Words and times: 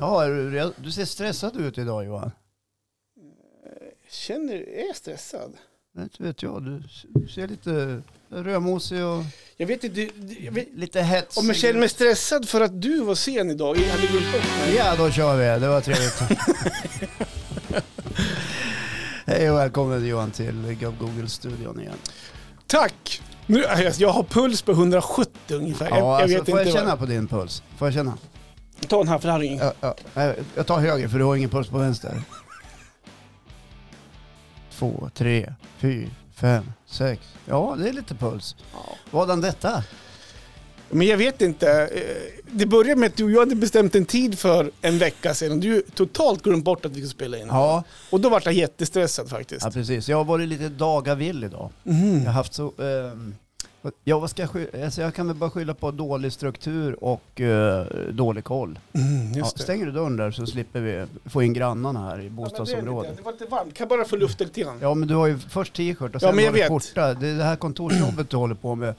Ja, 0.00 0.24
är 0.24 0.28
du, 0.30 0.50
red- 0.50 0.72
du 0.76 0.92
ser 0.92 1.04
stressad 1.04 1.56
ut 1.56 1.78
idag 1.78 2.04
Johan. 2.04 2.30
Känner, 4.10 4.54
är 4.54 4.86
jag 4.86 4.96
stressad? 4.96 5.52
Det 5.94 6.02
Inte 6.02 6.22
vet 6.22 6.42
jag, 6.42 6.62
du 6.62 6.82
s- 6.86 7.34
ser 7.34 7.48
lite 7.48 8.02
rödmosig 8.28 9.04
och 9.04 9.24
Jag 9.56 9.66
vet 9.66 9.84
inte, 9.84 9.96
du, 10.00 10.10
du- 10.16 10.44
jag 10.44 10.52
vet, 10.52 10.68
lite 10.74 11.02
hetsig 11.02 11.40
om 11.40 11.46
jag 11.46 11.56
känner 11.56 11.80
mig 11.80 11.88
stressad 11.88 12.48
för 12.48 12.60
att 12.60 12.82
du 12.82 13.00
var 13.00 13.14
sen 13.14 13.50
idag, 13.50 13.76
jag 13.76 13.88
hade 13.88 14.06
glömt 14.06 14.32
bort 14.32 14.42
mig. 14.66 14.74
Ja, 14.76 14.96
då 14.96 15.10
kör 15.10 15.36
vi. 15.36 15.60
Det 15.60 15.68
var 15.68 15.80
trevligt. 15.80 16.22
Hej 19.26 19.50
och 19.50 19.56
välkommen 19.58 20.06
Johan 20.06 20.30
till 20.30 20.76
Google-studion 21.00 21.80
igen. 21.80 21.94
Tack! 22.66 23.22
Nu, 23.46 23.60
jag, 23.60 23.92
jag 23.98 24.08
har 24.08 24.22
puls 24.22 24.62
på 24.62 24.72
170 24.72 25.32
ungefär. 25.56 25.88
jag, 25.88 25.98
Ja, 25.98 26.00
jag 26.00 26.22
alltså, 26.22 26.38
vet 26.38 26.48
får 26.50 26.58
jag 26.58 26.66
inte 26.66 26.78
känna 26.78 26.90
vad. 26.90 26.98
på 26.98 27.06
din 27.06 27.28
puls? 27.28 27.62
Får 27.78 27.86
jag 27.88 27.94
känna? 27.94 28.18
Ta 28.86 29.00
en 29.00 29.08
hafflarring. 29.08 29.58
Ja, 29.58 29.72
ja. 29.80 29.94
Nej, 30.14 30.34
Jag 30.54 30.66
tar 30.66 30.80
höger 30.80 31.08
för 31.08 31.18
du 31.18 31.24
har 31.24 31.36
ingen 31.36 31.50
puls 31.50 31.68
på 31.68 31.78
vänster. 31.78 32.22
Två, 34.78 35.10
tre, 35.14 35.52
fyra, 35.78 36.08
fem, 36.34 36.72
sex. 36.86 37.22
Ja, 37.46 37.76
det 37.78 37.88
är 37.88 37.92
lite 37.92 38.14
puls. 38.14 38.56
Vadan 39.10 39.40
detta? 39.40 39.84
Men 40.90 41.06
jag 41.06 41.16
vet 41.16 41.40
inte. 41.42 41.70
eh, 41.94 42.42
Det 42.52 42.66
började 42.66 43.00
med 43.00 43.06
att 43.06 43.16
du 43.16 43.24
och 43.24 43.30
jag 43.30 43.38
hade 43.40 43.54
bestämt 43.54 43.94
en 43.94 44.04
tid 44.04 44.38
för 44.38 44.70
en 44.80 44.98
vecka 44.98 45.34
sedan 45.34 45.60
du 45.60 45.82
totalt 45.94 46.42
glömt 46.42 46.64
bort 46.64 46.84
att 46.84 46.90
vi 46.92 46.94
skulle 46.94 47.08
spela 47.08 47.38
in. 47.38 47.46
Ja, 47.46 47.82
Och 48.10 48.20
då 48.20 48.28
var 48.28 48.42
jag 48.44 48.54
jättestressad 48.54 49.28
faktiskt. 49.30 49.64
ja, 49.64 49.70
precis. 49.70 50.08
Jag 50.08 50.16
har 50.16 50.24
varit 50.24 50.48
lite 50.48 50.68
dagavill 50.68 51.44
idag. 51.44 51.70
Mhm. 51.82 52.18
Jag 52.18 52.24
har 52.26 52.32
haft 52.32 52.54
så... 52.54 52.72
ehm, 52.82 53.34
ja, 54.04 54.18
vad 54.18 54.30
ska 54.30 54.42
jag 54.42 54.50
skylla? 54.50 54.84
Alltså, 54.84 55.00
jag 55.02 55.14
kan 55.14 55.26
väl 55.26 55.36
bara 55.36 55.50
skylla 55.50 55.74
på 55.74 55.90
dålig 55.90 56.32
struktur 56.32 57.04
och 57.04 57.40
eh, 57.40 57.86
dålig 58.12 58.44
koll. 58.44 58.78
Mm, 58.92 59.32
Ja, 59.32 59.38
just 59.38 59.56
det. 59.56 59.62
stänger 59.62 59.86
du 59.86 59.92
dörren 59.92 60.16
där 60.16 60.30
så 60.30 60.46
slipper 60.46 60.80
vi 60.80 61.06
få 61.30 61.42
in 61.42 61.52
grannarna 61.52 62.00
här 62.00 62.20
i 62.20 62.24
Ja, 62.24 62.30
men 62.30 62.36
det, 62.36 62.42
är 62.42 62.44
bostadsområdet. 62.44 63.16
det 63.16 63.22
var 63.22 63.32
lite 63.32 63.46
varmt, 63.46 63.74
kan 63.74 63.88
bara 63.88 64.04
få 64.04 64.16
lufta 64.16 64.44
lite 64.44 64.60
grann. 64.60 64.78
Ja, 64.80 64.94
men 64.94 65.08
du 65.08 65.14
har 65.14 65.26
ju 65.26 65.38
först 65.38 65.72
t-shirt 65.74 66.00
och 66.00 66.10
Ja, 66.14 66.18
sen 66.20 66.34
men 66.36 66.44
jag 66.44 66.50
har 66.52 66.56
du 66.56 66.62
vet. 66.62 66.68
skjorta. 66.68 67.14
Det 67.14 67.28
är 67.28 67.34
det 67.34 67.44
här 67.44 67.56
kontorsjobbet 67.56 68.30
du 68.30 68.36
håller 68.36 68.54
på 68.54 68.74
med. 68.74 68.94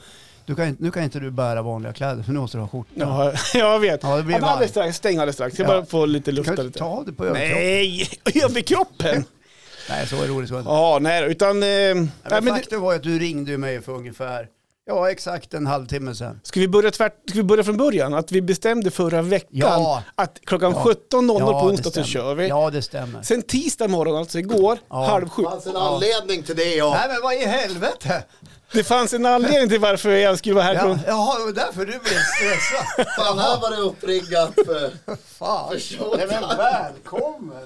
Du 0.45 0.55
kan, 0.55 0.67
inte- 0.67 0.83
nu 0.83 0.91
kan 0.91 1.03
inte 1.03 1.19
du 1.19 1.31
bära 1.31 1.61
vanliga 1.61 1.93
kläder 1.93 2.23
för 2.23 2.31
nu 2.33 2.39
måste 2.39 2.57
du 2.57 2.61
ha 2.61 2.67
skjorta. 2.67 2.89
Ja, 2.95 3.33
jag 3.53 3.79
vet. 3.79 4.03
Ja, 4.03 4.17
det 4.17 4.23
blir 4.23 4.43
alldeles 4.43 4.71
strax, 4.71 4.97
stäng 4.97 5.15
alldeles 5.17 5.35
strax. 5.35 5.59
Jag 5.59 5.65
Ja. 5.69 5.73
bara 5.73 5.85
får 5.85 6.07
lite 6.07 6.25
Kan 6.31 6.35
lufta 6.35 6.55
du 6.55 6.63
lite. 6.63 6.79
ta 6.79 6.85
av 6.85 7.05
dig 7.05 7.13
på 7.15 7.25
överkroppen? 7.25 7.57
Nej, 7.63 8.09
överkroppen! 8.43 9.23
Nej, 9.89 10.07
så 10.07 10.23
är 10.23 10.27
roligt. 10.27 10.49
Ja, 10.65 10.97
nej 11.01 11.31
utan... 11.31 11.49
Eh, 11.49 11.59
nej, 11.59 11.93
Nej, 11.93 12.05
men 12.23 12.31
men 12.31 12.45
det, 12.45 12.51
faktum 12.51 12.81
var 12.81 12.91
ju 12.91 12.97
att 12.97 13.03
du 13.03 13.19
ringde 13.19 13.57
mig 13.57 13.81
för 13.81 13.91
ungefär, 13.91 14.47
ja 14.89 15.11
exakt 15.11 15.53
en 15.53 15.67
halvtimme 15.67 16.15
sedan. 16.15 16.39
ska, 16.43 16.59
vi 16.59 16.67
börja 16.67 16.91
tvärt, 16.91 17.13
ska 17.29 17.37
vi 17.37 17.43
börja 17.43 17.63
från 17.63 17.77
början? 17.77 18.13
Att 18.13 18.31
vi 18.31 18.41
bestämde 18.41 18.91
förra 18.91 19.21
veckan 19.21 19.49
Ja. 19.51 20.03
att 20.15 20.39
klockan 20.45 20.71
Ja. 20.71 20.83
17.00 20.83 21.39
Ja, 21.39 21.61
på 21.61 21.67
onsdag 21.67 21.91
så 21.91 22.03
kör 22.03 22.35
vi. 22.35 22.47
Ja, 22.47 22.69
det 22.69 22.81
stämmer. 22.81 23.21
Sen 23.21 23.41
tisdag 23.41 23.87
morgon, 23.87 24.17
alltså 24.17 24.39
igår, 24.39 24.77
Ja. 24.89 25.05
halv 25.05 25.29
sju. 25.29 25.43
Det 25.43 25.49
fanns 25.49 25.67
en 25.67 25.75
anledning 25.75 26.43
till 26.43 26.55
det 26.55 26.75
ja. 26.75 26.93
Nej, 26.99 27.07
men 27.09 27.21
vad 27.23 27.33
i 27.33 27.45
helvete? 27.45 28.23
Det 28.71 28.83
fanns 28.83 29.13
en 29.13 29.25
anledning 29.25 29.69
till 29.69 29.79
varför 29.79 30.09
jag 30.09 30.37
skulle 30.37 30.55
vara 30.55 30.63
här. 30.65 30.75
Ja, 30.75 30.97
jaha, 31.07 31.39
det 31.39 31.45
var 31.45 31.51
därför 31.51 31.79
du 31.79 31.85
blev 31.85 32.01
stressad. 32.01 33.05
Fan, 33.17 33.39
här 33.39 33.61
var 33.61 33.71
det 33.71 33.77
uppriggat 33.77 34.53
för... 34.65 34.91
Fan. 35.39 35.75
Nej, 36.17 36.27
men 36.29 36.57
välkommen. 36.57 37.57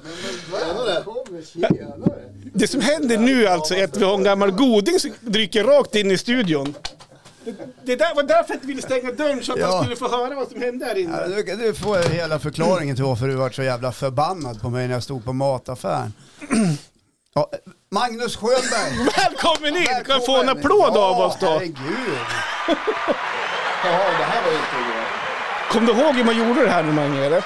Nej, 0.52 0.62
men 0.78 0.86
välkommen. 0.86 1.44
Tjenare. 1.54 2.22
Det 2.54 2.68
som 2.68 2.82
händer 2.82 3.18
nu 3.18 3.48
alltså 3.48 3.76
är 3.76 3.84
att 3.84 3.98
vi 3.98 4.06
har 4.06 4.14
en 4.14 4.24
gammal 4.24 4.52
goding 4.52 5.00
som 5.00 5.12
dyker 5.22 5.64
rakt 5.64 5.96
in 5.96 6.12
i 6.12 6.18
studion. 6.18 6.74
Det, 7.46 7.56
det 7.86 7.96
där 7.96 8.16
var 8.16 8.24
därför 8.24 8.54
att 8.54 8.64
vi 8.64 8.68
ville 8.68 8.82
stänga 8.82 9.12
dörren 9.12 9.44
så 9.44 9.54
att 9.54 9.60
Ja. 9.60 9.68
han 9.76 9.84
skulle 9.84 9.96
få 9.96 10.08
höra 10.18 10.36
vad 10.36 10.48
som 10.52 10.62
hände 10.62 10.86
här 10.86 10.98
inne. 10.98 11.18
Ja, 11.22 11.28
nu, 11.28 11.56
nu 11.56 11.74
får 11.74 11.98
jag 11.98 12.04
hela 12.04 12.40
förklaringen 12.40 12.96
till 12.96 13.06
varför 13.06 13.28
du 13.28 13.36
var 13.36 13.50
så 13.50 13.64
jävla 13.64 13.92
förbannad 13.92 14.62
på 14.62 14.70
mig 14.70 14.88
när 14.88 14.94
jag 14.94 15.04
stod 15.04 15.26
på 15.26 15.34
mataffären. 15.34 16.14
Ja, 17.36 17.52
Magnus 17.92 18.36
Schönberg. 18.36 19.10
Välkommen 19.18 19.78
in! 19.78 19.86
Kan 19.86 19.94
Välkommen. 19.96 20.22
få 20.26 20.42
en 20.42 20.50
applåd 20.50 20.98
av 20.98 21.20
oss 21.20 21.38
då. 21.40 21.46
Herregud. 21.50 21.78
Jaha, 23.86 24.18
det 24.18 24.24
här 24.24 24.44
var 24.44 24.52
ju 24.52 24.58
inte 24.58 24.70
bra. 24.72 25.04
Kom 25.72 25.86
du 25.86 25.92
ihåg 25.92 26.16
hur 26.16 26.24
man 26.24 26.38
gjorde 26.38 26.64
det 26.66 26.70
här 26.72 26.84
nu 26.84 26.92
Mange? 26.92 27.26
Eller? 27.26 27.38
Ja, 27.38 27.44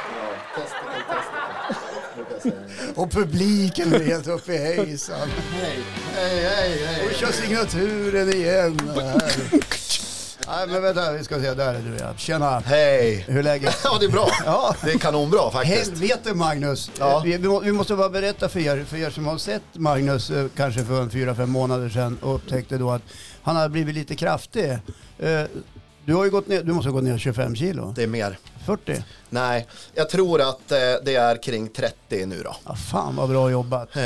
testicle, 0.55 1.03
testicle. 1.09 2.15
brukar 2.15 2.33
jag 2.33 2.41
säga. 2.41 2.76
Och 2.95 3.11
publiken 3.11 3.93
är 3.93 3.99
helt 4.03 4.27
uppe 4.27 4.53
i 4.53 4.57
hejsan. 4.57 5.29
Hej, 5.51 5.79
hej, 6.15 6.39
hej, 6.45 7.03
Och 7.03 7.09
hej. 7.09 7.15
kör 7.19 7.31
signaturen 7.31 8.33
igen. 8.33 8.79
Här. 8.95 9.31
Nej 10.47 10.67
men 10.67 10.81
vänta, 10.81 11.11
vi 11.11 11.23
ska 11.23 11.35
se. 11.41 11.53
Där 11.53 11.73
är 11.73 11.79
du 11.81 11.97
ja. 11.99 12.13
Tjena. 12.17 12.59
Hej. 12.59 13.25
Hur 13.27 13.37
är 13.39 13.43
läget? 13.43 13.77
Ja, 13.83 13.97
det 13.99 14.05
är 14.05 14.09
bra. 14.09 14.29
Ja. 14.45 14.75
Det 14.83 14.91
är 14.91 14.97
kanonbra 14.99 15.51
faktiskt. 15.51 15.89
Helvete 15.91 16.33
Magnus! 16.33 16.91
Ja. 16.99 17.21
Vi, 17.25 17.37
vi 17.63 17.71
måste 17.71 17.95
bara 17.95 18.09
berätta 18.09 18.49
för 18.49 18.59
er, 18.59 18.83
för 18.87 18.97
er 18.97 19.09
som 19.09 19.25
har 19.27 19.37
sett 19.37 19.61
Magnus 19.73 20.29
eh, 20.29 20.45
kanske 20.55 20.83
för 20.85 21.01
en 21.01 21.09
fyra, 21.09 21.35
fem 21.35 21.49
månader 21.49 21.89
sedan 21.89 22.17
och 22.21 22.35
upptäckte 22.35 22.77
då 22.77 22.91
att 22.91 23.01
han 23.43 23.55
har 23.55 23.69
blivit 23.69 23.95
lite 23.95 24.15
kraftig. 24.15 24.69
Eh, 25.19 25.41
Du 26.05 26.13
har 26.15 26.23
ju 26.25 26.31
gått 26.31 26.47
ner, 26.47 26.63
du 26.63 26.73
måste 26.73 26.89
ha 26.89 26.93
gått 26.93 27.03
ner 27.03 27.17
25 27.17 27.55
kilo. 27.55 27.93
Det 27.95 28.03
är 28.03 28.07
mer. 28.07 28.37
40? 28.67 29.03
Nej, 29.29 29.67
jag 29.93 30.09
tror 30.09 30.41
att 30.41 30.71
eh, 30.71 30.77
det 31.05 31.15
är 31.15 31.43
kring 31.43 31.67
30 31.69 32.25
nu 32.25 32.41
då. 32.43 32.55
Ja, 32.65 32.75
fan 32.75 33.15
vad 33.15 33.29
bra 33.29 33.51
jobbat. 33.51 33.95
Eh, 33.95 34.01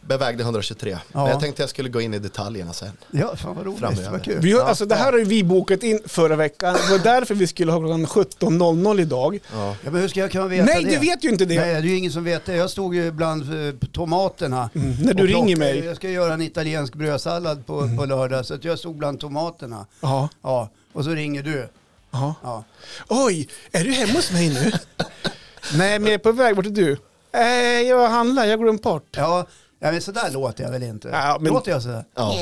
bevägde 0.00 0.42
123. 0.42 0.90
Ja. 0.90 0.98
Men 1.12 1.26
jag 1.26 1.40
tänkte 1.40 1.62
jag 1.62 1.70
skulle 1.70 1.88
gå 1.88 2.00
in 2.00 2.14
i 2.14 2.18
detaljerna 2.18 2.72
sen. 2.72 2.92
Ja, 3.10 3.36
fan 3.36 3.56
vad 3.56 3.66
roligt. 3.66 3.80
Framöver. 3.80 4.10
Vad 4.10 4.24
kul. 4.24 4.40
Vi 4.40 4.52
har, 4.52 4.60
Ja, 4.60 4.66
alltså, 4.66 4.86
det 4.86 4.94
här 4.94 5.12
har 5.12 5.18
ju 5.18 5.24
vi 5.24 5.44
bokat 5.44 5.82
in 5.82 6.00
förra 6.06 6.36
veckan. 6.36 6.74
Det 6.74 6.90
var 6.90 6.98
därför 6.98 7.34
vi 7.34 7.46
skulle 7.46 7.72
ha 7.72 7.78
klockan 7.78 8.06
17.00 8.06 9.00
idag. 9.00 9.38
Ja. 9.52 9.76
Ja, 9.84 9.90
men 9.90 10.00
hur 10.00 10.08
ska 10.08 10.20
jag 10.20 10.30
kunna 10.32 10.46
veta 10.46 10.64
Nej, 10.64 10.84
det? 10.84 10.90
du 10.90 10.98
vet 10.98 11.24
ju 11.24 11.28
inte 11.28 11.44
det. 11.44 11.60
Nej, 11.60 11.72
det 11.74 11.78
är 11.78 11.82
ju 11.82 11.96
ingen 11.96 12.12
som 12.12 12.24
vet 12.24 12.44
det. 12.46 12.56
Jag 12.56 12.70
stod 12.70 12.94
ju 12.94 13.10
bland 13.10 13.42
eh, 13.42 13.74
tomaterna. 13.92 14.70
Mm, 14.74 14.92
när 15.02 15.14
du 15.14 15.26
ringer 15.26 15.56
mig. 15.56 15.84
Jag 15.84 15.96
ska 15.96 16.10
göra 16.10 16.34
en 16.34 16.42
italiensk 16.42 16.94
brödsallad 16.94 17.66
på, 17.66 17.88
på 17.98 18.04
lördag, 18.04 18.46
så 18.46 18.54
att 18.54 18.64
jag 18.64 18.78
stod 18.78 18.96
bland 18.96 19.20
tomaterna. 19.20 19.86
Ja. 20.00 20.28
Ja, 20.42 20.68
och 20.92 21.04
så 21.04 21.10
ringer 21.10 21.42
du. 21.42 21.68
Ja. 22.12 22.34
Ja. 22.42 22.64
Oj, 23.08 23.48
är 23.72 23.84
du 23.84 23.90
hemma 23.92 24.12
hos 24.12 24.30
mig 24.32 24.48
nu? 24.48 24.72
Nej, 25.74 25.98
men 25.98 26.04
jag 26.04 26.14
är 26.14 26.18
på 26.18 26.32
väg. 26.32 26.56
Vart 26.56 26.66
är 26.66 26.70
du? 26.70 26.96
Eh, 27.32 27.80
jag 27.88 28.08
handlar, 28.08 28.44
jag 28.44 28.60
glömt 28.60 28.82
bort. 28.82 29.06
Ja, 29.16 29.46
ja 29.78 29.92
men 29.92 30.00
sådär 30.02 30.30
låter 30.30 30.64
jag 30.64 30.70
väl 30.70 30.82
inte? 30.82 31.08
Ja, 31.08 31.36
men- 31.40 31.52
Låter 31.52 31.70
jag 31.70 31.82
sådär? 31.82 32.04
Ja. 32.14 32.34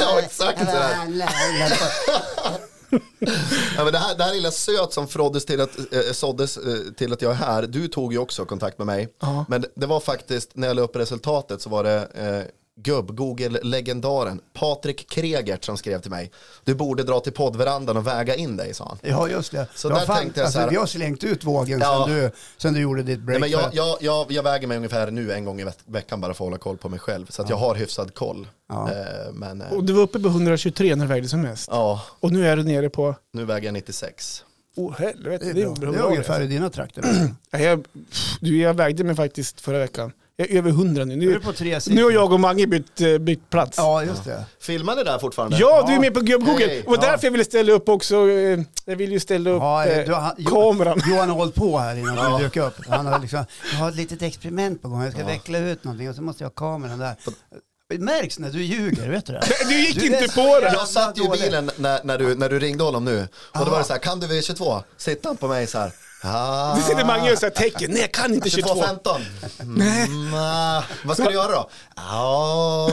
ja, 0.00 0.18
exakt 0.24 0.58
sådär. 0.58 0.96
Ja, 3.76 3.84
men 3.84 3.92
det, 3.92 3.98
här, 3.98 4.14
det 4.16 4.24
här 4.24 4.32
lilla 4.34 4.50
söt 4.50 4.92
som 4.92 5.08
fråddes 5.08 5.44
till 5.46 5.60
att, 5.60 5.78
eh, 5.92 6.00
såddes 6.12 6.56
eh, 6.56 6.62
till 6.96 7.12
att 7.12 7.22
jag 7.22 7.32
är 7.32 7.36
här, 7.36 7.62
du 7.62 7.88
tog 7.88 8.12
ju 8.12 8.18
också 8.18 8.44
kontakt 8.44 8.78
med 8.78 8.86
mig. 8.86 9.08
Ja. 9.20 9.44
Men 9.48 9.60
det, 9.60 9.68
det 9.74 9.86
var 9.86 10.00
faktiskt, 10.00 10.50
när 10.54 10.66
jag 10.68 10.76
la 10.76 10.82
upp 10.82 10.96
resultatet 10.96 11.62
så 11.62 11.70
var 11.70 11.84
det 11.84 11.96
eh, 12.14 12.42
gubb-Google-legendaren 12.80 14.40
Patrik 14.52 15.10
Kregert 15.10 15.64
som 15.64 15.76
skrev 15.76 16.00
till 16.00 16.10
mig. 16.10 16.30
Du 16.64 16.74
borde 16.74 17.02
dra 17.02 17.20
till 17.20 17.32
poddverandan 17.32 17.96
och 17.96 18.06
väga 18.06 18.34
in 18.34 18.56
dig, 18.56 18.74
sa 18.74 18.84
han. 18.88 18.98
Ja, 19.02 19.28
just 19.28 19.52
det. 19.52 19.66
Så 19.74 19.88
ja, 19.88 19.94
där 19.94 20.06
tänkte 20.06 20.40
jag 20.40 20.44
alltså, 20.46 20.56
så 20.58 20.60
här- 20.62 20.70
Vi 20.70 20.76
har 20.76 20.86
slängt 20.86 21.24
ut 21.24 21.44
vågen 21.44 21.80
Ja. 21.80 22.04
sen, 22.08 22.14
du, 22.16 22.30
sen 22.56 22.74
du 22.74 22.80
gjorde 22.80 23.02
ditt 23.02 23.18
Nej, 23.18 23.26
break. 23.26 23.40
men 23.40 23.50
jag, 23.50 23.70
jag, 23.74 23.96
jag, 24.00 24.32
jag 24.32 24.42
väger 24.42 24.66
mig 24.66 24.76
ungefär 24.76 25.10
nu 25.10 25.32
en 25.32 25.44
gång 25.44 25.60
i 25.60 25.64
veck- 25.64 25.84
veckan 25.86 26.20
bara 26.20 26.34
för 26.34 26.44
att 26.44 26.48
hålla 26.48 26.58
koll 26.58 26.76
på 26.76 26.88
mig 26.88 26.98
själv. 26.98 27.26
Så 27.30 27.42
att 27.42 27.50
jag 27.50 27.56
har 27.56 27.74
hyfsad 27.74 28.14
koll. 28.14 28.48
Ja. 28.68 28.90
Eh, 28.92 29.32
men 29.32 29.60
eh, 29.60 29.72
Och 29.72 29.84
du 29.84 29.92
var 29.92 30.02
uppe 30.02 30.18
på 30.20 30.28
123 30.28 30.94
när 30.96 31.04
du 31.04 31.08
vägde 31.08 31.28
som 31.28 31.40
mest. 31.42 31.68
ja, 31.72 32.02
Och 32.20 32.32
nu 32.32 32.46
är 32.48 32.56
du 32.56 32.62
nere 32.62 32.90
på... 32.90 33.14
nu 33.32 33.44
väger 33.44 33.66
jag 33.66 33.72
96. 33.74 34.44
Åh 34.76 34.92
helvete, 34.98 35.44
det 35.44 35.52
det 35.52 35.62
är, 35.62 35.66
är 35.66 35.70
bra. 35.70 35.74
bra. 35.74 35.92
det 35.92 35.98
är 35.98 36.02
ungefär 36.02 36.40
i 36.40 36.46
dina 36.46 36.70
trakter. 36.70 37.04
Ja, 37.50 37.58
jag, 37.58 37.84
du, 38.40 38.58
jag 38.60 38.74
vägde 38.74 39.04
mig 39.04 39.14
faktiskt 39.16 39.60
förra 39.60 39.78
veckan. 39.78 40.12
Jag 40.36 40.50
är 40.50 40.58
över 40.58 40.70
100 40.70 41.04
nu. 41.04 41.16
Nu 41.16 41.30
är 41.30 41.34
du 41.34 41.40
på 41.40 41.52
tre 41.52 41.80
nu 41.86 42.02
har 42.04 42.10
jag 42.10 42.32
och 42.32 42.40
Mange 42.40 42.66
bytt, 42.66 43.00
eh, 43.00 43.18
bytt 43.18 43.50
plats. 43.50 43.74
Ja, 43.78 44.02
Ja, 44.02 44.08
just 44.08 44.24
det. 44.24 44.44
Filmar 44.60 44.96
ni 44.96 45.04
där 45.04 45.18
fortfarande? 45.18 45.56
du 45.56 45.64
är 45.64 45.92
Ja. 45.92 46.00
med 46.00 46.14
på 46.14 46.20
Gubb-Google. 46.20 46.66
Hej. 46.66 46.80
Det 46.84 46.88
var 46.90 46.96
Ja. 46.96 47.00
därför 47.10 47.26
jag 47.26 47.32
ville 47.32 47.44
ställa 47.44 47.72
upp 47.72 47.88
också. 47.88 48.30
eh, 48.30 48.60
Jag 48.84 48.96
vill 48.96 49.12
ju 49.12 49.20
ställa 49.20 49.50
upp 49.50 49.62
Ja, 49.62 49.86
eh, 49.86 50.06
du, 50.06 50.12
har- 50.12 50.34
Jo- 50.38 50.50
kameran. 50.50 51.02
Johan 51.10 51.28
har 51.28 51.36
hållit 51.36 51.54
på 51.54 51.78
här 51.78 51.96
innan 51.96 52.16
Ja. 52.16 52.36
du 52.38 52.44
dök 52.44 52.56
upp. 52.56 52.74
Han 52.88 53.06
har 53.06 53.18
liksom, 53.18 53.44
jag 53.72 53.78
har 53.78 53.88
ett 53.88 53.96
litet 53.96 54.22
experiment 54.22 54.82
på 54.82 54.88
gång, 54.88 55.02
jag 55.04 55.12
ska 55.12 55.24
veckla 55.24 55.58
ut 55.58 55.84
någonting 55.84 56.08
och 56.10 56.14
så 56.16 56.22
måste 56.22 56.44
jag 56.44 56.48
ha 56.48 56.54
kameran 56.54 56.98
där. 56.98 57.14
Det 57.88 57.98
märks 57.98 58.38
när 58.38 58.50
du 58.50 58.62
ljuger, 58.62 59.10
vet 59.10 59.26
du 59.26 59.32
det? 59.32 59.42
Du 59.68 59.74
gick 59.80 59.94
Du 60.00 60.06
inte 60.06 60.34
på 60.34 60.60
det. 60.60 60.70
Jag 60.72 60.88
satt 60.88 61.18
ju 61.18 61.24
i 61.24 61.28
bilen 61.28 61.70
när, 61.76 62.00
när, 62.04 62.18
du, 62.18 62.34
när 62.34 62.48
du 62.48 62.58
ringde 62.58 62.84
honom 62.84 63.04
nu. 63.04 63.20
Och 63.20 63.26
då 63.52 63.60
Aha. 63.60 63.70
var 63.70 63.78
det 63.78 63.84
så 63.84 63.92
här, 63.92 64.00
kan 64.00 64.20
du 64.20 64.26
vid 64.26 64.44
22? 64.44 64.82
Sitter 64.96 65.28
han 65.28 65.36
på 65.36 65.48
mig 65.48 65.66
så 65.66 65.78
här. 65.78 65.92
Ah, 66.26 66.74
Du 66.76 66.82
sitter 66.82 67.04
Mange 67.04 67.32
och 67.32 67.38
så 67.38 67.46
här 67.46 67.50
tecken. 67.50 67.90
Nej, 67.90 68.00
jag 68.00 68.12
kan 68.12 68.34
inte 68.34 68.50
22. 68.50 68.68
22.15. 68.74 69.20
Mm, 69.60 70.34
ah, 70.34 70.82
vad 71.04 71.16
ska 71.16 71.26
du 71.28 71.34
göra 71.34 71.52
då? 71.52 71.68
Ja, 71.96 72.88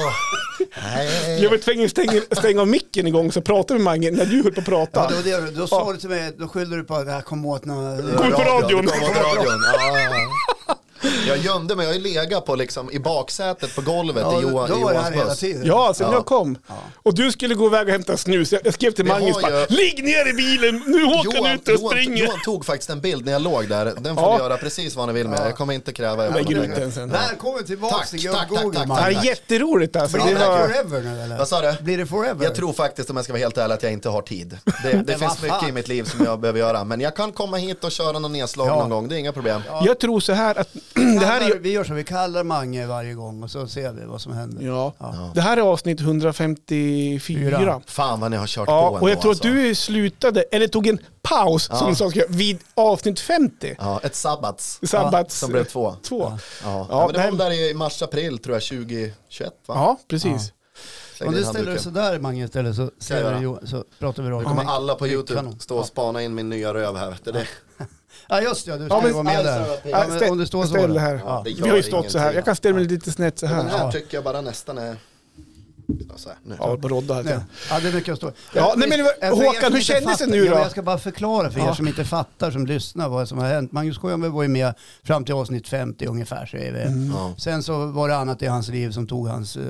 nej. 0.83 1.43
Jag 1.43 1.49
var 1.49 1.57
tvungen 1.57 1.85
att 1.85 1.91
stänga, 1.91 2.21
stänga 2.31 2.61
av 2.61 2.67
micken 2.67 3.07
igång 3.07 3.31
så 3.31 3.41
pratade 3.41 3.73
med 3.79 3.83
Mange 3.85 4.11
när 4.11 4.25
du 4.25 4.43
höll 4.43 4.51
på 4.53 4.61
att 4.61 4.67
Ja, 4.67 4.85
prata. 4.85 5.09
det 5.23 5.33
var 5.39 5.41
det, 5.45 5.51
då 5.51 5.67
sa 5.67 5.91
du 5.93 5.97
till 5.99 6.09
mig, 6.09 6.35
då 6.37 6.47
skyllde 6.47 6.75
du 6.75 6.83
på 6.83 6.95
att 6.95 7.07
jag 7.07 7.25
kom 7.25 7.45
åt 7.45 7.65
någon... 7.65 8.17
Kom 8.17 8.31
på 8.31 8.41
radion. 8.41 8.87
Kom 8.87 8.99
på 8.99 9.19
radion. 9.19 9.63
Ja, 9.73 9.99
ja, 9.99 9.99
ja. 9.99 10.55
Jag 11.27 11.37
gömde 11.37 11.75
mig, 11.75 11.85
jag 11.87 11.93
har 11.93 11.99
legat 11.99 12.45
på 12.45 12.55
liksom, 12.55 12.91
i 12.91 12.99
baksätet 12.99 13.75
på 13.75 13.81
golvet 13.81 14.23
Ja, 14.23 14.39
i 14.39 14.41
Johan, 14.41 14.69
i 14.77 14.81
Johans 14.81 15.41
buss. 15.41 15.43
Ja, 15.63 15.93
sen 15.93 16.07
Ja. 16.07 16.13
jag 16.13 16.25
kom. 16.25 16.57
Och 16.95 17.15
du 17.15 17.31
skulle 17.31 17.55
gå 17.55 17.65
iväg 17.67 17.85
och 17.87 17.91
hämta 17.91 18.17
snus. 18.17 18.51
Jag 18.51 18.73
skrev 18.73 18.91
till 18.91 19.03
Vi 19.05 19.09
Magnus 19.11 19.41
bara, 19.41 19.59
ju- 19.59 19.65
ligg 19.69 20.03
ner 20.03 20.27
i 20.29 20.33
bilen, 20.33 20.83
nu 20.87 21.03
åker 21.03 21.31
han 21.31 21.43
Johan, 21.43 21.51
ut 21.55 21.67
och 21.67 21.73
Johan, 21.73 21.89
springer. 21.91 22.23
Johan 22.25 22.39
tog 22.45 22.65
faktiskt 22.65 22.89
en 22.89 23.01
bild 23.01 23.25
när 23.25 23.31
jag 23.31 23.41
låg 23.41 23.67
där. 23.69 23.85
Den 23.85 24.15
får 24.15 24.23
Ja. 24.23 24.31
ni 24.37 24.43
göra 24.43 24.57
precis 24.57 24.95
vad 24.95 25.07
ni 25.07 25.13
vill 25.13 25.27
med. 25.27 25.39
Jag 25.39 25.55
kommer 25.55 25.73
inte 25.73 25.93
kräva 25.93 26.33
sen. 26.91 27.09
Välkommen 27.09 27.63
tillbaka 27.65 27.95
Tack, 27.95 28.09
till 28.09 28.31
tack, 28.31 28.49
Google, 28.49 28.79
tack, 28.79 28.87
tack, 28.87 29.05
Det 29.13 29.19
är 29.19 29.25
jätteroligt 29.25 29.95
alltså. 29.95 30.17
Blir 30.17 30.33
Det 30.33 30.39
det 30.39 30.47
var... 30.47 30.67
forever 30.67 31.01
nu 31.01 31.21
eller? 31.21 31.37
Vad 31.37 31.47
sa 31.47 31.61
du? 31.61 31.83
Blir 31.83 31.97
det 31.97 32.05
forever? 32.05 32.43
Jag 32.45 32.55
tror 32.55 32.73
faktiskt 32.73 33.09
om 33.09 33.15
jag 33.15 33.23
ska 33.25 33.33
vara 33.33 33.39
helt 33.41 33.57
ärlig 33.57 33.73
att 33.75 33.83
jag 33.83 33.91
inte 33.91 34.09
har 34.09 34.21
tid. 34.21 34.57
Det, 34.83 34.93
det 35.05 35.17
finns 35.17 35.41
mycket 35.41 35.69
i 35.69 35.71
mitt 35.71 35.87
liv 35.87 36.03
som 36.03 36.25
jag 36.25 36.39
behöver 36.39 36.59
göra. 36.59 36.83
Men 36.83 37.01
jag 37.01 37.15
kan 37.15 37.31
komma 37.31 37.57
hit 37.57 37.83
och 37.83 37.91
köra 37.91 38.19
någon 38.19 38.33
nedslag 38.33 38.67
Ja. 38.67 38.75
någon 38.79 38.89
gång, 38.89 39.07
det 39.07 39.15
är 39.15 39.19
inga 39.19 39.33
problem. 39.33 39.61
Jag 39.85 39.99
tror 39.99 40.19
så 40.19 40.33
här 40.33 40.59
att 40.59 40.67
det 40.95 41.25
här 41.25 41.41
är... 41.41 41.59
vi 41.59 41.71
gör 41.71 41.83
så, 41.83 41.93
vi 41.93 42.03
kallar 42.03 42.43
Mange 42.43 42.85
varje 42.85 43.13
gång 43.13 43.43
och 43.43 43.51
så 43.51 43.67
ser 43.67 43.93
vi 43.93 44.05
vad 44.05 44.21
som 44.21 44.33
händer. 44.33 44.65
Ja. 44.65 44.93
Ja. 44.97 45.31
Det 45.35 45.41
här 45.41 45.57
är 45.57 45.61
avsnitt 45.61 46.01
154. 46.01 47.59
Fyra. 47.59 47.81
Fan 47.85 48.19
vad 48.19 48.31
ni 48.31 48.37
har 48.37 48.47
kört 48.47 48.67
Ja, 48.67 48.81
på 48.81 48.95
ändå 48.95 49.05
och 49.05 49.09
jag 49.09 49.21
tror 49.21 49.31
alltså. 49.31 49.47
att 49.47 49.53
du 49.53 49.75
slutade, 49.75 50.41
eller 50.51 50.67
tog 50.67 50.87
en 50.87 50.99
paus 51.21 51.69
som 51.73 51.89
du 51.89 51.95
sa, 51.95 52.11
vid 52.29 52.59
avsnitt 52.73 53.19
50. 53.19 53.75
Ja, 53.79 53.99
ett 54.03 54.15
sabbats. 54.15 54.79
Sabbats... 54.83 55.39
Som 55.39 55.51
blev 55.51 55.63
två. 55.63 55.95
Två. 56.03 56.21
Ja, 56.21 56.37
Ja, 56.63 56.87
ja, 56.89 57.05
men 57.05 57.37
det 57.37 57.43
var 57.43 57.49
där 57.49 57.69
i 57.69 57.73
mars-april 57.73 58.37
tror 58.37 58.55
jag, 58.55 58.63
2021 58.63 59.13
va? 59.65 59.75
Ja, 59.75 59.97
precis. 60.07 60.53
Om 61.25 61.33
du 61.33 61.43
ställer 61.43 61.71
dig 61.71 61.79
sådär 61.79 62.19
Mange 62.19 62.45
istället 62.45 62.75
så, 62.75 62.91
så 62.99 63.83
pratar 63.99 64.23
vi 64.23 64.29
rakt 64.29 64.43
Då 64.43 64.49
kommer 64.49 64.71
alla 64.71 64.95
på 64.95 65.07
YouTube 65.07 65.53
stå 65.59 65.77
och 65.77 65.85
spana 65.85 66.21
in 66.21 66.35
min 66.35 66.49
nya 66.49 66.73
röv 66.73 66.97
här. 66.97 67.09
vet 67.09 67.25
du 67.25 67.31
Det, 67.31 67.47
Ja 68.31 68.41
just 68.41 68.65
det, 68.65 68.77
du 68.77 68.83
Ja, 68.83 68.89
ska 68.89 69.01
men- 69.01 69.13
vara 69.13 69.23
med 69.23 69.37
Alltså, 69.37 69.53
där. 69.83 69.91
Ja, 69.91 70.15
ställ, 70.15 70.31
om 70.31 70.37
det 70.37 70.47
står 70.47 70.63
så. 70.63 70.69
ställ 70.69 70.97
här. 70.97 71.21
Ja, 71.25 71.43
Vi 71.45 71.69
har 71.69 71.77
ju 71.77 71.83
stått 71.83 72.11
så 72.11 72.17
här. 72.19 72.33
Jag 72.33 72.45
kan 72.45 72.55
ställa 72.55 72.75
mig 72.75 72.85
lite 72.85 73.11
snett 73.11 73.39
så 73.39 73.45
den 73.45 73.55
här. 73.55 73.63
här 73.63 73.77
Ja, 73.85 73.91
tycker 73.91 74.17
jag 74.17 74.23
bara 74.23 74.41
nästan 74.41 74.77
är... 74.77 74.95
Ja, 76.09 76.13
så 76.17 76.29
här, 76.29 76.37
nu. 76.43 76.55
ja 76.59 76.77
på 76.77 76.87
rodda 76.87 77.13
här. 77.13 77.23
Nej. 77.23 77.37
Ja, 77.69 77.79
det 77.79 77.87
är 77.87 77.93
mycket 77.93 78.11
att 78.11 78.17
stå. 78.17 78.31
Ja, 78.53 78.73
nej, 78.77 78.89
men 78.89 79.31
Håkan, 79.31 79.61
som 79.63 79.73
hur 79.73 79.81
kändes 79.81 80.17
det 80.17 80.25
nu 80.27 80.39
då? 80.39 80.45
Ja, 80.45 80.59
jag 80.59 80.71
ska 80.71 80.81
bara 80.81 80.97
förklara 80.97 81.51
för 81.51 81.59
er 81.59 81.63
Ja. 81.65 81.75
som 81.75 81.87
inte 81.87 82.05
fattar, 82.05 82.51
som 82.51 82.65
lyssnar, 82.65 83.09
vad 83.09 83.27
som 83.29 83.37
har 83.37 83.47
hänt. 83.47 83.71
Magnus 83.71 83.97
Sjöberg 83.97 84.31
var 84.31 84.41
ju 84.43 84.47
med 84.47 84.73
fram 85.03 85.25
till 85.25 85.33
avsnitt 85.35 85.67
50 85.67 86.05
ungefär, 86.05 86.45
säger 86.45 86.71
vi. 86.73 86.81
Mm. 86.81 87.11
Ja. 87.15 87.33
Sen 87.37 87.63
så 87.63 87.85
var 87.85 88.07
det 88.09 88.15
annat 88.15 88.41
i 88.41 88.45
hans 88.47 88.67
liv 88.67 88.91
som 88.91 89.07
tog 89.07 89.27
hans 89.27 89.55
eh, 89.55 89.63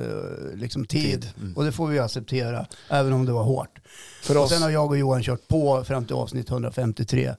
liksom, 0.54 0.84
tid. 0.84 1.02
Tid, 1.22 1.30
mm. 1.40 1.56
Och 1.56 1.64
det 1.64 1.72
får 1.72 1.86
vi 1.86 1.96
ju 1.96 2.02
acceptera, 2.02 2.66
även 2.88 3.12
om 3.12 3.26
det 3.26 3.32
var 3.32 3.42
hårt. 3.44 3.78
För 4.22 4.36
Och 4.36 4.42
oss. 4.42 4.50
sen 4.50 4.62
har 4.62 4.70
jag 4.70 4.86
och 4.90 4.98
Johan 4.98 5.22
kört 5.22 5.48
på 5.48 5.84
fram 5.84 6.04
till 6.04 6.16
avsnitt 6.16 6.50
153. 6.50 7.34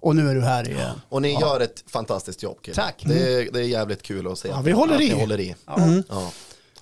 Och 0.00 0.16
nu 0.16 0.30
är 0.30 0.34
du 0.34 0.40
här 0.40 0.68
igen. 0.68 1.00
Och 1.08 1.22
ni 1.22 1.40
gör 1.40 1.60
ett 1.60 1.84
fantastiskt 1.86 2.42
jobb 2.42 2.62
killar. 2.62 2.74
Tack. 2.84 3.02
Det 3.06 3.32
är, 3.34 3.52
det 3.52 3.58
är 3.60 3.62
jävligt 3.64 4.02
kul 4.02 4.26
att 4.26 4.38
se. 4.38 4.48
Ja, 4.48 4.60
vi 4.64 4.72
håller 4.72 4.94
att 4.94 5.00
i. 5.00 5.08
Ni 5.14 5.20
håller 5.20 5.40
i. 5.40 5.54
Mm. 5.78 6.02
Ja. 6.08 6.30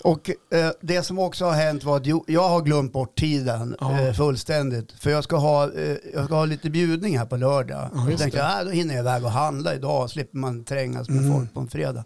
Och 0.02 0.30
eh, 0.50 0.70
det 0.80 1.02
som 1.02 1.18
också 1.18 1.44
har 1.44 1.52
hänt 1.52 1.84
var 1.84 1.96
att 1.96 2.06
jag 2.26 2.48
har 2.48 2.60
glömt 2.62 2.92
bort 2.92 3.18
tiden 3.18 3.76
Ja. 3.80 4.00
eh, 4.00 4.12
fullständigt. 4.14 4.92
För 5.00 5.10
jag 5.10 5.24
ska, 5.24 5.36
ha, 5.36 5.72
eh, 5.72 5.96
jag 6.14 6.24
ska 6.24 6.34
ha 6.34 6.44
lite 6.44 6.70
bjudning 6.70 7.18
här 7.18 7.26
på 7.26 7.36
lördag. 7.36 7.90
Ja, 7.94 8.10
jag 8.10 8.18
tänkte 8.18 8.44
att 8.46 8.64
då 8.64 8.70
hinner 8.70 8.94
jag 8.94 9.02
iväg 9.02 9.24
och 9.24 9.30
handla 9.30 9.74
idag, 9.74 10.10
slipper 10.10 10.38
man 10.38 10.64
trängas 10.64 11.08
med 11.08 11.18
Mm. 11.18 11.32
folk 11.38 11.54
på 11.54 11.60
en 11.60 11.68
fredag. 11.68 12.04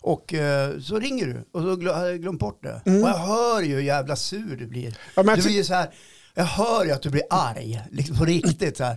Och 0.00 0.34
eh, 0.34 0.78
så 0.80 0.98
ringer 0.98 1.26
du 1.26 1.44
och 1.52 1.60
så 1.62 1.68
glö- 1.76 1.94
har 1.94 2.06
jag 2.06 2.20
glömt 2.20 2.40
bort 2.40 2.62
det. 2.62 2.82
Mm. 2.86 3.02
Och 3.02 3.08
jag 3.08 3.18
hör 3.18 3.62
ju 3.62 3.74
hur 3.74 3.82
jävla 3.82 4.16
sur 4.16 4.56
du 4.58 4.66
blir. 4.66 4.98
Ja, 5.14 5.22
men 5.22 5.36
du 5.38 5.42
blir 5.44 5.62
så 5.62 5.74
här, 5.74 5.90
jag 6.38 6.44
hör 6.44 6.84
ju 6.84 6.90
att 6.92 7.02
du 7.02 7.10
blir 7.10 7.22
arg, 7.30 7.80
liksom 7.90 8.16
på 8.16 8.24
riktigt 8.24 8.76
så 8.76 8.84
här. 8.84 8.96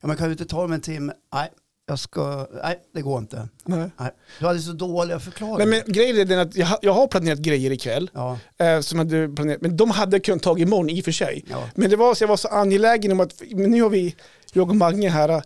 Ja, 0.00 0.06
men 0.08 0.16
kan 0.16 0.26
du 0.26 0.32
inte 0.32 0.44
ta 0.44 0.62
det 0.62 0.68
med 0.68 0.74
en 0.74 0.80
timme? 0.80 1.12
Nej, 1.34 1.48
jag 1.88 1.98
ska, 1.98 2.46
nej 2.62 2.78
det 2.94 3.02
går 3.02 3.18
inte. 3.18 3.48
Nej. 3.64 3.90
Nej. 3.98 4.10
Du 4.40 4.46
hade 4.46 4.58
så 4.60 4.72
dåliga 4.72 5.20
förklaringar. 5.20 5.58
Nej, 5.66 5.82
men 5.86 5.92
grejen 5.94 6.16
är 6.18 6.24
den 6.24 6.38
att 6.38 6.56
jag, 6.56 6.68
jag 6.82 6.92
har 6.92 7.06
planerat 7.06 7.38
grejer 7.38 7.70
ikväll. 7.70 8.10
Ja, 8.14 8.38
Eh, 8.58 8.80
som 8.80 8.98
hade 8.98 9.28
planerat, 9.28 9.60
men 9.62 9.76
de 9.76 9.90
hade 9.90 10.20
kunnat 10.20 10.42
ta 10.42 10.58
imorgon 10.58 10.90
i 10.90 11.00
och 11.00 11.04
för 11.04 11.12
sig. 11.12 11.44
ja. 11.50 11.68
Men 11.74 11.90
det 11.90 11.96
var 11.96 12.14
så 12.14 12.24
jag 12.24 12.28
var 12.28 12.36
så 12.36 12.48
angelägen 12.48 13.12
om 13.12 13.20
att, 13.20 13.42
men 13.50 13.70
nu 13.70 13.82
har 13.82 13.90
vi, 13.90 14.14
jag 14.52 14.68
och 14.70 14.76
Mange 14.76 15.08
här, 15.08 15.28
Mm. 15.28 15.42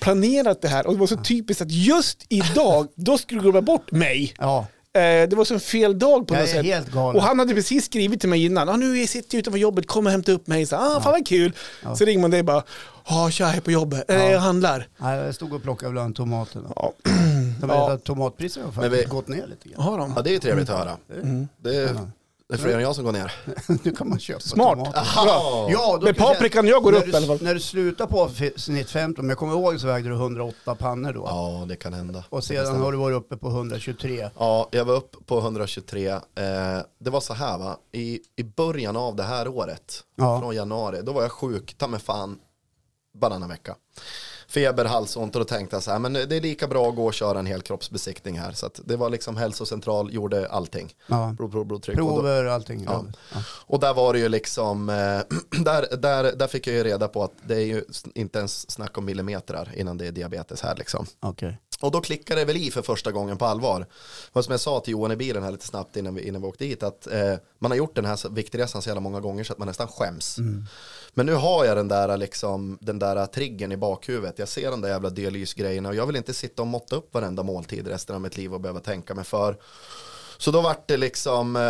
planerat 0.00 0.62
det 0.62 0.68
här. 0.68 0.86
Och 0.86 0.92
det 0.92 0.98
var 1.00 1.06
så 1.06 1.16
typiskt 1.16 1.62
att 1.62 1.70
just 1.70 2.24
idag, 2.28 2.88
då 2.94 3.18
skulle 3.18 3.40
du 3.40 3.42
glömma 3.42 3.62
bort 3.62 3.90
mig. 3.92 4.34
ja. 4.38 4.66
Eh, 4.98 5.28
det 5.28 5.36
var 5.36 5.44
som 5.44 5.60
fel 5.60 5.98
dag 5.98 6.26
på 6.26 6.34
Jag 6.34 6.40
något 6.40 6.50
sätt. 6.50 6.64
helt 6.64 6.90
galen. 6.92 7.16
Och 7.16 7.22
han 7.22 7.38
hade 7.38 7.54
precis 7.54 7.84
skrivit 7.84 8.20
till 8.20 8.28
mig 8.28 8.44
innan, 8.44 8.68
ah, 8.68 8.76
nu 8.76 9.06
sitter 9.06 9.36
jag 9.36 9.40
utanför 9.40 9.58
jobbet, 9.58 9.86
kom 9.86 10.06
och 10.06 10.12
hämta 10.12 10.32
upp 10.32 10.46
mig. 10.46 10.66
Så, 10.66 10.76
ah, 10.76 11.00
fan 11.00 11.12
vad 11.12 11.26
kul. 11.26 11.52
Ja. 11.82 11.96
Så 11.96 12.04
ringer 12.04 12.20
man 12.20 12.30
dig 12.30 12.42
bara, 12.42 12.62
ja 13.08 13.30
tja, 13.30 13.44
jag 13.46 13.56
är 13.56 13.60
på 13.60 13.70
jobbet, 13.70 14.10
eller 14.10 14.24
Ja. 14.24 14.30
jag 14.30 14.40
handlar. 14.40 14.88
Nej, 14.98 15.18
jag 15.18 15.34
stod 15.34 15.52
och 15.52 15.62
plockade 15.62 15.92
bland 15.92 16.16
tomaterna. 16.16 16.68
Ja. 16.76 16.92
Ja. 17.60 17.66
vet 17.66 17.94
att 17.94 18.04
tomatpriserna 18.04 18.66
har 18.66 18.72
Men 18.72 18.82
faktiskt 18.90 19.06
vi- 19.06 19.10
gått 19.16 19.28
ner 19.28 19.46
lite 19.46 19.68
grann. 19.68 19.82
Har 19.84 19.98
de? 19.98 20.12
ja, 20.16 20.22
det 20.22 20.30
är 20.30 20.32
ju 20.32 20.38
trevligt 20.38 20.70
att 20.70 20.78
höra. 20.78 20.96
Mm. 21.22 21.48
Det 21.62 21.76
är, 21.76 21.96
det 22.48 22.54
är 22.54 22.58
fler 22.58 22.74
än 22.74 22.82
jag 22.82 22.94
som 22.94 23.04
går 23.04 23.12
ner. 23.12 23.32
nu 23.84 23.90
kan 23.92 24.08
man 24.08 24.18
köpa 24.18 24.40
Smart. 24.40 24.72
tomater. 24.78 24.98
Aha. 24.98 25.68
Ja, 25.70 25.98
då 26.00 26.04
Men 26.04 26.14
kan 26.14 26.26
jag 26.26 26.34
paprikan 26.34 26.66
jag 26.66 26.82
går 26.82 26.92
när 26.92 26.98
upp 26.98 27.04
du, 27.04 27.10
i 27.10 27.16
alla 27.16 27.26
fall. 27.26 27.38
När 27.42 27.54
du 27.54 27.60
slutar 27.60 28.06
på 28.06 28.22
avsnitt 28.22 28.90
15, 28.90 29.24
om 29.24 29.28
jag 29.28 29.38
kommer 29.38 29.52
ihåg 29.52 29.80
så 29.80 29.86
vägde 29.86 30.08
du 30.08 30.14
108 30.14 30.74
pannor 30.74 31.12
då. 31.12 31.22
Ja, 31.26 31.64
det 31.68 31.76
kan 31.76 31.92
hända. 31.92 32.24
Och 32.28 32.44
sedan 32.44 32.80
har 32.82 32.92
du 32.92 32.98
varit 32.98 33.16
uppe 33.16 33.36
på 33.36 33.48
123. 33.48 34.30
Ja, 34.38 34.68
jag 34.70 34.84
var 34.84 34.94
upp 34.94 35.26
på 35.26 35.38
123. 35.38 36.08
Eh, 36.08 36.20
det 37.00 37.10
var 37.10 37.20
så 37.20 37.34
här 37.34 37.58
va, 37.58 37.76
I, 37.92 38.20
i 38.36 38.42
början 38.44 38.96
av 38.96 39.16
det 39.16 39.22
här 39.22 39.48
året, 39.48 40.00
Ja. 40.16 40.40
från 40.40 40.54
januari, 40.54 41.00
då 41.02 41.12
var 41.12 41.22
jag 41.22 41.32
sjuk, 41.32 41.74
ta 41.78 41.86
mig 41.88 42.00
fan, 42.00 42.38
varannan 43.18 43.48
vecka. 43.48 43.74
Feber, 44.50 44.84
halsont 44.84 45.36
och 45.36 45.40
då 45.40 45.44
tänkte 45.44 45.76
jag 45.76 45.82
så 45.82 45.90
här, 45.90 45.98
men 45.98 46.12
det 46.12 46.36
är 46.36 46.40
lika 46.40 46.68
bra 46.68 46.88
att 46.88 46.96
gå 46.96 47.06
och 47.06 47.14
köra 47.14 47.38
en 47.38 47.46
helkroppsbesiktning 47.46 48.38
här. 48.38 48.52
Så 48.52 48.70
det 48.84 48.96
var 48.96 49.10
liksom 49.10 49.36
hälsocentral, 49.36 50.14
gjorde 50.14 50.48
allting. 50.48 50.94
Ja. 51.06 51.34
Blod, 51.36 51.50
blod, 51.50 51.66
blodtryck. 51.66 51.98
Och, 51.98 52.04
då, 52.04 52.14
Prover, 52.14 52.44
allting. 52.44 52.84
Ja. 52.86 53.04
Ja. 53.32 53.42
och 53.66 53.80
där 53.80 53.94
var 53.94 54.12
det 54.12 54.18
ju 54.18 54.28
liksom, 54.28 54.88
eh, 54.88 54.94
där, 55.64 55.96
där, 55.96 56.36
där 56.36 56.46
fick 56.46 56.66
jag 56.66 56.74
ju 56.74 56.84
reda 56.84 57.08
på 57.08 57.24
att 57.24 57.32
det 57.46 57.54
är 57.54 57.66
ju 57.66 57.84
inte 58.14 58.38
ens 58.38 58.70
snack 58.70 58.98
om 58.98 59.04
millimeter 59.04 59.72
innan 59.74 59.98
det 59.98 60.06
är 60.06 60.12
diabetes 60.12 60.62
här 60.62 60.76
liksom. 60.76 61.06
Okej. 61.20 61.58
Och 61.80 61.90
då 61.90 62.00
klickade 62.00 62.40
det 62.40 62.44
väl 62.44 62.56
i 62.56 62.70
för 62.70 62.82
första 62.82 63.12
gången 63.12 63.38
på 63.38 63.44
allvar. 63.44 63.86
Och 64.32 64.44
som 64.44 64.52
jag 64.52 64.60
sa 64.60 64.80
till 64.80 64.92
Johan 64.92 65.12
i 65.12 65.16
bilen 65.16 65.42
här 65.42 65.50
lite 65.50 65.66
snabbt 65.66 65.96
innan 65.96 66.14
vi, 66.14 66.28
innan 66.28 66.42
vi 66.42 66.48
åkte 66.48 66.64
dit, 66.64 66.82
att 66.82 67.06
eh, 67.06 67.34
man 67.58 67.70
har 67.70 67.78
gjort 67.78 67.94
den 67.94 68.04
här 68.04 68.28
viktresan 68.28 68.82
så 68.82 68.88
jävla 68.88 69.00
många 69.00 69.20
gånger 69.20 69.44
så 69.44 69.52
att 69.52 69.58
man 69.58 69.68
nästan 69.68 69.88
skäms. 69.88 70.38
Mm. 70.38 70.64
Men 71.14 71.26
nu 71.26 71.34
har 71.34 71.64
jag 71.64 71.76
den 71.76 71.88
där, 71.88 72.16
liksom, 72.16 72.78
den 72.80 72.98
där 72.98 73.26
triggern 73.26 73.72
i 73.72 73.76
bakhuvudet. 73.76 74.38
Jag 74.38 74.48
ser 74.48 74.70
den 74.70 74.80
där 74.80 74.88
jävla 74.88 75.10
dialysgrejerna 75.10 75.88
och 75.88 75.94
jag 75.94 76.06
vill 76.06 76.16
inte 76.16 76.34
sitta 76.34 76.62
och 76.62 76.68
måtta 76.68 76.96
upp 76.96 77.14
varenda 77.14 77.42
måltid 77.42 77.86
resten 77.86 78.14
av 78.14 78.20
mitt 78.20 78.36
liv 78.36 78.54
och 78.54 78.60
behöva 78.60 78.80
tänka 78.80 79.14
mig 79.14 79.24
för. 79.24 79.56
Så 80.38 80.50
då 80.50 80.60
vart 80.60 80.88
det 80.88 80.96
liksom, 80.96 81.56
eh, 81.56 81.62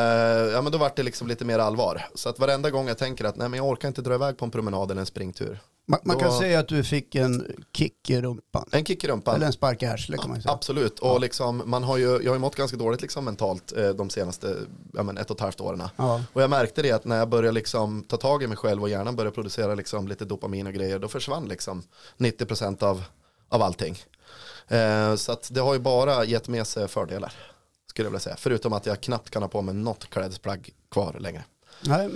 ja 0.53 0.63
men 0.63 0.73
då 0.73 0.79
vart 0.79 0.97
det 0.97 1.03
liksom 1.03 1.29
lite 1.29 1.45
mer 1.45 1.59
allvar. 1.59 2.09
Så 2.15 2.29
att 2.29 2.39
varenda 2.39 2.71
gång 2.71 2.89
jag 2.89 2.99
tänker 2.99 3.25
att 3.25 3.37
nej 3.37 3.49
men 3.49 3.59
jag 3.59 3.67
orkar 3.67 3.89
inte 3.89 4.03
dra 4.03 4.15
iväg 4.15 4.37
på 4.37 4.45
en 4.45 4.51
promenad 4.51 4.91
eller 4.91 5.01
en 5.01 5.07
springtur. 5.07 5.61
Man, 5.91 6.01
man 6.03 6.19
kan 6.19 6.29
Då- 6.29 6.39
säga 6.39 6.59
att 6.59 6.69
du 6.69 6.85
fick 6.85 7.15
en 7.15 7.57
kick 7.73 8.11
i 8.11 8.21
rumpan. 8.21 8.69
En 8.73 8.85
kick 8.85 9.05
i 9.05 9.09
rumpan. 9.09 9.35
Eller 9.35 9.47
en 9.47 9.53
spark 9.53 9.83
i 9.83 9.87
arslet 9.87 10.21
kan 10.21 10.31
man 10.31 10.43
säga. 10.43 10.53
Absolut, 10.53 10.99
och 10.99 11.21
liksom, 11.21 11.63
man 11.67 11.85
har 11.85 11.97
ju, 11.97 12.05
jag 12.05 12.31
har 12.31 12.35
ju 12.35 12.39
mått 12.39 12.57
ganska 12.57 12.77
dåligt 12.77 13.03
liksom 13.03 13.25
mentalt 13.25 13.73
eh, 13.77 13.89
de 13.89 14.11
senaste 14.11 14.57
ja, 14.93 15.03
men 15.03 15.19
ett 15.19 15.31
och 15.31 15.37
ett 15.37 15.41
halvt 15.41 15.61
åren. 15.61 15.83
Ja. 15.97 16.23
Och 16.33 16.43
jag 16.43 16.51
märkte 16.51 16.83
det 16.83 16.93
att 16.93 17.05
när 17.05 17.17
jag 17.19 17.29
började 17.29 17.53
liksom 17.53 18.03
ta 18.03 18.17
tag 18.17 18.43
i 18.43 18.47
mig 18.47 18.57
själv 18.57 18.83
och 18.83 18.89
hjärnan 18.89 19.17
började 19.17 19.35
producera 19.35 19.75
liksom 19.75 20.09
lite 20.09 20.25
dopamin 20.25 20.67
och 20.67 20.73
grejer, 20.73 20.99
då 20.99 21.09
försvann 21.09 21.49
liksom 21.49 21.83
90% 22.19 22.83
av, 22.83 23.05
av 23.49 23.63
allting. 23.63 23.99
Eh, 24.69 25.15
så 25.15 25.37
det 25.51 25.61
har 25.61 25.75
ju 25.75 25.81
bara 25.81 26.25
gett 26.25 26.49
med 26.49 26.67
sig 26.67 26.89
fördelar, 26.89 27.33
skulle 27.87 28.07
jag 28.07 28.11
vilja 28.11 28.21
säga. 28.21 28.37
Förutom 28.39 28.73
att 28.73 28.87
jag 28.87 29.01
knappt 29.01 29.31
kan 29.31 29.43
ha 29.43 29.49
på 29.49 29.63
mig 29.63 29.75
något 29.75 30.11
klädesplagg 30.11 30.71
kvar 30.91 31.17
längre. 31.21 31.45
Nej, 31.81 32.09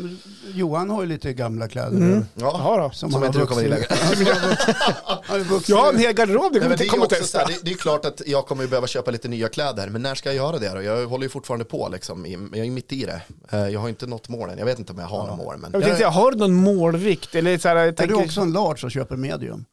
Johan 0.54 0.90
har 0.90 1.02
ju 1.02 1.08
lite 1.08 1.32
gamla 1.32 1.68
kläder. 1.68 1.88
Mm. 1.96 2.24
Ja, 2.34 2.80
då. 2.82 2.90
som, 2.96 3.12
han 3.14 3.22
jag 3.22 3.28
inte 3.28 3.38
har 3.38 3.46
tror 3.46 3.54
kommer 3.56 3.64
in 3.64 3.70
längre. 3.70 3.86
vuxit- 4.14 4.74
Han 5.04 5.18
har 5.26 5.38
ju 5.38 5.44
vuxit- 5.44 5.68
Jag 5.68 5.76
har 5.76 5.92
en 5.92 5.98
hel 5.98 6.12
garderob, 6.12 6.52
det 6.52 6.60
kommer 6.60 6.72
inte 6.72 6.84
är 6.84 6.88
komma 6.88 7.06
så 7.08 7.14
här, 7.14 7.20
testa. 7.20 7.44
det, 7.46 7.58
det 7.62 7.70
är 7.70 7.74
klart 7.74 8.04
att 8.04 8.22
jag 8.26 8.46
kommer 8.46 8.66
behöva 8.66 8.86
köpa 8.86 9.10
lite 9.10 9.28
nya 9.28 9.48
kläder, 9.48 9.88
men 9.88 10.02
när 10.02 10.14
ska 10.14 10.28
jag 10.28 10.36
göra 10.36 10.58
det 10.58 10.68
då? 10.74 10.82
Jag 10.82 11.06
håller 11.06 11.24
ju 11.24 11.28
fortfarande 11.28 11.64
på 11.64 11.88
liksom, 11.92 12.26
i- 12.26 12.48
jag 12.52 12.66
är 12.66 12.70
mitt 12.70 12.92
i 12.92 13.04
det. 13.06 13.20
Eh, 13.50 13.68
Jag 13.68 13.80
har 13.80 13.88
inte 13.88 14.06
nått 14.06 14.28
målen, 14.28 14.58
jag 14.58 14.64
vet 14.66 14.78
inte 14.78 14.92
om 14.92 14.98
jag 14.98 15.06
har 15.06 15.18
några 15.18 15.36
mål, 15.36 15.56
men 15.58 15.70
Jag 15.72 15.82
tänkte 15.84 16.06
har 16.06 16.30
du 16.32 16.38
någon 16.38 16.54
målvikt? 16.54 17.34
Eller 17.34 17.58
så 17.58 17.68
här, 17.68 17.76
jag 17.76 17.86
Är 17.88 17.92
tänker, 17.92 18.14
du 18.14 18.22
också 18.24 18.40
en 18.40 18.52
large 18.52 18.84
och 18.86 18.90
köper 18.90 19.16
medium? 19.16 19.64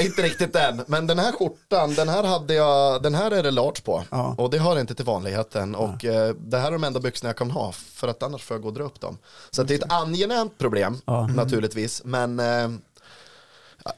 Inte 0.00 0.22
riktigt 0.22 0.56
än. 0.56 0.82
Men 0.86 1.06
den 1.06 1.18
här 1.18 1.32
skjortan, 1.32 1.94
den 1.94 2.08
här 2.08 2.22
hade 2.24 2.54
jag, 2.54 3.02
den 3.02 3.14
här 3.14 3.30
är 3.30 3.42
det 3.42 3.50
large 3.50 3.80
på. 3.84 4.04
Ja. 4.10 4.34
Och 4.38 4.50
det 4.50 4.58
hör 4.58 4.80
inte 4.80 4.94
till 4.94 5.04
vanligheten. 5.04 5.74
Och 5.74 6.04
eh, 6.04 6.34
det 6.34 6.58
här 6.58 6.66
är 6.68 6.72
de 6.72 6.84
enda 6.84 7.00
byxorna 7.00 7.28
jag 7.28 7.36
kan 7.36 7.50
ha, 7.50 7.72
för 7.72 8.08
att 8.08 8.22
annars 8.22 8.42
får 8.42 8.54
jag 8.54 8.62
gå 8.62 8.68
och 8.68 8.74
dra 8.74 8.84
upp 8.84 9.00
dem. 9.00 9.18
Så 9.50 9.62
att 9.62 9.68
det 9.68 9.74
är 9.74 9.78
ett 9.78 9.92
angenämt 9.92 10.58
problem, 10.58 11.00
Ja. 11.04 11.26
naturligtvis. 11.26 12.02
Men 12.04 12.40
eh, 12.40 12.70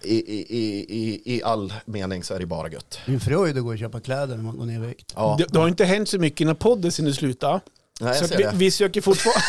i, 0.02 0.14
i, 0.14 0.46
i, 0.58 0.86
i, 0.88 1.22
i 1.36 1.42
all 1.42 1.72
mening 1.84 2.24
så 2.24 2.34
är 2.34 2.38
det 2.38 2.46
bara 2.46 2.68
gött. 2.70 2.98
Det 3.06 3.12
är 3.12 3.14
en 3.14 3.20
fröjd 3.20 3.56
att 3.58 3.62
gå 3.64 3.70
och 3.70 3.78
köpa 3.78 4.00
kläder 4.00 4.36
när 4.36 4.42
man 4.44 4.56
går 4.56 4.66
ner 4.66 4.74
i 4.84 4.86
vikt. 4.86 5.12
Ja. 5.16 5.34
det, 5.38 5.46
det 5.52 5.58
har 5.58 5.68
inte 5.68 5.84
hänt 5.84 6.08
så 6.08 6.18
mycket 6.18 6.40
innan 6.40 6.56
podden 6.56 6.92
sen 6.92 7.04
du 7.04 7.12
slutade. 7.14 7.60
Nej, 8.00 8.16
jag 8.20 8.28
Så 8.28 8.36
vi, 8.36 8.42
det. 8.42 8.50
vi, 8.54 8.70
söker 8.70 9.00
fortfarande, 9.00 9.40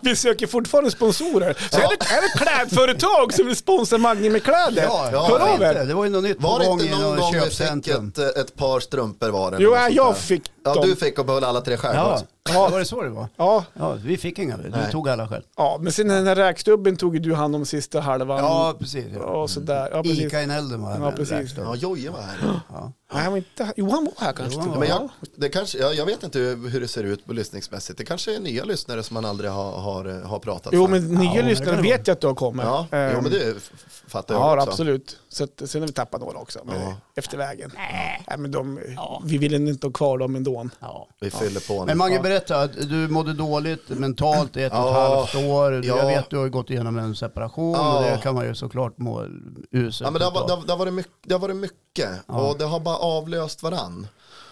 vi 0.02 0.16
söker 0.16 0.46
fortfarande 0.46 0.90
sponsorer. 0.90 1.56
Så 1.70 1.76
är, 1.78 1.82
det, 1.82 1.86
är 2.14 2.22
det 2.22 2.38
klädföretag 2.44 3.32
som 3.32 3.46
vill 3.46 3.56
sponsra 3.56 3.98
Magni 3.98 4.30
med 4.30 4.42
kläder? 4.44 4.82
Ja, 4.82 5.08
Ja, 5.12 5.26
Hör 5.28 5.40
av 5.54 5.62
er. 5.62 5.84
Det 5.86 5.94
var 5.94 6.04
ju 6.04 6.10
något 6.10 6.22
nytt 6.24 6.36
Var 6.40 6.52
på 6.56 6.58
det 6.62 6.68
gång 6.68 6.80
inte 6.80 6.92
i 6.92 6.98
någon 6.98 7.16
gång 7.16 7.32
vi 7.32 7.40
fick 7.50 7.88
ett, 7.88 8.18
ett 8.36 8.56
par 8.56 8.80
strumpor 8.80 9.28
var 9.30 9.50
det? 9.50 9.56
Jo, 9.60 9.76
jag 9.90 10.06
där? 10.06 10.12
fick 10.14 10.42
Ja, 10.64 10.74
dem. 10.74 10.88
du 10.88 10.96
fick 10.96 11.18
och 11.18 11.26
behöll 11.26 11.44
alla 11.44 11.60
tre 11.60 11.76
själv 11.76 11.94
Ja, 11.96 12.12
också. 12.12 12.24
ja, 12.52 12.68
var 12.68 12.78
det 12.78 12.84
så 12.84 13.02
det 13.02 13.08
var? 13.08 13.28
Ja, 13.36 13.64
Ja, 13.74 13.92
vi 14.04 14.16
fick 14.16 14.38
inga, 14.38 14.56
du 14.56 14.68
Nej. 14.70 14.92
tog 14.92 15.08
alla 15.08 15.28
själv. 15.28 15.42
ja, 15.56 15.78
men 15.80 15.92
sen 15.92 16.08
den 16.08 16.26
här 16.26 16.34
räkstubben 16.36 16.96
tog 16.96 17.14
ju 17.14 17.20
du 17.20 17.34
hand 17.34 17.56
om 17.56 17.64
sista 17.66 18.00
halvan. 18.00 18.38
Ja, 18.38 18.74
precis. 18.78 19.04
Ja. 19.14 19.20
Och 19.22 19.50
sådär. 19.50 19.88
Ja, 19.92 20.02
precis. 20.02 20.20
Ica 20.24 20.42
i 20.42 20.46
Nälden 20.46 20.82
var 20.82 20.90
Ja, 20.92 20.98
med 20.98 21.16
precis. 21.16 21.54
Ja, 21.56 21.74
Jojje 21.76 22.10
var 22.10 22.20
här. 22.20 22.60
Ja. 22.72 22.92
Nej, 23.12 23.22
han 23.22 23.32
var 23.32 23.36
inte... 23.38 23.72
Jo, 23.76 23.90
han 23.90 24.04
var 24.04 24.12
här 24.26 24.32
kanske. 24.32 24.60
Jo, 24.64 24.74
Men 24.78 24.88
jag, 24.88 25.08
det 25.36 25.48
kanske, 25.48 25.78
jag, 25.78 25.94
jag 25.94 26.06
vet 26.06 26.22
inte 26.22 26.38
hur 26.38 26.80
det 26.80 26.88
ser 26.88 27.04
ut 27.04 27.28
lyssningsmässigt. 27.30 27.98
Det 27.98 28.04
kanske 28.04 28.36
är 28.36 28.40
nya 28.40 28.64
lyssnare 28.64 29.02
som 29.02 29.14
man 29.14 29.24
aldrig 29.24 29.50
har, 29.50 29.72
har, 29.72 30.22
har 30.24 30.38
pratat 30.38 30.72
Jo, 30.72 30.84
för. 30.86 30.90
men 30.92 31.08
nya 31.14 31.42
det 31.42 31.48
lyssnare 31.48 31.82
vet 31.82 32.06
jag 32.06 32.14
att 32.14 32.20
du 32.20 32.26
har 32.26 32.34
kommit. 32.34 32.66
Ja, 32.66 32.86
jo, 32.92 32.98
Ehm, 32.98 33.22
men 33.22 33.32
det 33.32 33.54
f- 33.56 33.72
fattar 34.08 34.34
jag 34.34 34.42
Ja, 34.42 34.56
också. 34.56 34.70
absolut. 34.70 35.18
Så 35.28 35.44
att, 35.44 35.62
sen 35.66 35.80
har 35.80 35.86
vi 35.88 35.92
tappat 35.92 36.20
några 36.20 36.38
också 36.38 36.60
men 36.64 36.80
Ja. 36.80 36.94
efter 37.14 37.38
vägen. 37.38 37.70
Nej, 37.74 38.24
men 38.38 38.50
de, 38.50 38.80
Vi 39.24 39.38
ville 39.38 39.56
inte 39.56 39.86
ha 39.86 39.92
kvar 39.92 40.18
dem 40.18 40.36
ändå. 40.36 40.68
Ja. 40.80 41.08
Vi 41.20 41.30
fyller 41.30 41.68
på 41.68 41.80
nu. 41.80 41.86
Men 41.86 41.98
Mange, 41.98 42.14
Ja. 42.16 42.22
berätta 42.22 42.60
att 42.60 42.72
du 42.88 43.08
mådde 43.08 43.32
dåligt 43.32 43.88
mentalt 43.88 44.56
i 44.56 44.62
ett 44.62 44.72
och 44.72 44.78
ett 44.78 44.84
Ja, 44.84 45.16
halvt 45.16 45.34
år. 45.48 45.72
Jag 45.72 45.84
ja. 45.84 46.06
vet 46.06 46.18
att 46.18 46.30
du 46.30 46.36
har 46.36 46.48
gått 46.48 46.70
igenom 46.70 46.98
en 46.98 47.16
separation 47.16 47.72
Ja. 47.72 47.96
och 47.98 48.02
det 48.04 48.20
kan 48.22 48.34
man 48.34 48.46
ju 48.46 48.54
såklart 48.54 48.98
må 48.98 49.26
uselt 49.70 50.00
Ja, 50.06 50.10
men 50.10 50.18
det, 50.18 50.24
har, 50.24 50.32
utav. 50.32 50.46
det, 50.46 50.54
har, 50.54 50.66
det, 50.66 50.72
har 50.72 50.78
varit 50.78 50.94
mycket, 50.94 51.12
det 51.22 51.34
har 51.34 51.40
varit 51.40 51.56
mycket 51.56 52.10
och 52.26 52.58
det 52.58 52.64
har 52.64 52.80
bara 52.80 52.96
avlöst 52.96 53.62
varann. 53.62 54.06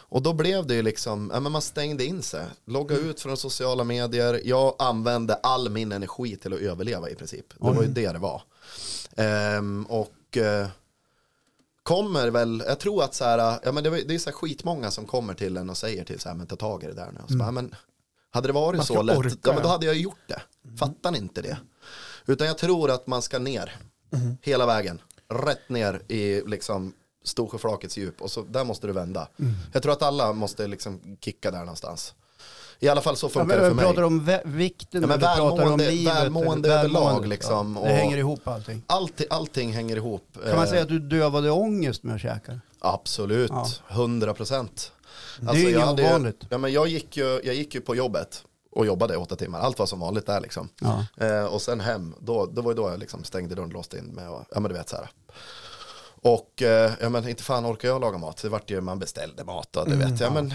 Och 0.09 0.23
då 0.23 0.33
blev 0.33 0.67
det 0.67 0.75
ju 0.75 0.83
liksom, 0.83 1.31
ja, 1.35 1.41
men 1.41 1.53
man 1.53 1.63
stängde 1.63 2.05
in 2.05 2.23
sig, 2.23 2.45
logga 2.67 2.97
ut 2.97 3.21
från 3.21 3.37
sociala 3.37 3.85
medier. 3.85 4.41
Jag 4.45 4.75
använde 4.79 5.35
all 5.35 5.71
min 5.71 5.93
energi 5.93 6.37
till 6.37 6.53
att 6.53 6.61
överleva 6.61 7.11
i 7.11 7.15
princip. 7.15 7.47
Det 7.49 7.57
var 7.75 7.83
ju 7.83 7.89
det 7.89 8.13
det 8.13 8.19
var. 8.19 8.43
Ehm, 9.17 9.87
och 9.87 10.37
eh, 10.37 10.69
kommer 11.83 12.31
väl, 12.31 12.63
jag 12.67 12.79
tror 12.79 13.03
att 13.05 13.15
så 13.15 13.25
här, 13.25 13.59
ja, 13.65 13.73
men 13.73 13.85
det, 13.85 13.91
det 13.91 14.15
är 14.15 14.19
så 14.19 14.31
här 14.31 14.37
skitmånga 14.37 14.91
som 14.91 15.07
kommer 15.07 15.35
till 15.35 15.57
en 15.57 15.71
och 15.71 15.77
säger 15.77 16.05
till 16.05 16.21
så 16.21 16.29
här, 16.29 16.37
men 16.37 16.47
ta 16.47 16.57
tag 16.57 16.83
i 16.83 16.87
det 16.87 16.95
där 16.95 17.11
nu. 17.13 17.21
Och 17.25 17.31
så 17.31 17.37
bara, 17.37 17.51
men, 17.51 17.75
hade 18.31 18.49
det 18.49 18.53
varit 18.53 18.85
så 18.85 19.03
lätt, 19.03 19.19
orka, 19.19 19.37
ja, 19.45 19.53
men 19.53 19.63
då 19.63 19.69
hade 19.69 19.87
jag 19.87 19.97
gjort 19.97 20.29
det. 20.29 20.43
Fattar 20.79 21.11
ni 21.11 21.19
inte 21.19 21.43
det? 21.43 21.59
Utan 22.27 22.47
jag 22.47 22.59
tror 22.59 22.91
att 22.91 23.07
man 23.07 23.23
ska 23.23 23.39
ner 23.39 23.77
hela 24.43 24.67
vägen. 24.67 25.01
Rätt 25.29 25.69
ner 25.69 26.03
i 26.09 26.43
liksom 26.47 26.93
Storsjöflakets 27.25 27.97
djup 27.97 28.23
och 28.23 28.31
så 28.31 28.43
där 28.43 28.65
måste 28.65 28.87
du 28.87 28.93
vända. 28.93 29.29
Jag 29.73 29.83
tror 29.83 29.93
att 29.93 30.03
alla 30.03 30.33
måste 30.33 30.67
liksom 30.67 31.17
kicka 31.21 31.51
där 31.51 31.59
någonstans. 31.59 32.15
I 32.81 32.89
alla 32.89 33.01
fall 33.01 33.17
så 33.17 33.27
Ja, 33.27 33.31
funkar 33.31 33.47
men 33.49 33.59
det 33.59 33.69
för 33.69 33.75
mig. 33.75 33.85
pratar 33.85 34.03
om 34.03 34.39
vikten, 34.45 35.01
Ja, 35.03 35.07
men 35.09 35.19
du 35.19 35.27
pratar 35.27 35.73
om 35.73 35.79
livet. 35.79 36.15
välmående 36.17 36.73
överlag, 36.75 37.27
liksom, 37.27 37.79
Ja. 37.83 37.89
Det 37.89 37.95
hänger 37.95 38.17
ihop 38.19 38.49
allting. 38.49 38.83
Allting, 38.87 39.27
allting 39.31 39.73
hänger 39.73 39.97
ihop. 39.97 40.29
Kan 40.45 40.55
man 40.57 40.65
Eh, 40.65 40.71
säga 40.71 40.83
att 40.83 40.89
du 40.89 40.99
dövade 40.99 41.51
ångest 41.51 42.03
med 42.03 42.15
att 42.15 42.21
käka? 42.21 42.61
Absolut, 42.81 43.51
Ja. 43.51 43.67
100 43.89 44.35
procent. 44.35 44.93
Det 45.41 45.51
är 45.51 45.69
inget 45.71 46.07
ovanligt. 46.07 46.41
Ja, 46.49 46.59
men 46.59 46.73
jag, 46.73 46.89
gick 46.89 47.17
ju, 47.17 47.41
jag 47.45 47.55
gick 47.55 47.75
ju 47.75 47.81
på 47.81 47.95
jobbet 47.97 48.43
och 48.73 48.87
jobbade 48.87 49.17
åtta 49.17 49.37
timmar. 49.37 49.61
Allt 49.61 49.79
var 49.79 49.87
som 49.87 50.01
vanligt 50.01 50.27
där 50.27 50.41
liksom. 50.41 50.69
Ja. 50.81 51.27
Eh, 51.27 51.45
och 51.45 51.63
sen 51.63 51.81
hem, 51.81 52.15
då, 52.21 52.47
då 52.47 52.63
var 52.63 52.71
ju 52.71 52.77
då 52.77 52.91
jag 52.91 52.99
liksom 52.99 53.25
stängde 53.25 53.55
dörren 53.55 53.69
och 53.69 53.75
låste 53.75 53.99
in 53.99 54.19
och, 54.19 54.45
ja 54.55 54.61
men 54.61 54.63
du 54.63 54.73
vet 54.79 54.89
så 54.89 54.97
här. 54.97 55.11
Och 56.25 56.63
eh, 56.63 56.93
ja, 57.01 57.09
men 57.09 57.29
inte 57.29 57.43
fan 57.43 57.67
orkar 57.67 57.89
jag 57.89 58.01
laga 58.01 58.19
mat. 58.19 58.43
Det 58.43 58.49
vart 58.49 58.71
ju, 58.71 58.81
man 58.81 58.99
beställde 58.99 59.45
mat 59.45 59.77
och 59.77 59.91
du 59.91 59.97
vet, 59.97 60.21
ja 60.21 60.31
men 60.31 60.55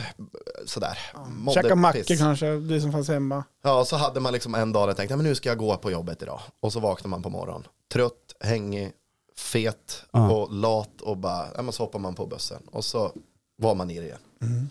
sådär. 0.65 0.97
Mådde 1.27 1.61
Käka 1.61 1.75
mackor 1.75 2.17
kanske, 2.17 2.45
det 2.45 2.81
som 2.81 2.91
fanns 2.91 3.07
hemma. 3.07 3.43
Ja, 3.63 3.85
så 3.85 3.95
hade 3.95 4.19
man 4.19 4.33
liksom 4.33 4.55
en 4.55 4.71
dag 4.73 4.83
där 4.83 4.87
jag 4.87 4.97
tänkte, 4.97 5.13
ja, 5.13 5.17
men 5.17 5.25
nu 5.25 5.35
ska 5.35 5.49
jag 5.49 5.57
gå 5.57 5.77
på 5.77 5.91
jobbet 5.91 6.21
idag. 6.21 6.41
Och 6.59 6.73
så 6.73 6.79
vaknar 6.79 7.09
man 7.09 7.21
på 7.23 7.29
morgonen, 7.29 7.67
trött, 7.93 8.35
hängig, 8.39 8.91
fet 9.37 10.03
Ja. 10.11 10.31
och 10.31 10.53
lat 10.53 11.01
och 11.01 11.17
bara, 11.17 11.45
ja 11.55 11.61
men 11.61 11.73
så 11.73 11.83
hoppar 11.83 11.99
man 11.99 12.15
på 12.15 12.25
bussen. 12.25 12.61
Och 12.71 12.85
så 12.85 13.11
var 13.57 13.75
man 13.75 13.89
i 13.91 13.99
det 13.99 14.05
igen. 14.05 14.69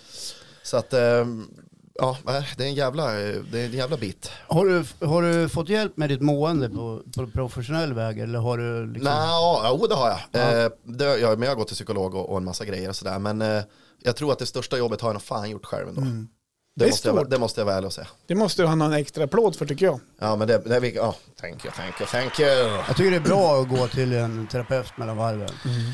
Så 0.62 0.76
att, 0.76 0.92
ehm, 0.92 1.50
ja, 1.98 2.16
det 2.56 2.64
är 2.64 2.68
en 2.68 2.74
jävla, 2.74 3.12
det 3.12 3.60
är 3.60 3.64
en 3.64 3.72
jävla 3.72 3.96
bit. 3.96 4.30
Har 4.46 4.66
du, 4.66 5.06
har 5.06 5.22
du 5.22 5.48
fått 5.48 5.68
hjälp 5.68 5.96
med 5.96 6.08
ditt 6.08 6.20
mående 6.20 6.70
på, 6.70 7.02
på 7.16 7.26
professionell 7.26 7.94
väg 7.94 8.18
eller 8.18 8.38
har 8.38 8.58
du 8.58 8.86
liksom... 8.86 9.12
Nej, 9.12 9.28
ja, 9.28 9.86
det 9.88 9.94
har 9.94 10.08
jag. 10.08 10.18
Ja. 10.32 10.64
Eh, 10.64 10.70
det, 10.84 11.18
jag, 11.18 11.38
men 11.38 11.46
jag 11.46 11.50
har 11.50 11.56
gått 11.56 11.68
till 11.68 11.74
psykolog 11.74 12.14
och, 12.14 12.30
och 12.30 12.36
en 12.36 12.44
massa 12.44 12.64
grejer 12.64 12.88
och 12.88 12.96
sådär. 12.96 13.18
Men 13.18 13.42
eh, 13.42 13.62
jag 14.02 14.16
tror 14.16 14.32
att 14.32 14.38
det 14.38 14.46
största 14.46 14.78
jobbet 14.78 15.00
har 15.00 15.08
jag 15.08 15.14
nog 15.14 15.22
fan 15.22 15.50
gjort 15.50 15.66
själv 15.66 15.88
ändå. 15.88 16.00
Mm. 16.00 16.28
Det, 16.78 16.84
Det 16.84 16.90
måste 16.90 17.08
jag, 17.08 17.30
det 17.30 17.38
måste 17.38 17.60
jag 17.60 17.66
vara 17.66 17.76
ärlig 17.76 17.86
och 17.86 17.92
säga. 17.92 18.06
Det 18.26 18.34
måste 18.34 18.62
du 18.62 18.66
ha 18.68 18.74
någon 18.74 18.92
extra 18.92 19.24
applåd 19.24 19.56
för 19.56 19.66
tycker 19.66 19.86
jag. 19.86 20.00
Ja, 20.18 20.36
men 20.36 20.48
det, 20.48 20.58
det 20.58 20.88
ja, 20.88 21.14
thank 21.40 21.64
you, 21.64 21.74
thank 21.74 22.00
you, 22.00 22.06
thank 22.10 22.40
you. 22.40 22.48
Jag 22.86 22.96
tycker 22.96 23.10
det 23.10 23.16
är 23.16 23.20
bra 23.20 23.60
att 23.62 23.68
gå 23.68 23.88
till 23.88 24.12
en 24.12 24.46
terapeut 24.46 24.96
mellan 24.98 25.16
varven. 25.16 25.48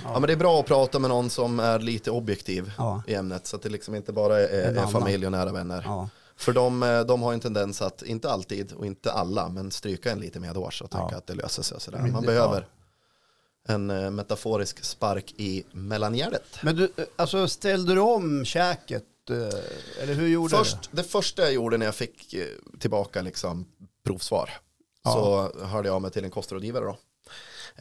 Ja 0.05 0.13
men 0.21 0.23
det 0.23 0.33
är 0.33 0.37
bra 0.37 0.61
att 0.61 0.67
prata 0.67 0.99
med 0.99 1.11
någon 1.11 1.31
som 1.31 1.61
är 1.61 1.79
lite 1.79 2.11
objektiv 2.11 2.73
Ja. 2.79 3.03
i 3.07 3.15
ämnet 3.15 3.47
så 3.47 3.57
att 3.57 3.63
det 3.63 3.69
liksom 3.69 3.95
inte 3.95 4.13
bara 4.13 4.41
är, 4.41 4.69
En 4.69 4.79
är 4.79 4.87
familj 4.87 5.27
och 5.27 5.33
nära 5.33 5.53
vänner. 5.53 5.83
Ja. 5.87 6.09
För 6.37 6.53
de, 6.53 6.83
eh, 6.83 7.01
de 7.01 7.23
har 7.23 7.33
en 7.33 7.41
tendens 7.41 7.83
att, 7.83 8.03
inte 8.03 8.31
alltid 8.31 8.73
och 8.73 8.87
inte 8.87 9.13
alla, 9.13 9.49
men 9.49 9.71
stryka 9.71 10.11
en 10.13 10.19
lite 10.21 10.41
medhårs 10.41 10.83
och 10.83 10.91
tänka 10.91 11.09
Ja. 11.11 11.19
att 11.19 11.27
det 11.27 11.35
löser 11.35 11.63
sig 11.63 11.75
och 11.77 11.83
sådär. 11.83 11.99
Mm, 11.99 12.13
Man 12.13 12.23
behöver 12.23 12.67
en 13.69 13.91
eh, 13.91 14.11
metaforisk 14.11 14.85
spark 14.85 15.35
i 15.37 15.65
mellangärdet. 15.73 16.43
Men 16.63 16.77
du, 16.77 16.85
eh, 16.97 17.05
alltså 17.17 17.49
ställde 17.49 17.95
du 17.95 18.01
om 18.01 18.45
käket? 18.45 19.05
Eh, 19.31 20.03
Eller 20.03 20.15
hur 20.15 20.29
gjorde 20.29 20.57
Först, 20.57 20.77
det 20.91 21.03
första 21.05 21.43
jag 21.43 21.53
gjorde 21.53 21.77
när 21.77 21.87
jag 21.87 21.95
fick 21.95 22.35
eh, 22.35 22.47
tillbaka 22.81 23.23
liksom 23.23 23.67
provsvar 24.07 24.51
Ja. 25.05 25.13
så 25.13 25.65
hörde 25.67 25.89
jag 25.89 25.95
av 25.95 26.03
mig 26.03 26.11
till 26.11 26.25
en 26.25 26.31
kostrådgivare 26.31 26.85
då. 26.85 26.97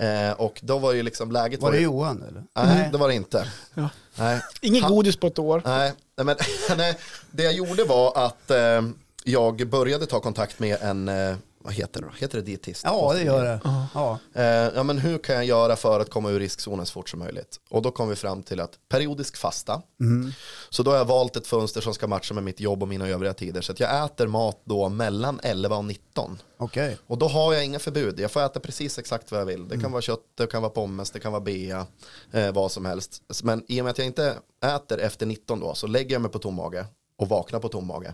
Eh, 0.04 0.32
och 0.32 0.60
då 0.64 0.80
var 0.80 0.92
ju 0.94 1.04
liksom 1.04 1.32
läget 1.32 1.60
du? 1.60 1.64
Var 1.64 1.72
det 1.72 1.78
ju- 1.78 1.84
Johan 1.84 2.24
eller? 2.28 2.44
Nej, 2.56 2.90
det 2.92 2.98
var 2.98 3.08
det 3.08 3.14
inte. 3.14 3.52
Ja. 3.74 3.90
Nej. 4.16 4.42
Han- 4.82 4.92
godis 4.92 5.18
på 5.18 5.28
ett 5.28 5.40
år. 5.40 5.62
Nej, 5.66 5.94
nej, 6.18 6.26
men 6.26 6.36
nej, 6.78 6.98
det 7.32 7.44
jag 7.44 7.54
gjorde 7.54 7.84
var 7.84 8.26
att 8.26 8.52
eh, 8.52 8.82
jag 9.24 9.68
började 9.68 10.06
ta 10.06 10.20
kontakt 10.20 10.60
med 10.60 10.78
en, 10.82 11.08
eh, 11.10 11.36
vad 11.64 11.74
heter 11.74 12.02
det 12.02 12.08
då? 12.08 12.14
Heter 12.20 12.38
det 12.38 12.44
dietist? 12.44 12.82
Ja, 12.86 13.14
det 13.14 13.24
gör 13.24 13.44
det. 13.44 13.60
Ja. 13.94 14.20
Eh, 14.34 14.44
ja, 14.46 14.84
men 14.84 14.98
hur 14.98 15.18
kan 15.18 15.36
jag 15.36 15.46
göra 15.46 15.76
för 15.76 16.00
att 16.00 16.10
komma 16.10 16.30
ur 16.30 16.40
riskzonen 16.40 16.86
så 16.86 16.92
fort 16.92 17.10
som 17.10 17.20
möjligt? 17.20 17.60
Och 17.70 17.82
då 17.82 17.92
kom 17.92 18.10
vi 18.10 18.16
fram 18.16 18.44
till 18.44 18.60
att 18.60 18.72
periodisk 18.90 19.38
fasta. 19.38 19.82
Mm. 20.00 20.32
Så 20.70 20.84
då 20.84 20.92
har 20.92 20.98
jag 20.98 21.06
valt 21.06 21.36
ett 21.36 21.48
fönster 21.48 21.82
som 21.82 21.94
ska 21.94 22.08
matcha 22.08 22.34
med 22.34 22.44
mitt 22.44 22.60
jobb 22.60 22.82
och 22.84 22.88
mina 22.90 23.08
övriga 23.08 23.34
tider. 23.34 23.62
Så 23.62 23.72
att 23.72 23.80
jag 23.80 24.06
äter 24.06 24.28
mat 24.28 24.62
då 24.64 24.90
mellan 24.90 25.40
11 25.44 25.78
och 25.78 25.86
19. 25.86 26.38
Okej. 26.58 26.98
Och 27.08 27.18
då 27.18 27.28
har 27.28 27.54
jag 27.54 27.66
inga 27.66 27.80
förbud. 27.80 28.20
Jag 28.20 28.32
får 28.32 28.42
äta 28.46 28.60
precis 28.60 29.00
exakt 29.00 29.32
vad 29.32 29.42
jag 29.42 29.46
vill. 29.46 29.64
Det 29.64 29.70
kan 29.76 29.80
Mm. 29.80 29.92
vara 29.92 30.02
kött, 30.02 30.20
det 30.38 30.48
kan 30.48 30.62
vara 30.62 30.72
pommes, 30.72 31.12
det 31.12 31.20
kan 31.20 31.32
vara 31.32 31.42
bea, 31.42 31.86
eh, 32.32 32.52
vad 32.52 32.72
som 32.72 32.86
helst. 32.86 33.22
Men 33.44 33.64
i 33.68 33.82
och 33.82 33.86
med 33.86 33.92
att 33.92 33.98
jag 33.98 34.08
inte 34.08 34.36
äter 34.66 35.00
efter 35.00 35.26
19 35.26 35.60
då 35.60 35.74
så 35.76 35.88
lägger 35.88 36.16
jag 36.16 36.22
mig 36.22 36.32
på 36.32 36.40
tom 36.40 36.54
mage 36.56 36.86
och 37.18 37.30
vaknar 37.30 37.60
på 37.60 37.70
tom 37.70 37.88
mage. 37.88 38.14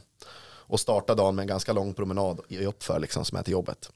Och 0.70 0.80
startar 0.80 1.16
dagen 1.16 1.36
med 1.36 1.44
en 1.44 1.48
ganska 1.48 1.74
lång 1.74 1.94
promenad 1.94 2.40
i 2.48 2.66
uppför 2.66 3.00
liksom 3.00 3.26
som 3.26 3.38
är 3.38 3.44
till 3.44 3.52
jobbet. 3.52 3.90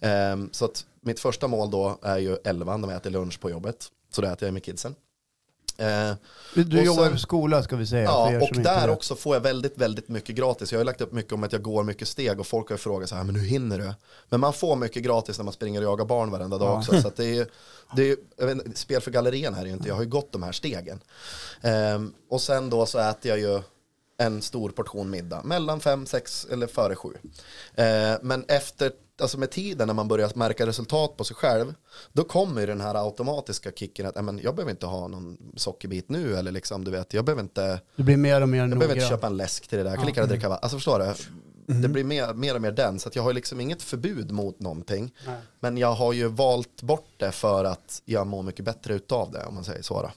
Ehm, 0.00 0.48
så 0.52 0.64
att 0.64 0.84
mitt 1.00 1.20
första 1.20 1.46
mål 1.48 1.70
då 1.70 1.98
är 2.02 2.18
ju 2.18 2.36
11 2.44 2.76
när 2.76 2.88
jag 2.88 2.96
äter 2.96 3.10
lunch 3.10 3.40
på 3.40 3.50
jobbet. 3.50 3.86
Så 4.10 4.22
då 4.22 4.28
äter 4.28 4.46
jag 4.48 4.52
med 4.54 4.64
kidsen. 4.64 4.94
Eh, 5.76 6.12
Du 6.54 6.82
jobbar 6.82 7.02
sen- 7.04 7.12
på 7.12 7.18
skola 7.18 7.62
ska 7.62 7.76
vi 7.76 7.86
säga. 7.86 8.02
Ja, 8.04 8.40
och 8.42 8.56
där 8.56 8.86
vet. 8.86 8.96
också 8.96 9.14
får 9.16 9.36
jag 9.36 9.40
väldigt, 9.40 9.78
väldigt 9.78 10.08
mycket 10.08 10.34
gratis. 10.36 10.72
Jag 10.72 10.78
har 10.78 10.80
ju 10.80 10.86
lagt 10.86 11.00
upp 11.00 11.12
mycket 11.12 11.32
om 11.32 11.44
att 11.44 11.52
jag 11.52 11.62
går 11.62 11.82
mycket 11.82 12.08
steg 12.08 12.40
och 12.40 12.46
folk 12.46 12.68
har 12.68 12.74
ju 12.74 12.78
frågat 12.78 13.08
så 13.08 13.14
här, 13.14 13.24
men 13.24 13.34
hur 13.34 13.46
hinner 13.46 13.78
du? 13.78 13.92
Men 14.28 14.40
man 14.40 14.52
får 14.52 14.76
mycket 14.76 15.02
gratis 15.02 15.38
när 15.38 15.44
man 15.44 15.52
springer 15.54 15.80
och 15.80 15.86
jagar 15.86 16.04
barn 16.04 16.30
varenda 16.30 16.58
dag 16.58 16.68
Ja. 16.68 16.78
också. 16.78 17.02
Så 17.02 17.10
det 17.16 17.38
är 17.38 17.46
det 17.96 18.16
är 18.36 18.50
inte, 18.50 18.78
spel 18.78 19.00
för 19.00 19.10
gallerien 19.10 19.54
här 19.54 19.62
är 19.62 19.66
ju 19.66 19.72
inte, 19.72 19.88
jag 19.88 19.94
har 19.94 20.02
ju 20.02 20.08
gått 20.08 20.32
de 20.32 20.42
här 20.42 20.52
stegen. 20.52 21.00
Ehm, 21.62 22.12
och 22.30 22.40
sen 22.40 22.70
då 22.70 22.86
så 22.86 22.98
äter 22.98 23.28
jag 23.28 23.38
ju 23.38 23.62
en 24.20 24.42
stor 24.42 24.70
portion 24.70 25.10
middag, 25.10 25.42
mellan 25.44 25.80
fem, 25.80 26.06
sex 26.06 26.46
eller 26.50 26.66
före 26.66 26.96
sju. 26.96 27.08
Ehm, 27.74 28.18
men 28.22 28.44
efter, 28.48 28.92
alltså 29.20 29.38
med 29.38 29.50
tiden 29.50 29.86
när 29.86 29.94
man 29.94 30.08
börjar 30.08 30.30
märka 30.34 30.66
resultat 30.66 31.16
på 31.16 31.24
sig 31.24 31.36
själv, 31.36 31.74
då 32.12 32.24
kommer 32.24 32.60
ju 32.60 32.66
den 32.66 32.80
här 32.80 32.94
automatiska 32.94 33.70
kicken 33.70 34.06
att, 34.06 34.16
"Ja, 34.16 34.22
men 34.22 34.38
jag 34.38 34.54
behöver 34.54 34.70
inte 34.70 34.86
ha 34.86 35.08
någon 35.08 35.36
sockerbit 35.56 36.08
nu, 36.08 36.36
eller 36.36 36.52
liksom, 36.52 36.84
du 36.84 36.90
vet, 36.90 37.14
jag 37.14 37.24
behöver 37.24 37.42
inte 37.42 37.80
Du 37.96 38.02
blir 38.02 38.16
mer 38.16 38.40
och 38.40 38.48
mer 38.48 38.58
jag 38.58 38.70
behöver 38.70 38.94
inte 38.94 39.08
köpa 39.08 39.26
en 39.26 39.36
läsk 39.36 39.68
till 39.68 39.78
det 39.78 39.84
där, 39.84 39.90
jag 39.90 39.98
kan 39.98 40.06
lika 40.06 40.20
gärna 40.20 40.32
dricka 40.32 40.48
vatten. 40.48 40.64
Alltså 40.64 40.76
förstår 40.76 40.98
du? 40.98 41.14
Det 41.74 41.88
blir 41.88 42.04
mer, 42.04 42.34
mer 42.34 42.54
och 42.54 42.62
mer 42.62 42.72
den, 42.72 42.98
så 42.98 43.08
att 43.08 43.16
jag 43.16 43.22
har 43.22 43.32
liksom 43.32 43.60
inget 43.60 43.82
förbud 43.82 44.30
mot 44.30 44.60
någonting. 44.60 45.14
Nej. 45.26 45.36
Men 45.60 45.76
jag 45.76 45.92
har 45.92 46.12
ju 46.12 46.28
valt 46.28 46.82
bort 46.82 47.10
det 47.16 47.32
för 47.32 47.64
att 47.64 48.02
jag 48.04 48.26
mår 48.26 48.42
mycket 48.42 48.64
bättre 48.64 48.94
utav 48.94 49.32
det, 49.32 49.44
om 49.44 49.54
man 49.54 49.64
säger 49.64 49.82
så. 49.82 50.02
Då. 50.02 50.10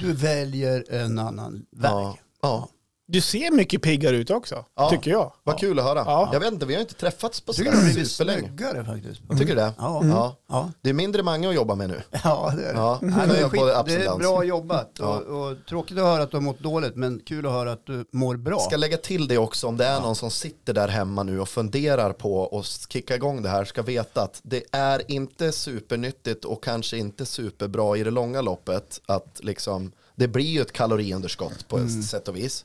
Du 0.00 0.12
väljer 0.12 0.84
en 0.90 1.18
annan 1.18 1.66
väg. 1.70 1.90
Ja, 1.90 2.16
ja. 2.42 2.68
Du 3.12 3.20
ser 3.20 3.50
mycket 3.50 3.82
piggare 3.82 4.16
ut 4.16 4.30
också, 4.30 4.64
Ja. 4.76 4.90
tycker 4.90 5.10
jag. 5.10 5.32
Vad 5.44 5.58
kul 5.58 5.78
att 5.78 5.84
höra. 5.84 5.98
Ja. 6.06 6.30
Jag 6.32 6.40
vet 6.40 6.52
inte, 6.52 6.66
vi 6.66 6.74
har 6.74 6.80
inte 6.80 6.94
träffats 6.94 7.40
på 7.40 7.52
sådär 7.52 7.72
superlänge. 8.04 8.40
snyggare 8.48 8.84
faktiskt. 8.84 9.20
Tycker 9.30 9.46
du 9.46 9.54
det? 9.54 9.72
Ja. 9.78 10.00
Ja. 10.04 10.36
Ja. 10.48 10.70
Det 10.82 10.88
är 10.90 10.94
mindre 10.94 11.22
Mange 11.22 11.48
att 11.48 11.54
jobba 11.54 11.74
med 11.74 11.88
nu. 11.88 12.02
Ja, 12.24 12.52
det 12.56 12.62
är 12.62 12.72
det. 12.72 12.78
Ja. 12.78 12.98
Nej, 13.02 13.40
jag 13.40 13.50
skit, 13.50 13.60
få 13.60 13.66
ups 13.80 13.84
det 13.94 14.04
är 14.04 14.18
bra 14.18 14.44
jobbat 14.44 14.90
Ja. 14.98 15.06
och, 15.06 15.50
och 15.50 15.56
tråkigt 15.68 15.98
att 15.98 16.04
höra 16.04 16.22
att 16.22 16.30
du 16.30 16.36
har 16.36 16.42
mått 16.42 16.58
dåligt 16.60 16.96
men 16.96 17.20
kul 17.26 17.46
att 17.46 17.52
höra 17.52 17.72
att 17.72 17.86
du 17.86 18.04
mår 18.12 18.36
bra. 18.36 18.58
Ska 18.58 18.76
lägga 18.76 18.96
till 18.96 19.28
det 19.28 19.38
också 19.38 19.66
om 19.66 19.76
det 19.76 19.84
är 19.86 20.00
någon 20.00 20.16
som 20.16 20.30
sitter 20.30 20.72
där 20.72 20.88
hemma 20.88 21.22
nu 21.22 21.40
och 21.40 21.48
funderar 21.48 22.12
på 22.12 22.58
att 22.58 22.92
kicka 22.92 23.14
igång 23.14 23.42
det 23.42 23.48
här 23.48 23.64
ska 23.64 23.82
veta 23.82 24.22
att 24.22 24.40
det 24.42 24.62
är 24.72 25.02
inte 25.10 25.52
supernyttigt 25.52 26.44
och 26.44 26.64
kanske 26.64 26.96
inte 26.98 27.26
superbra 27.26 27.96
i 27.96 28.02
det 28.04 28.10
långa 28.10 28.40
loppet 28.40 29.00
att 29.06 29.40
liksom 29.42 29.92
det 30.14 30.28
blir 30.28 30.44
ju 30.44 30.60
ett 30.60 30.72
kaloriunderskott 30.72 31.68
på 31.68 31.76
ett 31.76 31.82
Mm. 31.90 32.02
sätt 32.02 32.28
och 32.28 32.36
vis. 32.36 32.64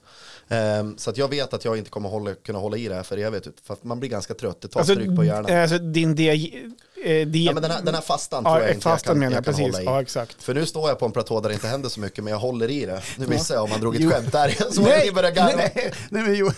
Ehm, 0.49 0.97
så 0.97 1.09
att 1.09 1.17
jag 1.17 1.27
vet 1.29 1.53
att 1.53 1.65
jag 1.65 1.77
inte 1.77 1.89
kommer 1.89 2.09
hålla, 2.09 2.33
kunna 2.35 2.59
hålla 2.59 2.77
i 2.77 2.87
det 2.87 2.95
här 2.95 3.03
för 3.03 3.17
evigt 3.17 3.47
för 3.63 3.73
att 3.73 3.83
man 3.83 3.99
blir 3.99 4.09
ganska 4.09 4.33
trött, 4.33 4.61
det 4.61 4.67
tar 4.67 4.79
Alltså, 4.79 4.93
stryk 4.95 5.15
på 5.15 5.23
hjärnan. 5.23 5.61
alltså 5.61 5.77
din 5.77 6.15
dia, 6.15 6.33
eh, 6.33 7.27
diet... 7.27 7.35
Ja, 7.35 7.53
men 7.53 7.61
den, 7.61 7.71
här, 7.71 7.81
den 7.81 7.93
här 7.95 8.01
fastan 8.01 8.43
tror 8.43 8.55
Ja, 8.57 8.61
jag 8.61 8.73
inte 8.75 8.89
jag 8.89 8.99
kan, 9.01 9.21
jag, 9.21 9.31
jag 9.33 9.45
kan 9.45 9.53
hålla 9.53 9.81
i. 9.81 9.85
Ja, 9.85 10.01
exakt. 10.01 10.43
För 10.43 10.53
nu 10.53 10.65
står 10.65 10.89
jag 10.89 10.99
på 10.99 11.05
en 11.05 11.11
platå 11.11 11.41
där 11.41 11.49
det 11.49 11.53
inte 11.55 11.67
händer 11.67 11.89
så 11.89 11.99
mycket 11.99 12.23
men 12.23 12.31
jag 12.33 12.39
håller 12.39 12.71
i 12.71 12.85
det. 12.85 13.01
Nu 13.17 13.27
missar 13.27 13.55
jag 13.55 13.63
om 13.63 13.69
man 13.69 13.79
drog 13.81 13.95
ett 13.95 14.11
skämt 14.13 14.31
där 14.31 14.71
så 14.71 14.81
Nej, 14.81 15.11
börjar 15.11 15.31
garva. 15.31 15.55
Nej, 15.57 15.93
nej 16.09 16.23
men 16.23 16.35
Johan, 16.35 16.53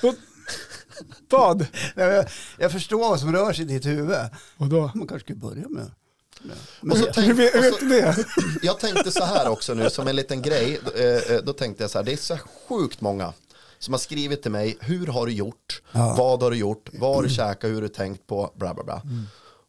Vad? 1.30 1.66
nej, 1.94 2.06
jag, 2.06 2.24
jag 2.58 2.72
förstår 2.72 2.98
vad 2.98 3.20
som 3.20 3.32
rör 3.32 3.52
sig 3.52 3.64
i 3.64 3.68
ditt 3.68 3.86
huvud. 3.86 4.16
Och 4.56 4.66
då? 4.66 4.90
Man 4.94 5.06
kanske 5.08 5.18
skulle 5.26 5.38
börja 5.38 5.68
med. 5.68 5.90
Med 6.80 6.98
så 6.98 7.20
Hur 7.20 7.34
vet 7.34 7.80
du 7.80 7.88
det? 7.88 8.16
Jag 8.62 8.78
tänkte 8.80 9.10
så 9.10 9.24
här 9.24 9.48
också 9.48 9.74
nu 9.74 9.90
som 9.90 10.08
en 10.08 10.16
liten 10.16 10.42
grej. 10.42 10.80
eh, 10.94 11.04
eh, 11.36 11.42
Då 11.42 11.52
tänkte 11.52 11.82
jag 11.84 11.90
så 11.90 11.98
här, 11.98 12.04
det 12.04 12.12
är 12.12 12.16
så 12.16 12.38
sjukt 12.68 13.00
många 13.00 13.32
som 13.78 13.94
har 13.94 13.98
skrivit 13.98 14.42
till 14.42 14.50
mig, 14.50 14.76
hur 14.80 15.06
har 15.06 15.26
du 15.26 15.32
gjort, 15.32 15.82
Ja. 15.92 16.14
vad 16.18 16.42
har 16.42 16.50
du 16.50 16.56
gjort, 16.56 16.88
vad 16.92 17.14
har 17.14 17.22
du 17.22 17.28
käkat, 17.28 17.70
hur 17.70 17.74
har 17.74 17.82
du 17.82 17.88
tänkt 17.88 18.26
på, 18.26 18.52
bla 18.56 18.74
bla 18.74 18.84
bla. 18.84 19.02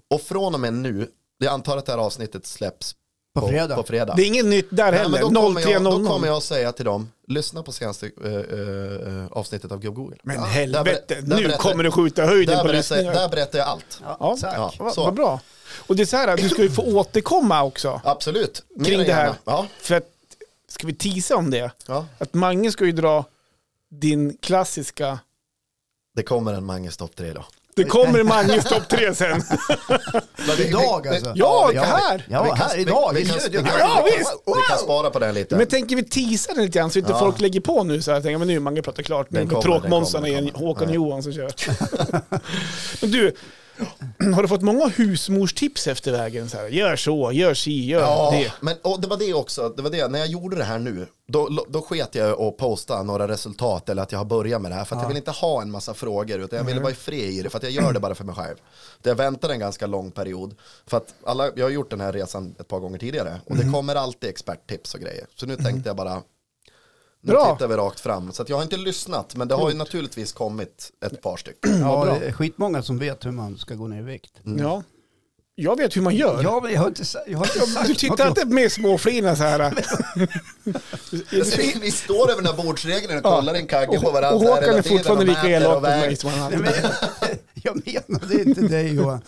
Och 0.10 0.22
från 0.22 0.54
och 0.54 0.60
med 0.60 0.74
nu, 0.74 1.08
jag 1.38 1.54
antar 1.54 1.78
att 1.78 1.86
det 1.86 1.92
här 1.92 2.00
avsnittet 2.00 2.46
släpps 2.46 2.96
På 3.42 3.48
fredag. 3.48 3.76
På 3.76 3.84
fredag. 3.84 4.14
Det 4.16 4.22
är 4.24 4.28
inget 4.28 4.46
nytt 4.46 4.68
där 4.70 4.92
Nej, 4.92 5.00
heller. 5.00 5.20
då, 5.22 5.30
kommer 5.30 5.62
jag, 5.62 5.84
då 5.84 5.92
03.00. 5.92 6.08
kommer 6.08 6.28
jag 6.28 6.44
säga 6.44 6.72
till 6.72 6.86
dem, 6.86 7.12
lyssna 7.28 7.64
på 7.64 7.72
senaste 7.72 8.12
eh, 8.26 8.34
eh, 8.34 9.28
avsnittet 9.32 9.72
av 9.72 9.80
Gubb 9.80 9.96
Google. 9.96 10.16
Men 10.24 10.36
Ja, 10.36 10.42
helvete, 10.44 11.22
där 11.22 11.36
nu 11.38 11.52
kommer 11.52 11.84
du 11.84 11.92
skjuta 11.92 12.26
höjden 12.26 12.66
på 12.66 12.72
lyssningar. 12.72 13.14
där 13.14 13.30
berättar 13.30 13.60
jag 13.60 13.68
allt. 13.68 14.02
Ja, 14.04 14.38
Ja. 14.42 14.72
Ja. 14.80 14.94
Vad 14.98 15.14
bra. 15.14 15.40
Och 15.88 15.96
det 15.96 16.04
är 16.04 16.06
så 16.06 16.18
här, 16.18 16.38
du 16.38 16.50
ska 16.50 16.62
ju 16.62 16.70
få 16.72 16.82
återkomma 16.98 17.64
också. 17.64 18.02
Absolut. 18.04 18.64
Mer 18.76 18.86
Kring 18.86 19.00
det 19.04 19.14
här. 19.14 19.34
Ja, 19.46 19.68
För 19.80 19.96
att, 19.96 20.06
ska 20.68 20.88
vi 20.88 20.96
tisa 20.96 21.36
om 21.36 21.52
det? 21.52 21.72
ja. 21.88 22.06
Att 22.18 22.34
Mange 22.34 22.72
ska 22.72 22.86
ju 22.86 22.92
dra 22.92 23.26
din 23.90 24.38
klassiska... 24.38 25.20
Det 26.16 26.24
kommer 26.24 26.54
en 26.54 26.66
Manges 26.66 26.98
topp 26.98 27.16
tre 27.16 27.34
då. 27.34 27.46
Det 27.76 27.84
kommer 27.84 28.24
Manges 28.24 28.66
topp 28.66 28.88
tre 28.90 29.16
sen. 29.16 29.42
Men 30.48 30.60
Idag 30.68 31.08
alltså? 31.08 31.32
Ja, 31.36 31.72
Ja, 31.74 31.82
här! 31.84 32.26
Ja, 32.30 32.44
vi 32.44 32.50
kan- 32.50 32.58
här 32.58 32.80
idag. 32.80 33.12
vi 33.16 33.22
i 33.22 33.26
kan- 33.26 33.38
vi 33.52 33.58
kan- 33.58 33.68
Ja, 33.80 34.06
visst! 34.18 34.34
Vi 34.46 34.54
kan 34.70 34.78
spara 34.78 35.10
på 35.10 35.20
den 35.20 35.34
lite. 35.36 35.56
Men 35.56 35.68
tänker 35.68 35.96
vi 35.96 36.04
tisa 36.04 36.54
den 36.54 36.64
lite 36.66 36.80
grann 36.80 36.92
så 36.92 37.00
inte 37.00 37.12
Ja. 37.12 37.20
folk 37.20 37.40
lägger 37.42 37.60
på 37.62 37.84
nu 37.84 38.02
så 38.02 38.12
här. 38.12 38.22
Tänker, 38.22 38.38
men 38.38 38.48
nu 38.48 38.56
är 38.56 38.60
Mange 38.60 38.82
pratar 38.82 39.04
klart. 39.04 39.32
Nu 39.32 39.48
kommer, 39.48 39.62
tråkmånsarna 39.62 40.28
igen. 40.28 40.52
Håkan 40.54 40.88
Nej. 40.88 40.96
Johansson 40.96 41.34
kör. 41.34 41.52
men 43.02 43.12
du, 43.12 43.36
har 44.36 44.42
du 44.42 44.48
fått 44.48 44.62
många 44.62 44.88
husmorstips 44.88 45.88
efter 45.88 46.12
vägen? 46.12 46.50
Så 46.50 46.58
här, 46.58 46.68
gör 46.68 46.96
så, 46.96 47.32
gör 47.32 47.54
si, 47.54 47.86
gör 47.86 48.02
Ja, 48.02 48.32
det. 48.32 48.54
men 48.62 48.76
och 48.82 49.02
det 49.02 49.08
var 49.08 49.18
det 49.18 49.34
också, 49.34 49.70
det 49.70 49.82
var 49.82 49.90
det, 49.90 50.08
när 50.08 50.20
jag 50.20 50.28
gjorde 50.28 50.56
det 50.56 50.64
här 50.64 50.80
nu, 50.80 51.08
då, 51.28 51.66
då 51.70 51.82
sket 51.82 52.16
jag 52.16 52.42
att 52.42 52.58
posta 52.58 53.04
några 53.04 53.28
resultat 53.28 53.90
eller 53.90 54.04
att 54.04 54.12
jag 54.12 54.20
har 54.20 54.26
börjat 54.26 54.62
med 54.62 54.72
det 54.72 54.76
här, 54.76 54.86
för 54.86 54.96
att 54.96 55.02
jag 55.02 55.08
vill 55.08 55.18
inte 55.18 55.32
ha 55.32 55.62
en 55.62 55.72
massa 55.72 55.94
frågor, 55.94 56.40
utan 56.40 56.58
jag 56.58 56.66
ville 56.66 56.80
vara 56.80 56.92
i 56.92 56.96
fred 56.96 57.30
i 57.30 57.42
det, 57.42 57.50
för 57.50 57.60
jag 57.64 57.72
gör 57.72 57.94
det 57.94 58.00
bara 58.00 58.16
för 58.16 58.24
mig 58.24 58.36
själv. 58.36 58.56
Jag 59.04 59.16
väntar 59.16 59.50
en 59.50 59.60
ganska 59.60 59.88
lång 59.88 60.12
period, 60.12 60.56
för 60.88 60.98
att 60.98 61.14
alla, 61.26 61.50
jag 61.56 61.66
har 61.66 61.70
gjort 61.70 61.90
den 61.90 62.02
här 62.02 62.12
resan 62.14 62.56
ett 62.60 62.68
par 62.68 62.80
gånger 62.80 62.98
tidigare, 63.00 63.42
och 63.46 63.56
det 63.58 63.72
kommer 63.72 63.96
alltid 63.96 64.30
experttips 64.30 64.94
och 64.94 65.00
grejer. 65.00 65.26
Så 65.36 65.46
nu 65.46 65.56
tänkte 65.56 65.90
jag 65.90 65.96
bara, 65.96 66.22
nu 67.26 67.32
Bra. 67.34 67.56
tittar 67.56 67.68
vi 67.68 67.76
rakt 67.76 68.00
fram. 68.00 68.32
Så 68.32 68.42
att 68.42 68.50
jag 68.50 68.56
har 68.56 68.64
inte 68.64 68.78
lyssnat, 68.78 69.36
men 69.36 69.48
det 69.48 69.56
har 69.56 69.70
ju 69.70 69.76
naturligtvis 69.76 70.34
kommit 70.34 70.92
ett 71.06 71.22
par 71.22 71.38
stycken. 71.38 71.80
Ja, 71.80 72.18
det 72.20 72.26
är 72.28 72.32
skitmånga 72.32 72.84
som 72.84 73.00
vet 73.00 73.26
hur 73.26 73.32
man 73.32 73.58
ska 73.58 73.76
gå 73.76 73.88
ner 73.88 74.00
i 74.00 74.04
vikt. 74.04 74.34
Ja. 74.58 74.84
Jag 75.56 75.78
vet 75.78 75.98
hur 75.98 76.02
man 76.02 76.16
gör. 76.16 76.44
Ja, 76.44 76.60
men 76.64 76.74
jag 76.74 76.80
har 76.80 76.88
inte, 76.88 77.04
jag 77.28 77.38
har 77.38 77.46
inte 77.46 77.60
sagt 77.60 77.88
Du 77.88 77.96
tittar 77.96 78.28
inte 78.28 78.46
med 78.46 78.72
småflina 78.72 79.36
så 79.36 79.44
här. 79.44 79.74
vi 81.80 81.92
står 81.92 82.32
över 82.32 82.42
den 82.42 82.56
här 82.56 82.64
bordsregeln 82.64 83.18
och 83.18 83.24
kollar 83.24 83.54
en 83.54 83.68
kagge 83.68 84.00
på 84.00 84.12
varandra 84.12 84.36
Och 84.36 84.42
Håkan 84.42 84.76
är 84.76 84.82
fortfarande 84.82 85.26
lika 85.26 85.48
elak 85.50 85.74
mot 85.74 85.82
mig 85.82 86.16
som 86.16 86.30
han 86.30 86.52
men, 86.52 86.74
jag 87.66 87.82
menade 88.08 88.42
inte 88.44 88.62
dig 88.62 88.94
Johan. 88.96 89.22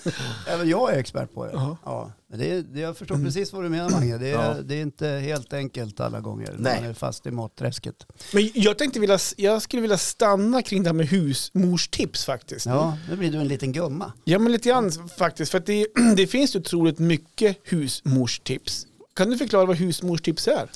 Även 0.47 0.69
jag 0.69 0.93
är 0.93 0.97
expert 0.99 1.33
på 1.33 1.45
det. 1.45 1.51
Ja, 1.53 2.11
men 2.29 2.39
det, 2.39 2.61
det 2.61 2.79
jag 2.79 2.97
förstår 2.97 3.15
precis 3.23 3.53
vad 3.53 3.63
du 3.63 3.69
menar 3.69 3.89
Mange. 3.89 4.17
Det 4.17 4.27
är, 4.27 4.31
Ja. 4.33 4.53
det 4.63 4.75
är 4.75 4.81
inte 4.81 5.07
helt 5.07 5.53
enkelt 5.53 5.99
alla 5.99 6.19
gånger. 6.19 6.55
Nej. 6.59 6.81
Man 6.81 6.89
är 6.89 6.93
fast 6.93 7.25
i 7.25 7.31
matträsket. 7.31 7.95
Men 8.33 8.49
jag 8.53 8.77
tänkte 8.77 8.99
vilja, 8.99 9.19
jag 9.37 9.61
skulle 9.61 9.81
vilja 9.81 9.97
stanna 9.97 10.61
kring 10.61 10.83
det 10.83 10.89
här 10.89 10.93
med 10.93 11.07
husmorstips 11.07 12.25
faktiskt. 12.25 12.65
Ja, 12.65 12.97
nu 13.09 13.15
blir 13.15 13.31
du 13.31 13.37
en 13.37 13.47
liten 13.47 13.71
gumma. 13.71 14.11
Ja, 14.23 14.39
men 14.39 14.51
lite 14.51 14.69
grann 14.69 14.91
faktiskt. 15.17 15.51
För 15.51 15.59
det, 15.59 15.87
det 16.15 16.27
finns 16.27 16.55
otroligt 16.55 16.99
mycket 16.99 17.57
husmorstips. 17.63 18.87
Kan 19.15 19.29
du 19.29 19.37
förklara 19.37 19.65
vad 19.65 19.75
husmorstips 19.77 20.47
är? 20.47 20.69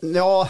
Ja 0.00 0.48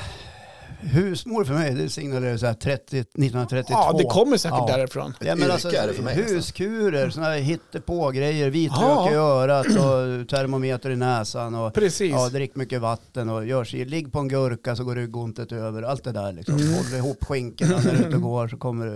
husmor 0.81 1.45
för 1.45 1.55
mig, 1.55 1.75
det 1.75 1.89
signalerar 1.89 2.37
så 2.37 2.47
här 2.47 2.55
30, 2.55 2.99
1932. 2.99 3.73
Ja, 3.73 3.95
det 3.99 4.05
kommer 4.05 4.37
säkert 4.37 4.59
Ja. 4.69 4.77
därifrån. 4.77 5.15
Ja, 5.21 5.27
men 5.35 5.39
Yrke 5.39 5.53
alltså, 5.53 5.69
är 5.69 5.87
det 5.87 5.93
för 5.95 6.03
mig 6.03 6.15
huskurer, 6.15 7.11
sådana 7.11 7.31
här 7.33 7.39
hittepå-grejer, 7.39 8.51
vitlök 8.51 8.81
Ja. 8.83 9.11
i 9.11 9.15
örat 9.15 9.67
och 9.67 10.29
termometer 10.29 10.91
i 10.91 10.97
näsan 10.97 11.55
och 11.55 11.75
Precis. 11.75 12.11
ja, 12.11 12.29
drick 12.29 12.57
mycket 12.57 12.81
vatten 12.81 13.29
och 13.29 13.47
gör 13.47 13.65
sig, 13.65 13.85
ligg 13.85 14.13
på 14.13 14.19
en 14.19 14.29
gurka 14.29 14.77
så 14.77 14.85
går 14.85 14.95
ryggontet 14.95 15.53
över, 15.53 15.83
allt 15.83 16.05
det 16.05 16.13
där 16.13 16.33
liksom. 16.33 16.55
Mm. 16.57 16.75
Håller 16.75 16.97
ihop 16.97 17.25
skinkorna 17.25 17.77
när 17.85 17.93
du 17.93 17.99
ute 17.99 18.17
och 18.17 18.23
går 18.23 18.49
så 18.49 18.57
kommer 18.57 18.87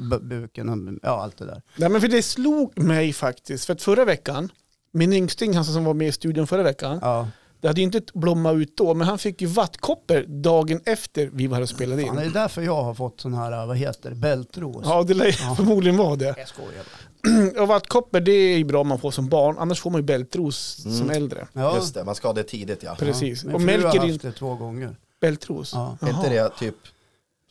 bu- 0.00 0.22
buken 0.28 0.68
och 0.68 0.98
ja, 1.02 1.22
allt 1.22 1.38
det 1.38 1.44
där. 1.46 1.62
Nej, 1.76 1.88
men 1.88 2.00
för 2.00 2.08
det 2.08 2.22
slog 2.22 2.78
mig 2.82 3.12
faktiskt. 3.12 3.64
För 3.64 3.72
att 3.72 3.82
förra 3.82 4.04
veckan, 4.04 4.48
min 4.92 5.12
yngsting, 5.12 5.54
han 5.54 5.64
som 5.64 5.84
var 5.84 5.94
med 5.94 6.08
i 6.08 6.12
studion 6.12 6.46
förra 6.46 6.62
veckan, 6.62 6.98
Ja, 7.02 7.28
det 7.60 7.66
hade 7.68 7.80
ju 7.80 7.84
inte 7.84 8.00
blommat 8.14 8.54
ut 8.56 8.76
då, 8.76 8.94
men 8.94 9.06
han 9.08 9.18
fick 9.18 9.40
ju 9.40 9.46
vattkoppor 9.46 10.24
dagen 10.28 10.80
efter 10.86 11.30
vi 11.32 11.46
var 11.46 11.54
här 11.56 11.62
och 11.62 11.68
spelade 11.68 12.02
fan, 12.02 12.16
det 12.16 12.22
är 12.22 12.26
in. 12.26 12.32
därför 12.32 12.62
jag 12.62 12.82
har 12.82 12.94
fått 12.94 13.20
sån 13.20 13.34
här, 13.34 13.66
vad 13.66 13.76
heter 13.76 14.10
det, 14.10 14.16
bältros. 14.16 14.82
Ja, 14.84 15.02
det 15.02 15.14
lär 15.14 15.54
förmodligen 15.54 15.96
vara 15.96 16.16
det. 16.16 16.34
Jag 16.38 16.48
skojar 16.48 16.72
bara. 16.72 17.60
Och 17.62 17.68
vattkoppor, 17.68 18.20
det 18.20 18.32
är 18.32 18.58
ju 18.58 18.64
bra 18.64 18.80
om 18.80 18.88
man 18.88 18.98
får 18.98 19.10
som 19.10 19.28
barn, 19.28 19.56
annars 19.58 19.80
får 19.80 19.90
man 19.90 20.00
ju 20.00 20.04
bältros 20.04 20.84
Mm. 20.84 20.98
som 20.98 21.10
äldre. 21.10 21.48
Ja, 21.52 21.74
Just 21.76 21.94
det, 21.94 22.04
man 22.04 22.14
ska 22.14 22.28
ha 22.28 22.32
det 22.32 22.42
tidigt 22.42 22.82
ja. 22.82 22.94
Precis. 22.98 23.44
Min 23.44 23.54
och 23.54 23.60
mälker 23.60 23.88
har 23.98 24.04
in 24.06 24.10
haft 24.12 24.22
det 24.22 24.32
två 24.32 24.54
gånger. 24.54 24.96
bältros. 25.20 25.72
Ja. 25.74 25.96
Är 26.00 26.08
inte 26.10 26.28
det 26.28 26.48
typ 26.58 26.74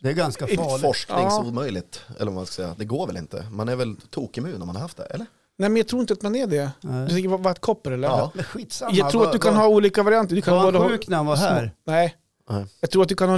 Det 0.01 0.09
är 0.09 0.13
ganska 0.13 0.47
farligt. 0.47 0.81
forskningsomöjligt? 0.81 2.01
Eller 2.15 2.25
vad 2.25 2.33
man 2.33 2.45
ska 2.45 2.53
säga. 2.63 2.75
Det 2.77 2.85
går 2.85 3.07
väl 3.07 3.17
inte? 3.17 3.45
Man 3.51 3.69
är 3.69 3.75
väl 3.75 3.95
tokimmun 4.09 4.61
om 4.61 4.67
man 4.67 4.75
har 4.75 4.81
haft 4.83 4.97
det, 4.97 5.03
eller? 5.05 5.25
Nej, 5.59 5.69
men 5.69 5.77
jag 5.77 5.87
tror 5.87 6.01
inte 6.01 6.13
att 6.13 6.21
man 6.21 6.35
är 6.35 6.47
det. 6.47 6.71
Nej. 6.81 7.05
Du 7.07 7.13
tänker 7.13 7.29
på 7.29 7.37
vattkoppor 7.37 7.93
eller? 7.93 8.07
Ja. 8.07 8.31
Men 8.33 8.43
skitsamma. 8.45 8.91
Jag 8.93 9.09
tror 9.11 9.25
att 9.25 9.31
du 9.31 9.39
kan 9.39 9.55
ha 9.55 9.67
olika 9.67 10.03
varianter. 10.03 10.35
Du 10.35 10.41
kan 10.41 10.55
Var 10.55 10.63
han 10.71 10.75
ha- 10.75 10.89
sjuk 10.89 11.07
när 11.07 11.17
han 11.17 11.25
var 11.25 11.35
här? 11.35 11.71
Nej. 11.85 12.15
Nej. 12.49 12.65
Jag 12.81 12.89
tror 12.91 13.03
att 13.03 13.09
du 13.09 13.15
kan 13.15 13.29
ha, 13.29 13.35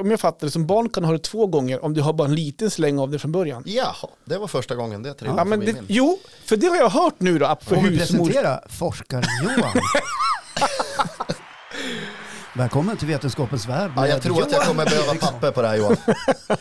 om 0.00 0.10
jag 0.10 0.20
fattar 0.20 0.46
det, 0.46 0.50
som 0.50 0.66
barn 0.66 0.88
kan 0.88 1.04
ha 1.04 1.12
det 1.12 1.18
två 1.18 1.46
gånger 1.46 1.84
om 1.84 1.94
du 1.94 2.00
har 2.00 2.12
bara 2.12 2.28
en 2.28 2.34
liten 2.34 2.70
släng 2.70 2.98
av 2.98 3.10
det 3.10 3.18
från 3.18 3.32
början. 3.32 3.62
Jaha, 3.66 3.94
det 4.24 4.38
var 4.38 4.46
första 4.46 4.74
gången 4.74 5.02
det 5.02 5.08
Ja, 5.08 5.14
trillade 5.14 5.44
men 5.44 5.60
förbi 5.60 5.72
det, 5.72 5.80
jo, 5.88 6.18
för 6.44 6.56
det 6.56 6.66
har 6.66 6.76
jag 6.76 6.88
hört 6.90 7.14
nu 7.20 7.38
då, 7.38 7.56
för 7.60 7.74
Får 7.76 7.82
vi 7.82 7.98
presentera 7.98 8.60
forskar-Johan? 8.68 9.72
Välkommen 12.56 12.96
till 12.96 13.08
Vetenskapens 13.08 13.68
värld. 13.68 13.90
Ja, 13.96 14.08
jag 14.08 14.22
tror 14.22 14.42
att 14.42 14.52
jag 14.52 14.62
kommer 14.62 14.84
behöva 14.84 15.14
papper 15.14 15.50
på 15.50 15.62
det 15.62 15.68
här 15.68 15.76
Johan. 15.76 15.96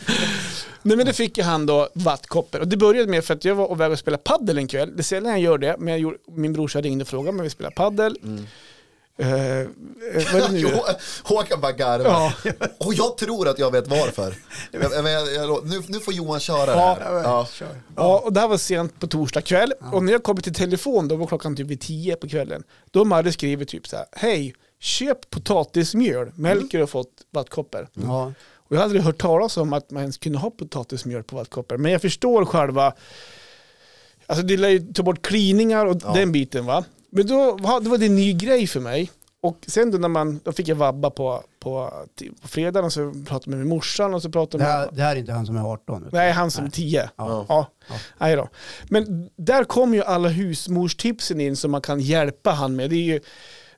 Nej 0.82 0.98
men 0.98 1.06
det 1.06 1.14
fick 1.14 1.38
ju 1.38 1.44
han 1.44 1.66
då 1.66 1.90
vattkoppor. 1.94 2.60
Och 2.60 2.68
det 2.68 2.78
började 2.78 3.12
med 3.12 3.26
för 3.26 3.34
att 3.34 3.46
jag 3.46 3.56
var 3.56 3.66
och 3.66 3.80
väg 3.80 3.92
och 3.92 4.00
spela 4.00 4.18
paddel 4.18 4.58
en 4.58 4.68
kväll. 4.68 4.92
Det 4.96 5.02
är 5.02 5.04
sällan 5.04 5.32
jag 5.32 5.42
gör 5.42 5.58
det, 5.58 5.76
men 5.80 5.88
jag 5.88 6.00
gjorde, 6.00 6.18
min 6.28 6.54
brorsa 6.54 6.82
ringde 6.82 7.02
och 7.04 7.08
frågade 7.08 7.30
om 7.30 7.36
jag 7.36 7.44
ville 7.44 7.50
spela 7.50 7.72
paddel. 7.72 8.18
Mm. 8.24 8.46
Eh, 9.18 9.68
vad 10.34 10.42
är 10.42 10.48
det 10.48 10.52
nu? 10.52 10.68
Håkan 11.24 11.62
bara 11.62 11.72
garvar. 11.72 12.34
Ja. 12.44 12.52
Och 12.80 12.94
jag 12.94 13.18
tror 13.18 13.48
att 13.48 13.60
jag 13.60 13.72
vet 13.72 13.88
varför. 13.88 14.36
Jag, 14.72 14.84
jag, 14.84 15.08
jag, 15.10 15.34
jag, 15.34 15.66
nu, 15.66 15.82
nu 15.88 16.00
får 16.00 16.14
Johan 16.14 16.40
köra 16.40 16.66
det 16.66 16.72
Ja. 16.72 16.98
här. 17.02 17.14
Ja. 17.24 17.48
Kör. 17.52 17.82
Ja, 17.96 18.20
och 18.26 18.34
det 18.34 18.40
här 18.40 18.48
var 18.48 18.58
sent 18.58 19.00
på 19.00 19.08
torsdag 19.08 19.42
kväll. 19.42 19.74
Och 19.92 20.04
när 20.04 20.12
jag 20.12 20.24
kommer 20.24 20.42
till 20.42 20.54
telefon, 20.54 21.08
då 21.08 21.16
var 21.16 21.28
klockan 21.28 21.56
typ 21.56 21.68
vid 21.68 21.82
tio 21.82 22.16
på 22.16 22.28
kvällen. 22.30 22.64
Då 22.92 23.00
har 23.00 23.06
Marre 23.06 23.32
skrivit 23.32 23.70
typ 23.70 23.88
så 23.88 23.96
här, 23.96 24.06
hej, 24.12 24.54
köp 24.80 25.30
potatismjöl, 25.30 26.32
Melker 26.36 26.80
har 26.80 26.88
fått 26.88 27.12
vattkoppor. 27.32 27.88
Ja. 27.94 28.34
Och 28.68 28.72
jag 28.72 28.78
hade 28.78 28.84
aldrig 28.84 29.02
hört 29.02 29.18
talas 29.22 29.58
om 29.58 29.74
att 29.74 29.92
man 29.92 30.02
ens 30.02 30.18
kunde 30.18 30.38
ha 30.40 30.50
potatismjöl 30.52 31.24
på 31.24 31.36
vattkoppor. 31.36 31.78
Men 31.78 31.92
jag 31.92 32.02
förstår 32.02 32.46
själva, 32.46 32.94
alltså 34.28 34.46
det 34.46 34.58
lär 34.58 34.70
ju 34.70 34.80
ta 34.94 35.04
bort 35.04 35.22
kliningar 35.26 35.86
och 35.86 35.98
Ja. 36.04 36.14
den 36.14 36.32
biten 36.32 36.66
va. 36.66 36.84
Men 37.10 37.28
då 37.28 37.58
var, 37.58 37.82
då 37.82 37.90
var 37.90 37.98
det 37.98 38.06
en 38.06 38.16
ny 38.16 38.34
grej 38.34 38.68
för 38.68 38.80
mig. 38.80 39.12
Och 39.42 39.58
sen 39.68 39.92
då 39.92 39.98
när 39.98 40.08
man, 40.08 40.40
då 40.44 40.52
fick 40.52 40.68
jag 40.68 40.76
vabba 40.76 41.10
på, 41.10 41.44
på, 41.60 41.94
på 42.42 42.48
fredagen 42.48 42.86
och 42.86 42.94
så 42.94 43.12
pratade 43.28 43.52
jag 43.52 43.58
med 43.58 43.68
morsan 43.68 44.14
och 44.14 44.22
så 44.22 44.30
pratade 44.32 44.64
Det 44.64 44.68
man... 44.70 44.80
här, 44.80 44.90
det 44.92 45.02
här 45.02 45.16
är 45.16 45.20
inte 45.20 45.32
han 45.34 45.46
som 45.46 45.58
är 45.58 45.62
18. 45.72 46.02
utan- 46.02 46.10
Nej, 46.20 46.32
han 46.32 46.52
som 46.52 46.66
är 46.66 46.70
10. 46.70 47.10
Ja. 47.16 47.46
Ja. 47.50 47.68
Ja. 47.90 47.96
Nej 48.18 48.36
då. 48.36 48.50
Men 48.90 49.30
där 49.36 49.64
kommer 49.64 49.98
ju 49.98 50.04
alla 50.04 50.30
husmorstipsen 50.30 51.42
in 51.42 51.56
som 51.56 51.72
man 51.72 51.82
kan 51.82 52.00
hjälpa 52.00 52.52
han 52.52 52.76
med. 52.76 52.90
Det 52.90 52.96
är 52.96 53.04
ju, 53.14 53.20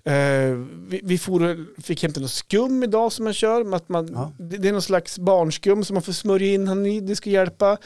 eh, 0.07 0.57
vi 0.87 1.01
vi 1.03 1.17
for, 1.17 1.65
fick 1.81 2.03
hämta 2.03 2.19
något 2.19 2.31
skum 2.31 2.83
idag 2.83 3.11
som 3.11 3.23
man 3.23 3.33
kör. 3.33 3.75
Att 3.75 3.89
man, 3.89 4.09
Ja. 4.13 4.31
det, 4.39 4.57
det 4.57 4.67
är 4.67 4.71
någon 4.71 4.81
slags 4.81 5.19
barnskum 5.19 5.83
som 5.83 5.93
man 5.93 6.03
får 6.03 6.13
smörja 6.13 6.47
in 6.53 6.67
han 6.67 6.85
i. 6.85 7.01
Det 7.01 7.15
ska 7.15 7.29
hjälpa. 7.29 7.77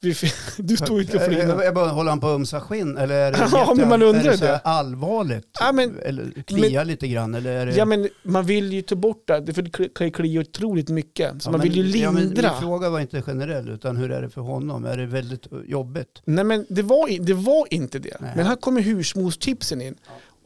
Vi, 0.00 0.14
du 0.56 0.76
stod 0.76 1.00
inte 1.00 1.16
och 1.54 1.64
jag 1.64 1.74
bara, 1.74 1.88
håller 1.88 2.10
han 2.10 2.20
på 2.20 2.26
att 2.26 2.34
ömsa 2.34 2.60
skinn 2.60 2.96
eller 2.96 3.14
är 3.14 3.32
det, 3.32 3.38
Ja, 3.52 3.74
men 3.76 3.88
man 3.88 4.02
undrar 4.02 4.32
är 4.32 4.36
det 4.36 4.58
allvarligt? 4.58 5.48
Ja, 5.60 5.72
men- 5.72 5.98
eller 5.98 6.42
klia 6.42 6.84
lite 6.84 7.08
grann? 7.08 7.34
Eller 7.34 7.66
det... 7.66 7.72
Ja 7.76 7.84
men 7.84 8.08
man 8.22 8.46
vill 8.46 8.72
ju 8.72 8.82
ta 8.82 8.94
bort 8.94 9.26
det, 9.26 9.54
för 9.54 9.62
det 9.62 9.94
kan 9.94 10.06
ju 10.06 10.12
klia 10.12 10.40
otroligt 10.40 10.88
mycket. 10.88 11.42
Så 11.42 11.48
Ja, 11.48 11.52
man 11.52 11.60
vill 11.60 11.76
ju 11.76 12.00
ja, 12.00 12.10
lindra. 12.10 12.50
min 12.52 12.60
fråga 12.60 12.90
var 12.90 13.00
inte 13.00 13.22
generell, 13.22 13.68
utan 13.68 13.96
hur 13.96 14.10
är 14.10 14.22
det 14.22 14.30
för 14.30 14.40
honom? 14.40 14.84
Är 14.84 14.96
det 14.96 15.06
väldigt 15.06 15.52
uh, 15.52 15.58
jobbigt? 15.66 16.22
Nej 16.24 16.44
men 16.44 16.66
det 16.68 16.82
var, 16.82 17.24
det 17.26 17.34
var 17.34 17.66
inte 17.70 17.98
det. 17.98 18.16
Nej. 18.20 18.32
Men 18.36 18.46
här 18.46 18.56
kommer 18.56 18.80
husmorstipsen 18.80 19.80
in. 19.82 19.94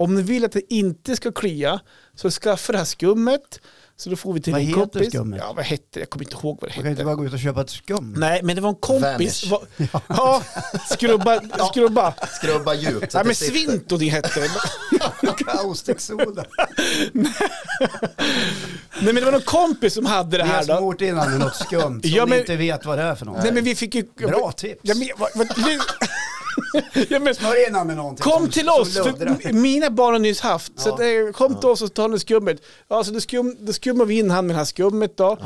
Om 0.03 0.15
ni 0.15 0.23
vill 0.23 0.45
att 0.45 0.53
det 0.53 0.73
inte 0.75 1.17
ska 1.17 1.33
klia 1.33 1.81
så 2.17 2.31
skaffa 2.31 2.73
det 2.73 2.79
här 2.79 2.85
skummet. 2.85 3.61
Så 3.97 4.11
då 4.11 4.17
får 4.17 4.33
vi 4.33 4.41
till 4.41 4.53
Vad 4.53 4.61
en 4.63 4.67
heter 4.67 4.81
kompis. 4.81 5.09
skummet? 5.09 5.41
Ja 5.43 5.53
vad 5.57 5.65
hette 5.65 5.85
det? 5.91 6.01
Jag 6.01 6.11
kommer 6.11 6.25
inte 6.25 6.35
ihåg 6.37 6.59
vad 6.61 6.71
det 6.71 6.77
Man 6.77 6.83
kan 6.83 6.91
inte 6.91 7.01
hette. 7.01 7.05
bara 7.05 7.15
gå 7.15 7.25
ut 7.27 7.33
och 7.33 7.39
köpa 7.39 7.61
ett 7.61 7.71
skum. 7.71 8.15
Nej 8.19 8.43
men 8.43 8.57
det 8.57 8.63
var 8.63 8.69
en 8.69 8.75
kompis. 8.75 9.47
Va, 9.51 9.61
ja, 10.09 10.43
skrubba. 10.91 11.41
skrubba. 11.71 12.15
Skrubba 12.31 12.75
djupt. 12.75 13.15
Nej 13.15 13.25
men. 13.25 13.35
Svinto 13.35 13.97
det 13.97 14.09
hette 14.09 14.41
det. 14.41 14.51
Kaustiksoda. 15.47 16.45
Nej 17.13 17.23
men 19.03 19.15
det 19.15 19.25
var 19.25 19.33
någon 19.33 19.41
kompis 19.43 19.95
som 19.95 20.07
hade 20.07 20.37
det 20.37 20.43
Vi 20.45 20.49
har 20.49 20.57
här 20.57 20.65
då. 20.67 20.77
smort 20.79 21.01
in 21.01 21.17
honom 21.17 21.31
med 21.31 21.41
något 21.41 21.57
skumt 21.57 22.01
som 22.03 22.11
Ja, 22.11 22.27
men- 22.27 22.39
inte 22.39 22.57
vet 22.57 22.85
vad 22.85 22.99
det 22.99 23.05
är 23.05 23.15
för 23.15 23.27
något. 23.27 23.43
Nej 23.43 23.53
men 23.53 23.65
vi 23.65 23.75
fick 23.75 23.95
ju... 23.95 24.03
Bra 24.17 24.53
tips. 24.53 24.81
Ja, 24.83 24.95
men, 24.95 25.09
vad, 25.17 25.31
vad, 25.35 25.47
ja, 27.09 27.19
men, 27.19 27.35
Smörj 27.35 27.65
in 27.69 27.73
med 27.87 27.97
någonting 27.97 28.23
Kom 28.23 28.43
som- 28.43 28.51
till 28.51 28.65
som 28.67 28.81
oss, 28.81 28.95
för 28.95 29.53
mina 29.53 29.91
barn 29.91 30.13
har 30.13 30.19
nyss 30.19 30.41
haft. 30.41 30.73
Så 30.81 30.89
Ja. 30.89 30.95
att, 30.95 31.01
eh, 31.01 31.33
kom 31.33 31.61
till 31.61 31.69
oss 31.69 31.83
och 31.83 31.95
ta 31.95 32.07
nu 32.07 32.19
skummet. 32.19 32.63
Ja, 32.89 33.05
så 33.05 33.11
då, 33.11 33.21
skum, 33.21 33.57
då 33.61 33.73
skummar 33.73 34.05
vi 34.05 34.19
in 34.19 34.31
han 34.31 34.47
med 34.47 34.55
det 34.57 34.59
här 34.59 34.65
skummet 34.65 35.17
då. 35.17 35.39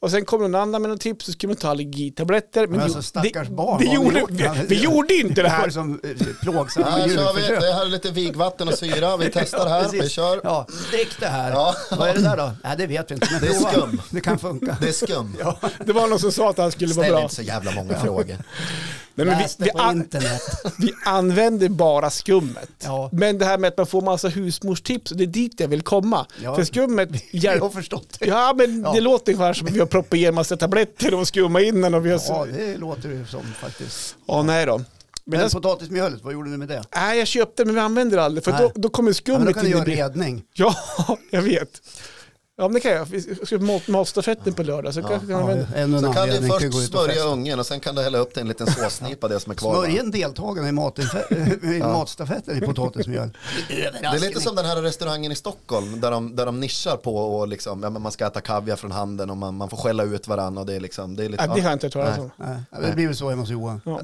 Och 0.00 0.10
sen 0.10 0.24
kommer 0.24 0.48
någon 0.48 0.60
annan 0.60 0.82
med 0.82 0.90
något 0.90 1.00
tips 1.00 1.24
så 1.26 1.32
skulle 1.32 1.48
man 1.48 1.56
ta 1.56 1.68
allergitabletter. 1.68 2.60
Men, 2.60 2.70
Men 2.70 2.78
det- 2.78 2.84
alltså 2.84 3.02
stackars 3.02 3.48
det, 3.48 3.54
barn. 3.54 3.78
Det 3.80 3.84
gjorde, 3.94 4.20
gjort? 4.20 4.30
vi, 4.30 4.48
vi 4.68 4.74
gjorde 4.82 5.14
inte 5.14 5.42
det 5.42 5.48
här. 5.48 5.70
som 5.70 6.00
eh, 6.04 6.10
plågsamma 6.42 6.86
Här 6.90 7.08
kör 7.08 7.32
vi, 7.34 7.40
det 7.66 7.72
här 7.74 7.82
är 7.86 7.88
lite 7.90 8.10
vigvatten 8.10 8.68
och 8.68 8.74
syra. 8.74 9.16
Vi 9.16 9.30
testar 9.34 9.58
Ja, 9.58 9.68
här, 9.68 9.88
vi 9.92 10.08
kör. 10.08 10.40
Ja, 10.44 10.66
drick 10.90 11.20
det 11.20 11.26
här. 11.26 11.50
Ja. 11.50 11.74
Vad 11.90 12.08
är 12.08 12.14
det 12.14 12.20
där 12.22 12.36
då? 12.36 12.50
Nej, 12.64 12.74
det 12.78 12.86
vet 12.86 13.10
vi 13.10 13.14
inte. 13.14 13.28
Men 13.32 13.40
Det 13.40 13.46
är 13.48 13.52
skum. 13.72 14.02
Det 14.10 14.20
kan 14.20 14.38
funka. 14.38 14.76
Det 14.80 14.88
är 14.88 14.92
skum. 14.92 15.36
Ja. 15.40 15.58
Det 15.86 15.92
var 15.92 16.06
någon 16.08 16.18
som 16.18 16.32
sa 16.32 16.50
att 16.50 16.56
det 16.56 16.62
här 16.62 16.70
skulle 16.70 16.94
vara 16.94 17.04
Ställ 17.04 17.14
bra. 17.14 17.22
inte 17.22 17.34
så 17.34 17.42
jävla 17.42 17.72
många 17.72 17.98
frågor. 18.00 18.36
Nej, 19.24 19.26
men 19.26 19.38
vi, 19.38 19.44
vi, 19.58 19.64
det 19.64 19.80
an, 19.82 20.08
vi 20.78 20.92
använder 21.04 21.68
bara 21.68 22.10
skummet. 22.10 22.70
Ja. 22.84 23.08
Men 23.12 23.38
det 23.38 23.44
här 23.44 23.58
med 23.58 23.68
att 23.68 23.76
man 23.76 23.86
får 23.86 24.00
massa 24.02 24.28
husmorstips, 24.28 25.10
det 25.10 25.24
är 25.24 25.26
dit 25.26 25.60
jag 25.60 25.68
vill 25.68 25.82
komma. 25.82 26.26
Ja. 26.42 26.54
För 26.56 26.64
skummet 26.64 27.08
Jag 27.30 27.60
har 27.60 27.70
förstått 27.70 28.16
det. 28.20 28.26
Ja, 28.26 28.54
men 28.56 28.82
Ja. 28.82 28.92
det 28.92 29.00
låter 29.00 29.32
ungefär 29.32 29.52
som 29.52 29.66
att 29.66 29.72
vi 29.72 29.78
har 29.78 29.86
proppat 29.86 30.18
i 30.18 30.24
en 30.24 30.34
massa 30.34 30.56
tabletter 30.56 31.14
och 31.14 31.28
skummat 31.28 31.62
in 31.62 31.80
den 31.80 31.94
och 31.94 32.06
vi 32.06 32.10
har... 32.10 32.20
Ja, 32.28 32.46
Ja, 32.46 32.56
det 32.56 32.76
låter 32.76 33.08
ju 33.08 33.26
som 33.26 33.42
faktiskt. 33.60 34.16
nej 34.44 34.66
då. 34.66 34.80
Men 35.24 35.40
Men 35.40 35.50
potatismjölet, 35.50 36.24
vad 36.24 36.32
gjorde 36.32 36.50
du 36.50 36.56
med 36.56 36.68
det? 36.68 36.82
nej, 36.94 37.18
jag 37.18 37.26
köpte 37.28 37.64
men 37.64 37.74
vi 37.74 37.80
använder 37.80 38.18
aldrig 38.18 38.44
för 38.44 38.52
då, 38.52 38.72
då 38.74 38.88
kommer 38.88 39.08
Ja, 39.24 39.38
men 39.38 39.44
skummet 39.54 39.56
in 39.56 39.66
i 39.66 39.70
göra 39.70 39.84
bilden. 39.84 40.42
Ja, 40.52 40.74
jag 41.30 41.42
vet. 41.42 41.80
Ja, 42.60 42.64
men 42.64 42.74
det 42.74 42.80
kan 42.80 42.92
jag. 42.92 43.04
Vi 43.04 43.20
ska 43.46 43.58
mat, 43.58 43.88
matstafetten 43.88 44.52
på 44.54 44.62
lördag. 44.62 44.94
Så 44.94 45.02
kanske 45.02 45.26
kan 45.28 45.48
Ja, 45.48 45.50
ännu 45.76 45.96
en 45.96 46.00
Så 46.02 46.12
kan 46.12 46.28
du 46.28 46.48
först 46.48 46.88
smörja 46.90 47.22
ungen 47.24 47.58
och 47.58 47.66
sen 47.66 47.80
kan 47.80 47.94
du 47.94 48.02
hälla 48.02 48.18
upp 48.18 48.34
det 48.34 48.40
en 48.40 48.48
liten 48.48 48.66
såsnipa 48.66 49.28
det 49.28 49.40
som 49.40 49.52
är 49.52 49.56
kvar. 49.56 49.74
va? 49.74 49.82
Smörj 49.82 49.98
in 49.98 50.10
deltagarna 50.10 50.68
i, 50.68 50.72
matinfe- 50.72 51.64
i 51.74 51.78
matstafetten 51.78 52.58
i 52.58 52.60
potatismjöl. 52.66 53.30
Det 53.68 53.84
är 54.06 54.18
lite 54.20 54.40
som 54.40 54.56
den 54.56 54.64
här 54.64 54.82
restaurangen 54.82 55.32
i 55.32 55.34
Stockholm 55.34 56.00
där 56.00 56.10
de, 56.10 56.36
där 56.36 56.46
de 56.46 56.60
nischar 56.60 56.96
på 56.96 57.16
och 57.16 57.48
liksom, 57.48 57.82
ja, 57.82 57.90
men 57.90 58.02
man 58.02 58.12
ska 58.12 58.26
äta 58.26 58.40
kaviar 58.40 58.76
från 58.76 58.92
handen 58.92 59.30
och 59.30 59.36
man, 59.36 59.54
man 59.56 59.70
får 59.70 59.76
skälla 59.76 60.02
ut 60.02 60.28
varandra 60.28 60.60
och 60.60 60.66
det 60.66 60.74
är 60.74 60.80
liksom, 60.80 61.16
det 61.16 61.24
är 61.24 61.28
lite, 61.28 61.44
Ja, 61.44 61.54
det 61.54 61.60
har 61.60 61.68
jag 61.68 61.72
inte 61.76 61.86
hört 61.86 61.92
talas 61.92 62.18
om. 62.18 62.30
Det 62.82 62.92
blir 62.94 63.06
väl 63.06 63.16
så 63.16 63.30
hemma 63.30 63.42
hos 63.42 63.50
Johan. 63.50 63.80
Ja. 63.84 64.00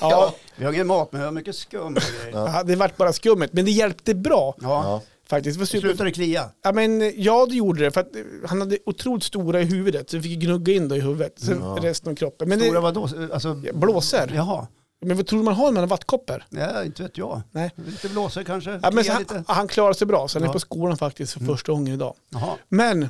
Ja, 0.00 0.34
Vi 0.56 0.64
har 0.64 0.72
ingen 0.72 0.86
mat, 0.86 1.12
men 1.12 1.20
vi 1.20 1.24
har 1.24 1.32
mycket 1.32 1.56
skum 1.56 1.96
ja, 2.32 2.62
det 2.64 2.76
vart 2.76 2.96
bara 2.96 3.12
skummet. 3.12 3.52
Men 3.52 3.64
det 3.64 3.70
hjälpte 3.70 4.14
bra 4.14 4.54
Ja, 4.60 4.68
Ja. 4.68 5.00
Faktiskt. 5.28 5.58
Var 5.58 5.66
super... 5.66 5.88
slutar 5.88 6.04
det 6.04 6.10
klia? 6.12 6.50
Ja, 6.62 6.72
men, 6.72 7.12
ja, 7.16 7.46
det 7.46 7.54
gjorde 7.54 7.84
det. 7.84 7.90
För 7.90 8.00
att 8.00 8.10
han 8.46 8.60
hade 8.60 8.78
otroligt 8.86 9.24
stora 9.24 9.60
i 9.60 9.64
huvudet. 9.64 10.10
Så 10.10 10.16
vi 10.16 10.22
fick 10.22 10.38
gnugga 10.38 10.72
in 10.72 10.88
det 10.88 10.96
i 10.96 11.00
huvudet. 11.00 11.32
Sen 11.40 11.58
Ja. 11.60 11.78
resten 11.82 12.12
av 12.12 12.16
kroppen. 12.16 12.48
Men 12.48 12.60
Stora 12.60 12.72
det, 12.74 12.80
vadå? 12.80 13.08
Alltså, 13.32 13.54
blåser. 13.74 14.32
Jaha, 14.34 14.66
Men 15.06 15.16
vad 15.16 15.26
tror 15.26 15.38
du 15.38 15.44
man 15.44 15.54
har 15.54 15.72
man 15.72 15.76
har 15.82 15.86
vattkoppor? 15.86 16.44
ja, 16.50 16.84
inte 16.84 17.02
vet 17.02 17.18
jag. 17.18 17.42
Nej. 17.52 17.70
Lite 17.86 18.08
blåsor 18.08 18.42
kanske? 18.42 18.80
Ja, 18.82 18.90
men 18.90 19.04
han, 19.08 19.44
han 19.46 19.68
klarade 19.68 19.94
sig 19.94 20.06
bra. 20.06 20.28
Så 20.28 20.38
han 20.38 20.42
är 20.42 20.48
Ja. 20.48 20.52
på 20.52 20.60
skolan 20.60 20.96
faktiskt 20.96 21.32
för 21.32 21.40
första 21.40 21.72
gången 21.72 21.94
idag. 21.94 22.14
Jaha. 22.30 22.54
Men 22.68 23.08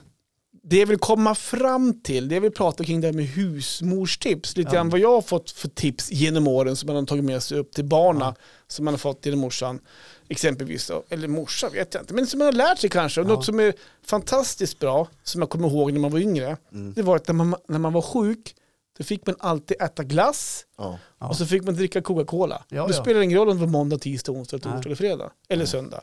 det 0.67 0.77
jag 0.79 0.87
vill 0.87 0.99
komma 0.99 1.35
fram 1.35 2.01
till, 2.03 2.29
det 2.29 2.35
jag 2.35 2.43
vill 2.43 2.53
prata 2.53 2.85
kring 2.85 3.01
det 3.01 3.07
här 3.07 3.13
med 3.15 3.25
husmorstips. 3.27 4.57
Lite 4.57 4.69
Ja. 4.69 4.75
grann 4.75 4.89
vad 4.91 5.01
jag 5.01 5.11
har 5.13 5.23
fått 5.23 5.51
för 5.51 5.69
tips 5.69 6.13
genom 6.13 6.49
åren 6.49 6.77
som 6.77 6.87
man 6.87 6.97
har 6.97 7.03
tagit 7.07 7.25
med 7.25 7.43
sig 7.43 7.59
upp 7.59 7.73
till 7.73 7.85
barna. 7.85 8.35
Som 8.69 8.85
man 8.85 8.95
har 8.95 8.99
fått 8.99 9.27
genom 9.27 9.41
morsan. 9.41 9.81
Exempelvis, 10.29 10.87
då. 10.87 11.05
eller 11.09 11.29
morsan 11.29 11.73
vet 11.73 11.95
jag 11.95 12.03
inte. 12.03 12.15
Men 12.15 12.27
som 12.27 12.39
man 12.39 12.47
har 12.47 12.53
lärt 12.53 12.79
sig 12.79 12.91
kanske. 12.91 13.21
Och 13.21 13.27
Ja. 13.27 13.33
Något 13.33 13.45
som 13.45 13.61
är 13.61 13.75
fantastiskt 14.07 14.79
bra, 14.79 15.09
som 15.23 15.41
jag 15.41 15.51
kommer 15.51 15.69
ihåg 15.69 15.93
när 15.93 16.01
man 16.01 16.11
var 16.11 16.19
yngre. 16.19 16.57
Mm. 16.73 16.93
Det 16.95 17.03
var 17.03 17.17
att 17.17 17.27
när 17.29 17.35
man, 17.35 17.55
när 17.69 17.79
man 17.79 17.93
var 17.93 18.03
sjuk, 18.03 18.55
då 18.99 19.05
fick 19.05 19.27
man 19.27 19.37
alltid 19.39 19.83
äta 19.83 20.03
glass. 20.03 20.65
Ja. 20.79 20.99
Och 21.19 21.37
så 21.37 21.47
fick 21.47 21.63
man 21.65 21.75
dricka 21.75 22.03
Coca-Cola. 22.03 22.65
Ja, 22.69 22.83
Då 22.87 22.89
ja. 22.95 23.03
spelar 23.03 23.19
det 23.19 23.25
ingen 23.25 23.39
roll 23.39 23.49
om 23.49 23.57
det 23.57 23.61
var 23.61 23.71
måndag, 23.73 23.99
tisdag, 23.99 24.33
onsdag, 24.33 24.59
torsdag 24.59 24.83
eller 24.87 24.95
fredag. 24.97 25.31
Eller 25.49 25.67
söndag. 25.67 26.03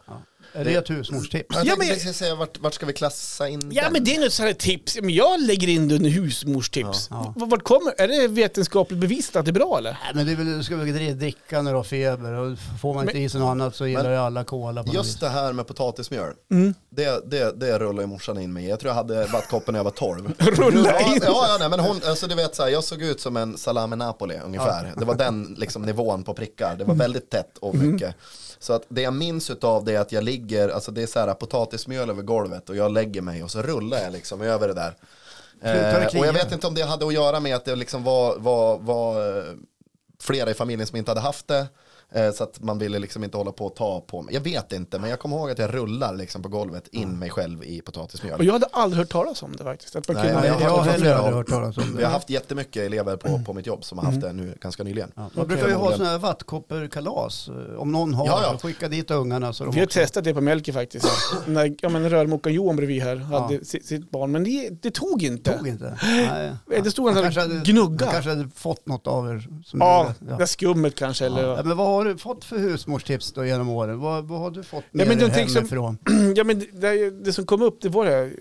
Är 0.54 0.66
det 0.66 0.74
ett 0.76 0.90
husmorstips? 0.90 1.56
Jag 1.56 1.66
Ja, 1.66 1.76
men- 1.78 1.88
jag 1.88 2.02
ska 2.02 2.14
säga 2.14 2.36
vart, 2.36 2.60
vart 2.60 2.74
ska 2.74 2.86
vi 2.86 2.94
klassa 2.94 3.48
in 3.50 3.72
Ja 3.74 3.84
den? 3.84 3.94
men 3.94 4.04
det 4.04 4.16
är 4.16 4.20
något 4.22 4.40
här 4.40 4.54
tips. 4.54 4.98
Men 5.02 5.10
jag 5.14 5.42
lägger 5.42 5.68
in 5.68 5.88
det 5.88 5.96
under 5.96 6.10
husmorstips. 6.10 7.08
Ja. 7.12 7.34
V- 7.38 7.46
Vart 7.48 7.64
kommer, 7.64 7.94
är 8.02 8.08
det 8.08 8.28
vetenskapligt 8.28 9.00
bevisat 9.00 9.36
att 9.36 9.46
det 9.46 9.52
är 9.52 9.54
bra 9.54 9.78
eller? 9.78 9.92
Nej, 9.92 10.12
men 10.16 10.26
det 10.26 10.32
är 10.32 10.36
väl, 10.36 10.58
du 10.58 10.64
ska 10.64 10.76
väl 10.76 10.88
dri- 10.88 11.14
dricka 11.14 11.62
när 11.62 11.72
du 11.72 11.78
har 11.78 11.84
feber 11.84 12.34
och 12.34 12.58
får 12.82 12.94
man 12.94 13.04
inte 13.04 13.14
Men- 13.14 13.24
i 13.24 13.30
sig 13.30 13.40
något 13.40 13.48
annat 13.52 13.76
så 13.76 13.88
gillar 13.88 14.10
ju 14.12 14.18
alla 14.18 14.44
cola 14.44 14.84
på 14.84 14.94
Just 14.94 15.20
det 15.20 15.30
här 15.30 15.54
med 15.54 15.68
potatismjöl, 15.68 16.34
Mm. 16.52 16.74
det, 16.90 17.32
det, 17.32 17.60
det 17.60 17.80
rullar 17.80 18.02
ju 18.02 18.08
morsan 18.08 18.40
in 18.40 18.54
mig. 18.54 18.68
Jag 18.68 18.80
tror 18.80 18.90
jag 18.90 18.96
hade 18.96 19.26
vattkoppen 19.26 19.72
när 19.74 19.80
jag 19.80 19.84
var 19.84 19.92
12. 19.92 20.34
Rulla 20.40 20.86
Ja, 21.02 21.14
in. 21.16 21.22
ja, 21.26 21.46
ja 21.50 21.58
nej, 21.60 21.70
men 21.70 21.80
hon, 21.80 22.00
alltså 22.06 22.28
du 22.28 22.36
vet 22.36 22.56
så 22.56 22.64
här, 22.64 22.70
jag 22.70 22.84
såg 22.84 23.02
ut 23.02 23.22
som 23.22 23.38
en 23.38 23.58
salami 23.58 23.96
Napoli 23.96 24.36
ungefär. 24.46 24.94
Det 24.98 25.06
var 25.06 25.16
den 25.16 25.56
liksom, 25.58 25.82
nivån 25.82 26.24
på 26.24 26.34
prickar. 26.34 26.76
Det 26.76 26.84
var 26.84 26.96
väldigt 26.96 27.30
tätt 27.30 27.58
och 27.60 27.76
mycket. 27.76 28.16
Så 28.62 28.74
att 28.74 28.86
det 28.88 29.02
jag 29.02 29.13
minns 29.13 29.50
utav 29.50 29.84
det 29.86 29.95
är 29.95 30.00
att 30.00 30.12
jag 30.12 30.24
ligger, 30.24 30.69
alltså 30.69 30.91
det 30.91 31.04
är 31.04 31.08
så 31.08 31.19
här 31.19 31.34
potatismjöl 31.34 32.10
över 32.10 32.21
golvet 32.21 32.69
och 32.69 32.76
jag 32.76 32.91
lägger 32.91 33.21
mig 33.21 33.43
och 33.43 33.52
så 33.52 33.62
rullar 33.62 33.97
jag 33.97 34.13
liksom 34.13 34.41
över 34.41 34.67
det 34.67 34.74
där. 34.74 34.95
Eh, 35.62 36.19
och 36.19 36.26
jag 36.26 36.34
vet 36.34 36.52
inte 36.52 36.67
om 36.67 36.74
det 36.74 36.82
hade 36.82 37.08
att 37.08 37.13
göra 37.13 37.39
med 37.39 37.56
att 37.56 37.65
det 37.65 37.76
liksom 37.76 38.04
var, 38.04 38.38
var, 38.38 38.78
var 38.78 39.38
eh, 39.38 39.43
flera 40.19 40.52
i 40.52 40.54
familjen 40.54 40.88
som 40.88 40.97
inte 40.97 41.12
hade 41.12 41.21
haft 41.21 41.47
det. 41.47 41.67
Eh, 42.15 42.32
Så 42.32 42.43
att 42.43 42.60
man 42.63 42.78
ville 42.80 43.00
liksom 43.00 43.24
inte 43.24 43.38
hålla 43.38 43.52
på 43.52 43.65
och 43.65 43.76
ta 43.76 44.02
på 44.02 44.21
mig. 44.21 44.34
Jag 44.34 44.41
vet 44.41 44.71
inte, 44.71 45.00
men 45.00 45.10
jag 45.10 45.19
kommer 45.19 45.38
ihåg 45.38 45.52
att 45.52 45.60
jag 45.60 45.74
rullar 45.74 46.15
liksom 46.15 46.41
på 46.41 46.50
golvet 46.50 46.88
in 46.88 47.19
mig 47.19 47.30
själv 47.30 47.63
i 47.63 47.82
potatismjöl. 47.82 48.39
Och 48.39 48.45
jag 48.45 48.54
hade 48.54 48.65
aldrig 48.71 48.97
hört 49.00 49.10
talas 49.10 49.43
om 49.43 49.56
det 49.56 49.63
faktiskt. 49.63 49.95
Att 49.95 50.08
Nej, 50.08 50.28
jag 50.28 50.45
jag 50.62 50.69
har 50.69 50.84
heller 50.84 51.13
aldrig 51.15 51.36
hört 51.36 51.47
talas 51.50 51.78
om 51.78 51.84
Vi 51.91 51.97
det. 52.00 52.06
har 52.06 52.12
haft 52.13 52.30
jättemycket 52.30 52.84
elever 52.84 53.15
på, 53.17 53.41
på 53.45 53.54
mitt 53.54 53.67
jobb 53.67 53.84
som 53.84 53.97
har 53.97 54.06
haft 54.06 54.21
det 54.21 54.34
nu 54.34 54.58
ganska 54.62 54.84
nyligen. 54.84 55.12
Ja, 55.15 55.30
man 55.34 55.47
brukar 55.47 55.67
ju 55.67 55.74
ha 55.74 55.91
sådana 55.91 56.10
här 56.10 56.17
vattkopperkalas. 56.17 57.50
Om 57.78 57.91
någon 57.91 58.13
har, 58.13 58.26
Ja, 58.28 58.39
ja. 58.43 58.58
skicka 58.58 58.88
dit 58.88 59.12
ungarna 59.12 59.54
så 59.54 59.63
de 59.65 59.74
Vi 59.74 59.80
har 59.80 59.86
också- 59.86 60.00
testat 60.00 60.24
det 60.24 60.34
på 60.34 60.41
Melker 60.41 60.74
faktiskt. 60.74 61.06
När 61.47 61.76
ja, 61.82 61.89
men 61.89 62.10
rörmokaren 62.10 62.56
Johan 62.56 62.76
bredvid 62.76 63.02
här 63.04 63.15
hade 63.15 63.54
Ja. 63.54 63.60
sitt, 63.63 63.86
sitt 63.86 64.12
barn. 64.12 64.32
Men 64.32 64.43
det, 64.43 64.69
det 64.82 64.91
tog 64.91 65.24
inte. 65.24 65.58
Tog 65.58 65.67
inte? 65.67 65.97
Nej. 66.02 66.52
Det 66.84 66.91
stod 66.91 67.15
där 67.15 67.28
och 67.28 67.34
hade- 67.34 67.62
gnugga. 67.71 68.06
Han 68.06 68.13
kanske 68.13 68.30
hade 68.30 68.50
fått 68.56 68.88
något 68.88 69.08
av 69.08 69.30
er. 69.30 69.47
Som 69.65 69.80
Ja, 69.80 70.13
det 70.38 70.47
skummet 70.47 70.95
kanske. 70.95 71.26
Eller, 71.26 71.43
Ja, 71.47 71.63
men 71.63 71.78
vad 71.78 71.88
har 72.06 72.14
du 72.14 72.18
fått 72.18 72.46
för 72.46 72.58
husmorstips 72.58 73.32
då 73.34 73.46
genom 73.46 73.70
åren? 73.70 74.00
Vad, 74.00 74.28
vad 74.28 74.40
har 74.40 74.52
du 74.52 74.64
fått 74.64 74.84
med 74.92 75.04
Ja, 75.06 75.10
men 75.10 75.18
dig 75.18 75.28
någonting 75.28 75.50
som- 75.50 75.56
hemifrån? 75.56 75.98
ja, 76.36 76.44
men 76.44 76.60
det, 76.74 77.10
det 77.10 77.34
som 77.34 77.46
kom 77.46 77.62
upp 77.62 77.82
det 77.82 77.90
var 77.90 78.06
det, 78.06 78.32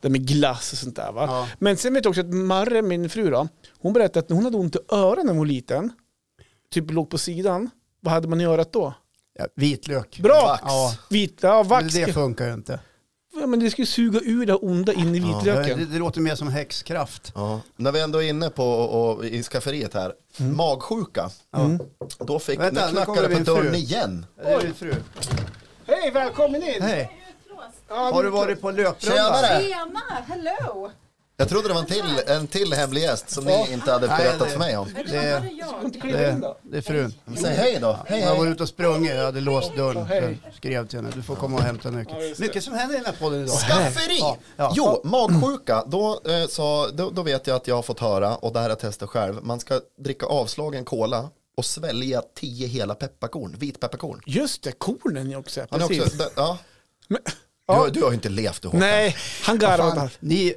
det 0.00 0.08
med 0.08 0.26
glass 0.26 0.72
och 0.72 0.78
sånt 0.78 0.96
där. 0.96 1.12
Va? 1.12 1.24
Ja. 1.28 1.48
Men 1.58 1.76
sen 1.76 1.94
vet 1.94 2.04
jag 2.04 2.10
också 2.10 2.20
att 2.20 2.34
Marre, 2.34 2.82
min 2.82 3.10
fru 3.10 3.30
då, 3.30 3.48
hon 3.78 3.92
berättade 3.92 4.18
att 4.18 4.28
när 4.28 4.34
hon 4.36 4.44
hade 4.44 4.56
ont 4.56 4.76
i 4.76 4.78
öronen 4.88 5.26
när 5.26 5.32
hon 5.32 5.38
var 5.38 5.46
liten, 5.46 5.92
typ 6.70 6.90
låg 6.90 7.10
på 7.10 7.18
sidan, 7.18 7.70
vad 8.00 8.14
hade 8.14 8.28
man 8.28 8.40
i 8.40 8.44
örat 8.44 8.72
då? 8.72 8.94
Ja, 9.38 9.46
vitlök. 9.54 10.18
Bra! 10.22 10.42
Vax. 10.46 10.62
Ja, 10.66 10.94
Vit, 11.10 11.38
ja, 11.42 11.58
men 11.62 11.68
vax. 11.68 11.94
det 11.94 12.12
funkar 12.12 12.46
ju 12.46 12.54
inte. 12.54 12.80
Ja, 13.40 13.46
men 13.46 13.60
det 13.60 13.70
skulle 13.70 13.86
suga 13.86 14.20
ur 14.22 14.46
det 14.46 14.54
onda 14.54 14.92
in 14.92 15.14
i 15.14 15.18
Ja, 15.18 15.38
vitlöken. 15.38 15.78
det, 15.78 15.84
det 15.84 15.98
låter 15.98 16.20
mer 16.20 16.34
som 16.34 16.48
häxkraft. 16.48 17.32
Ja. 17.34 17.60
När 17.76 17.92
vi 17.92 18.00
ändå 18.00 18.22
är 18.22 18.28
inne 18.28 18.50
på 18.50 18.64
och, 18.64 19.16
och, 19.16 19.24
i 19.24 19.42
skafferiet 19.42 19.94
här, 19.94 20.12
magsjuka. 20.36 21.30
Mm. 21.56 21.78
Då 22.18 22.38
fick, 22.38 22.60
Vänta, 22.60 22.86
nu 22.86 22.92
nu 22.92 23.04
knackade 23.04 23.28
det 23.28 23.36
på 23.36 23.42
dörren 23.42 23.74
igen. 23.74 24.26
Det 24.36 24.48
är 24.52 24.60
din 24.60 24.74
fru. 24.74 24.94
Hej, 25.86 26.10
välkommen 26.10 26.62
in! 26.62 26.82
Hej. 26.82 27.12
Utlåst. 27.44 27.82
Har 27.88 28.22
du 28.22 28.30
varit 28.30 28.60
på 28.60 28.70
löprunda? 28.70 29.16
Tjenare! 29.16 29.62
Tjena, 29.62 30.00
hello! 30.28 30.90
Jag 31.40 31.48
trodde 31.48 31.68
det 31.68 31.74
var 31.74 31.80
en 31.80 31.86
till, 31.86 32.20
en 32.26 32.46
till 32.46 32.72
hemlig 32.72 33.02
gäst 33.02 33.30
som 33.30 33.44
ni 33.44 33.72
inte 33.72 33.92
hade 33.92 34.08
berättat 34.08 34.50
för 34.50 34.58
mig 34.58 34.76
om. 34.76 34.88
Det, 34.94 35.02
Det- 35.02 35.10
det 36.02 36.54
Det, 36.62 36.76
är 36.76 36.80
frun. 36.80 37.14
Säg 37.40 37.54
hej 37.56 37.78
då. 37.80 37.98
Hej, 38.06 38.20
Jag 38.20 38.36
var 38.36 38.44
hej. 38.44 38.52
ute 38.52 38.62
och 38.62 38.68
sprungit, 38.68 39.10
jag 39.14 39.24
hade 39.24 39.40
låst 39.40 39.76
dörren. 39.76 40.06
Så 40.08 40.14
jag 40.14 40.54
skrev 40.56 40.86
till 40.86 40.98
henne, 40.98 41.10
du 41.14 41.22
får 41.22 41.36
komma 41.36 41.56
och 41.56 41.62
hämta 41.62 41.90
nyckeln. 41.90 42.18
Mycket 42.38 42.64
som 42.64 42.74
händer 42.74 42.94
i 42.94 42.98
den 42.98 43.06
här 43.06 43.12
podden 43.20 43.40
idag. 43.44 43.58
Skafferi! 43.58 44.18
Ja, 44.18 44.36
ja. 44.56 44.72
Jo, 44.76 45.00
magsjuka, 45.04 45.84
då, 45.86 46.20
eh, 46.28 46.46
så, 46.48 46.88
då, 46.94 47.10
då 47.10 47.22
vet 47.22 47.46
jag 47.46 47.56
att 47.56 47.66
jag 47.68 47.74
har 47.74 47.82
fått 47.82 48.00
höra, 48.00 48.36
och 48.36 48.52
det 48.52 48.58
här 48.58 48.64
har 48.64 48.70
jag 48.70 48.78
testat 48.78 49.08
själv, 49.10 49.38
man 49.42 49.60
ska 49.60 49.80
dricka 50.04 50.26
avslagen 50.26 50.84
cola 50.84 51.28
och 51.56 51.64
svälja 51.64 52.22
tio 52.36 52.66
hela 52.66 52.94
pepparkorn, 52.94 53.56
vitpepparkorn. 53.58 54.20
Just 54.26 54.62
det, 54.62 54.72
kornen 54.72 55.36
också. 55.36 55.66
Han 55.70 55.82
är 55.82 55.86
Precis. 55.88 56.04
också, 56.06 56.30
ja. 56.36 56.58
Men, 57.08 57.18
Du, 57.24 57.32
ja, 57.74 57.74
har- 57.74 57.88
du 57.90 58.02
har 58.02 58.08
ju 58.10 58.14
inte 58.14 58.28
levt 58.28 58.62
du 58.62 58.68
Håkan. 58.68 58.80
nej, 58.80 59.16
han 59.42 59.44
Fan, 59.44 59.58
garvar. 59.58 60.10
ni, 60.20 60.54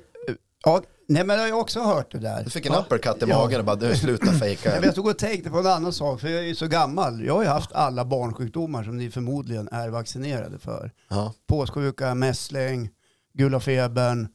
ja, 0.63 0.81
nej 1.07 1.23
men 1.25 1.35
jag 1.35 1.43
har 1.43 1.47
ju 1.47 1.53
också 1.53 1.79
hört 1.79 2.11
det 2.11 2.19
där. 2.19 2.43
Du 2.43 2.49
fick 2.49 2.65
en 2.65 2.73
Ja. 2.73 2.79
uppercut 2.79 3.23
i 3.23 3.25
Ja. 3.29 3.37
magen 3.37 3.59
och 3.59 3.65
bara, 3.65 3.75
du 3.75 3.95
sluta 3.95 4.25
fejka. 4.39 4.75
Jag 4.75 4.85
jag 4.97 5.05
och 5.05 5.17
tänkte 5.17 5.49
på 5.49 5.59
en 5.59 5.67
annan 5.67 5.93
sak, 5.93 6.19
för 6.21 6.27
jag 6.27 6.39
är 6.39 6.47
ju 6.47 6.55
så 6.55 6.67
gammal. 6.67 7.25
Jag 7.25 7.33
har 7.33 7.41
ju 7.43 7.47
haft 7.49 7.71
alla 7.71 8.05
barnsjukdomar 8.05 8.83
som 8.83 8.97
ni 8.97 9.11
förmodligen 9.11 9.69
är 9.71 9.89
vaccinerade 9.89 10.59
för. 10.59 10.91
Ja. 11.09 11.33
Påssjuka, 11.47 12.15
mässling, 12.15 12.89
gula 13.33 13.59
febern. 13.59 14.27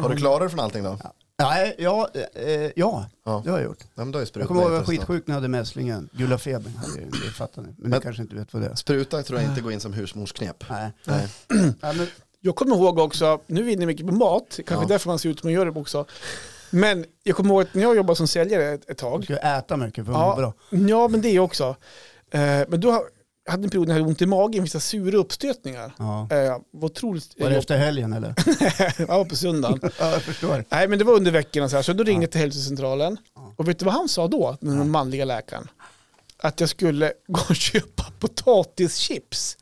Har 0.00 0.08
du 0.08 0.16
klarat 0.16 0.40
dig 0.40 0.48
från 0.48 0.60
allting 0.60 0.84
då? 0.84 0.98
Nej, 1.38 1.74
ja, 1.78 2.08
eh, 2.34 2.52
ja, 2.76 3.06
Ja. 3.24 3.42
det 3.44 3.50
har 3.50 3.58
jag 3.58 3.64
gjort. 3.64 3.78
Ja, 3.94 4.04
men 4.04 4.12
då 4.12 4.18
är 4.18 4.26
Jag 4.34 4.48
kommer 4.48 4.60
ihåg 4.60 4.70
att 4.70 4.74
jag 4.74 4.80
var 4.80 4.86
skitsjuk 4.86 5.26
när 5.26 5.34
jag 5.34 5.34
hade 5.34 5.48
mässlingen. 5.48 6.08
Gula 6.12 6.38
febern 6.38 6.74
hade 6.76 7.00
jag, 7.00 7.10
det 7.10 7.30
fattar 7.32 7.62
ni. 7.62 7.68
Men, 7.68 7.76
ni 7.78 7.88
Men- 7.88 8.00
kanske 8.00 8.22
inte 8.22 8.34
vet 8.34 8.52
vad 8.52 8.62
det 8.62 8.68
är. 8.68 8.74
Spruta 8.74 9.22
tror 9.22 9.40
jag 9.40 9.48
inte 9.50 9.60
går 9.60 9.72
in 9.72 9.80
som 9.80 9.92
husmorsknep. 9.92 10.64
Nej. 10.70 10.92
Nej. 11.04 11.28
Ja, 11.80 11.92
men, 11.92 12.06
Jag 12.40 12.56
kommer 12.56 12.76
ihåg 12.76 12.98
också, 12.98 13.40
nu 13.46 13.60
är 13.60 13.64
vi 13.64 13.72
inne 13.72 13.86
mycket 13.86 14.06
på 14.06 14.12
mat, 14.12 14.60
kanske 14.66 14.84
Ja. 14.84 14.88
därför 14.88 15.08
man 15.08 15.18
ser 15.18 15.28
ut 15.28 15.40
som 15.40 15.46
man 15.46 15.52
gör 15.54 15.66
det 15.66 15.80
också. 15.80 16.04
Men 16.70 17.04
jag 17.22 17.36
kommer 17.36 17.50
ihåg 17.50 17.62
att 17.62 17.74
när 17.74 17.82
jag 17.82 17.96
jobbade 17.96 18.16
som 18.16 18.28
säljare 18.28 18.64
ett, 18.68 18.80
ett 18.80 18.86
du 18.88 18.94
tag, 18.94 19.24
ska 19.24 19.36
äta 19.36 19.76
mycket 19.76 20.06
för 20.06 20.12
att 20.12 20.18
må 20.18 20.36
bra. 20.36 20.54
ja 20.88 21.08
men 21.08 21.20
det 21.22 21.38
också. 21.38 21.76
Eh, 22.30 22.40
men 22.68 22.80
då 22.80 23.06
hade 23.48 23.64
en 23.64 23.70
period 23.70 23.88
när 23.88 23.94
jag 23.94 24.00
hade 24.00 24.08
ont 24.10 24.22
i 24.22 24.26
magen, 24.26 24.62
vissa 24.62 24.80
sura 24.80 25.16
uppstötningar. 25.18 25.92
Ja. 25.98 26.28
Eh, 26.30 26.56
var 26.70 26.86
otroligt 26.88 27.34
Var 27.40 27.50
det 27.50 27.56
efter 27.56 27.76
helgen 27.78 28.12
eller? 28.12 28.34
ja, 29.08 29.24
på 29.24 29.36
söndagen. 29.36 29.80
Ja, 29.98 30.10
jag 30.10 30.22
förstår. 30.22 30.64
Nej 30.68 30.88
men 30.88 30.98
det 30.98 31.04
var 31.04 31.14
under 31.14 31.30
veckorna 31.30 31.68
så 31.68 31.76
här, 31.76 31.82
så 31.82 31.92
då 31.92 32.04
ringde 32.04 32.24
jag 32.24 32.30
till 32.30 32.40
hälsocentralen. 32.40 33.16
Och 33.56 33.68
vet 33.68 33.78
du 33.78 33.84
vad 33.84 33.94
han 33.94 34.08
sa 34.08 34.28
då, 34.28 34.56
den 34.60 34.90
manliga 34.90 35.24
läkaren? 35.24 35.68
Att 36.42 36.60
jag 36.60 36.68
skulle 36.68 37.12
gå 37.26 37.40
och 37.48 37.56
köpa 37.56 38.04
potatischips 38.18 39.56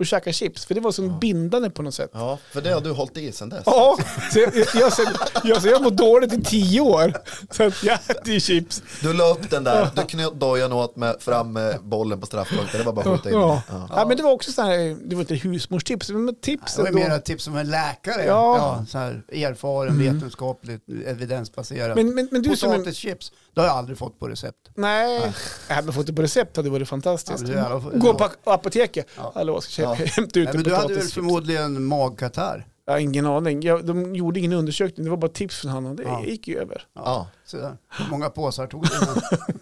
och 0.00 0.06
käka 0.06 0.32
chips, 0.32 0.64
för 0.64 0.74
det 0.74 0.80
var 0.80 0.92
som 0.92 1.18
bindande 1.18 1.70
på 1.70 1.82
något 1.82 1.94
sätt. 1.94 2.10
Ja, 2.12 2.38
för 2.52 2.60
det 2.60 2.70
har 2.70 2.80
du 2.80 2.90
hållit 2.90 3.16
i 3.16 3.32
sedan 3.32 3.48
dess. 3.48 3.62
Ja, 3.66 3.98
så 4.32 4.38
jag, 4.38 4.56
jag, 4.56 4.66
jag, 4.74 4.92
så, 4.92 5.02
jag, 5.44 5.62
så 5.62 5.68
jag 5.68 5.82
mår 5.82 5.90
dåligt 5.90 6.32
i 6.32 6.42
tio 6.42 6.80
år. 6.80 7.14
Så 7.50 7.64
att 7.64 7.82
jag 7.82 7.98
äter 8.08 8.34
ju 8.34 8.40
chips. 8.40 8.82
Du 9.02 9.12
la 9.12 9.30
upp 9.30 9.50
den 9.50 9.64
där, 9.64 9.88
du 9.96 10.02
knöt 10.02 10.34
dojan 10.34 10.72
åt 10.72 10.96
med 10.96 11.16
fram 11.20 11.52
med 11.52 11.80
bollen 11.82 12.20
på 12.20 12.26
straffpunkten, 12.26 12.78
det 12.80 12.84
var 12.86 12.92
bara 12.92 13.00
att 13.00 13.20
skjuta 13.20 13.30
in. 13.30 13.40
Ja. 13.40 13.62
Ja. 13.68 13.88
Ja. 13.90 14.04
men 14.06 14.16
det 14.16 14.22
var 14.22 14.32
också 14.32 14.52
så 14.52 14.62
här, 14.62 15.08
det 15.08 15.16
var 15.16 15.20
inte 15.20 15.34
husmorstips, 15.34 16.10
men 16.10 16.34
tips 16.34 16.76
Det 16.76 16.82
var 16.82 16.90
mer 16.90 17.10
ett 17.10 17.24
tips 17.24 17.44
som 17.44 17.56
en 17.56 17.70
läkare. 17.70 18.24
Ja. 18.24 18.56
Ja. 18.56 18.84
så 18.88 18.98
här, 18.98 19.22
erfaren, 19.32 19.98
vetenskapligt, 19.98 20.82
evidensbaserat. 21.06 21.96
Men, 21.96 22.14
men, 22.14 22.28
men 22.30 22.42
du 22.42 22.56
som 22.56 22.72
är, 22.72 22.78
Potatischips, 22.78 23.32
det 23.54 23.60
har 23.60 23.68
jag 23.68 23.76
aldrig 23.76 23.98
fått 23.98 24.18
på 24.18 24.28
recept. 24.28 24.68
Nej, 24.74 25.32
jag 25.68 25.74
hade 25.74 25.92
fått 25.92 26.06
det 26.06 26.12
på 26.12 26.22
recept 26.22 26.56
hade 26.56 26.70
varit 26.70 26.88
fantastiskt. 26.88 27.48
Ja, 27.48 27.82
men 27.90 28.00
Gå 28.00 28.14
på 28.14 28.28
apoteket. 28.44 29.06
Ja. 29.16 29.32
Hallå, 29.34 29.60
ska 29.60 29.89
Ja. 29.98 30.04
hämta 30.06 30.40
ut 30.40 30.44
Nej, 30.44 30.46
en 30.46 30.56
men 30.56 30.62
du 30.64 30.74
hade 30.74 30.94
väl 30.94 31.02
förmodligen 31.08 31.84
magkatarr? 31.84 32.66
Jag 32.84 32.92
har 32.92 32.98
ingen 33.00 33.26
aning. 33.26 33.62
Jag, 33.62 33.86
de 33.86 34.14
gjorde 34.14 34.38
ingen 34.40 34.52
undersökning, 34.52 35.04
det 35.04 35.10
var 35.10 35.16
bara 35.16 35.30
tips 35.30 35.60
från 35.60 35.70
honom. 35.70 35.96
Det 35.96 36.02
Ja. 36.02 36.24
gick 36.24 36.48
ju 36.48 36.58
över. 36.58 36.82
Ja. 36.94 37.28
Så 37.44 37.56
där. 37.56 37.76
Hur 37.98 38.10
många 38.10 38.30
påsar 38.30 38.66
tog 38.66 38.86
innan? 38.86 39.20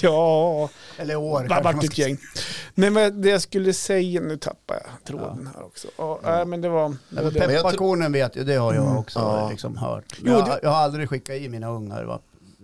Ja, 0.00 0.68
Eller 0.98 1.16
år 1.16 1.46
kanske 1.48 1.64
vart 1.72 1.84
ett 1.84 1.98
gäng. 1.98 2.16
Nej 2.74 2.90
men 2.90 3.22
det 3.22 3.28
jag 3.28 3.42
skulle 3.42 3.72
säga, 3.72 4.20
nu 4.20 4.36
tappar 4.36 4.74
jag 4.74 5.04
tråden 5.04 5.50
här 5.54 5.64
också. 5.64 5.88
Ja, 5.98 6.20
nej, 6.24 6.44
men 6.46 6.60
det 6.60 6.68
var... 6.68 6.96
Tror- 7.10 7.30
pepparkornen 7.30 8.12
vet 8.12 8.36
jag, 8.36 8.46
det 8.46 8.54
har 8.54 8.74
jag 8.74 8.98
också 8.98 9.18
Ja. 9.18 9.50
liksom 9.50 9.76
hört. 9.76 10.04
Jo, 10.24 10.32
jag, 10.32 10.44
det- 10.46 10.60
jag 10.62 10.70
har 10.70 10.76
aldrig 10.82 11.08
skickat 11.08 11.36
i 11.36 11.48
mina 11.48 11.68
ungar 11.70 12.04
va? 12.04 12.18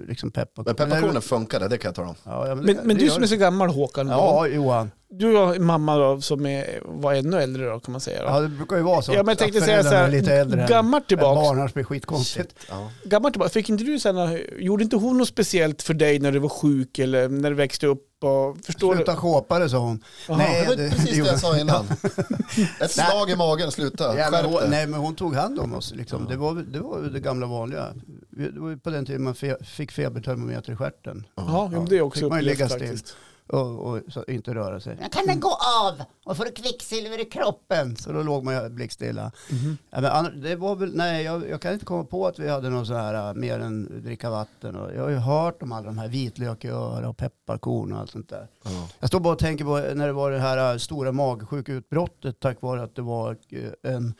Liksom 0.09 0.31
pepparkorn. 0.31 0.65
Men 0.67 0.75
pepparkornen 0.89 1.23
funkade, 1.23 1.69
det 1.69 1.79
kan 1.79 1.89
jag 1.89 1.95
tala 1.95 2.09
om. 2.09 2.15
Ja, 2.25 2.49
ja, 2.49 2.55
men, 2.55 2.65
Men, 2.65 2.77
det- 2.77 2.83
men 2.85 2.97
det 2.97 3.05
du 3.05 3.11
som 3.11 3.23
är 3.23 3.27
så 3.27 3.37
gammal 3.37 3.69
Håkan, 3.69 4.07
då, 4.07 4.13
Ja, 4.13 4.47
Johan. 4.47 4.91
du 5.11 5.35
har 5.37 5.55
en 5.55 5.65
mamma 5.65 5.97
då, 5.97 6.21
som 6.21 6.47
är, 6.47 6.81
var 6.85 7.15
ännu 7.15 7.37
äldre 7.43 7.67
då 7.69 7.81
kan 7.81 7.93
man 7.93 8.01
säga. 8.01 8.23
Då. 8.23 8.29
Ja, 8.29 8.41
det 8.41 8.49
brukar 8.49 8.77
ju 8.77 8.83
vara 8.83 9.03
så. 9.03 9.13
Ja, 9.13 9.17
men 9.17 9.29
jag 9.29 9.39
tänkte 9.39 9.61
säga 9.61 9.83
så 9.83 9.89
här, 9.89 10.05
är 10.05 10.11
lite 10.11 10.35
äldre 10.35 10.67
gammalt 10.69 11.03
än 11.05 11.09
tillbaks. 11.09 11.37
Barn 11.49 11.59
annars 11.59 11.75
blir 11.75 11.85
skitkonstigt. 11.85 12.55
Ja. 12.69 12.91
Gammalt 13.05 13.33
tillbaka, 13.35 13.51
fick 13.51 13.69
inte 13.69 13.85
du 13.85 13.99
såna, 13.99 14.39
gjorde 14.59 14.85
inte 14.85 14.97
hon 14.97 15.19
något 15.19 15.29
speciellt 15.29 15.83
för 15.83 15.95
dig 15.95 16.19
när 16.19 16.33
du 16.33 16.39
var 16.39 16.49
sjuk 16.49 16.99
eller 16.99 17.29
när 17.29 17.51
du 17.51 17.57
växte 17.57 17.87
upp? 17.87 18.05
Och, 18.21 18.57
förstår 18.65 18.95
Sluta 18.95 19.13
du? 19.13 19.19
shåpa 19.19 19.59
det 19.59 19.71
sa 19.71 19.79
hon. 19.79 20.05
Jaha. 20.29 20.39
Det 20.39 20.69
var 20.69 20.77
precis 20.77 21.11
det 21.11 21.17
jag 21.17 21.41
sa 21.41 21.59
innan. 21.59 21.87
Ett 22.81 22.91
slag 22.91 23.31
i 23.31 23.37
magen, 23.37 23.71
sluta, 23.73 24.19
Ja, 24.19 24.31
men 24.31 24.45
hon, 24.45 24.61
nej 24.71 24.87
men 24.87 25.01
hon 25.01 25.15
tog 25.15 25.35
hand 25.35 25.59
om 25.59 25.75
oss. 25.75 25.93
Liksom. 25.95 26.27
Det, 26.27 26.37
var, 26.37 26.55
det 26.55 26.81
var 26.81 27.01
det 27.01 27.21
gamla 27.21 27.47
vanliga. 27.47 27.95
Det 28.31 28.51
var 28.55 28.77
på 28.77 28.91
den 28.91 29.07
tiden 29.07 29.23
man 29.23 29.35
fe, 29.35 29.57
fick 29.65 29.93
febertermometer 29.93 30.73
i 30.73 30.77
stjärten. 30.77 31.27
Ja, 31.35 31.71
ja. 31.73 31.87
det 31.89 31.97
är 31.97 32.01
också 32.01 32.21
Fick 32.21 32.29
man 32.31 32.45
ju 32.45 32.53
upplevt 32.53 32.71
ligga 32.71 32.97
still. 32.97 33.15
Och, 33.49 33.87
och 33.87 34.01
så, 34.09 34.25
inte 34.25 34.55
röra 34.55 34.81
sig. 34.81 34.99
Kan 35.11 35.27
den 35.27 35.41
gå 35.41 35.59
av 35.83 36.03
och 36.25 36.37
får 36.37 36.45
du 36.45 36.51
kvicksilver 36.53 37.21
i 37.21 37.25
kroppen? 37.25 37.97
Så 37.97 38.13
då 38.13 38.23
låg 38.23 38.45
man 38.45 38.55
ju 38.55 38.69
blickstilla. 38.69 39.33
Mhm. 39.51 39.79
Ja, 39.91 40.01
men 40.01 40.41
det 40.41 40.57
var 40.57 40.77
väl, 40.77 40.97
nej, 40.97 41.25
jag, 41.25 41.49
jag 41.49 41.61
kan 41.61 41.73
inte 41.73 41.85
komma 41.85 42.05
på 42.05 42.27
att 42.27 42.39
vi 42.39 42.49
hade 42.49 42.71
något 42.71 42.87
så 42.87 42.95
här 42.95 43.29
äh, 43.29 43.35
mer 43.35 43.61
än 43.61 44.03
dricka 44.03 44.31
vatten. 44.31 44.77
Och 44.77 44.95
jag 44.95 45.03
har 45.03 45.11
ju 45.11 45.17
hört 45.17 45.63
om 45.63 45.73
alla 45.73 45.87
de 45.87 45.99
här 45.99 46.09
vitlök 46.09 46.65
i 46.65 46.69
öra 46.69 47.09
och 47.09 47.17
pepparkorn 47.17 47.93
och 47.93 47.99
allt 47.99 48.11
sånt 48.11 48.29
där. 48.29 48.49
Ja. 48.71 48.89
Jag 49.01 49.09
står 49.09 49.21
bara 49.21 49.33
och 49.33 49.39
tänker 49.39 49.65
på 49.65 49.77
när 49.95 50.07
det 50.07 50.13
var 50.13 50.31
det 50.31 50.39
här 50.39 50.73
äh, 50.73 50.79
stora 50.79 51.13
magsjukutbrottet 51.13 52.41
tack 52.41 52.63
vare 52.63 52.83
att 52.83 52.95
det 52.97 53.03
var 53.03 53.37
äh, 53.83 53.93
en 53.95 54.15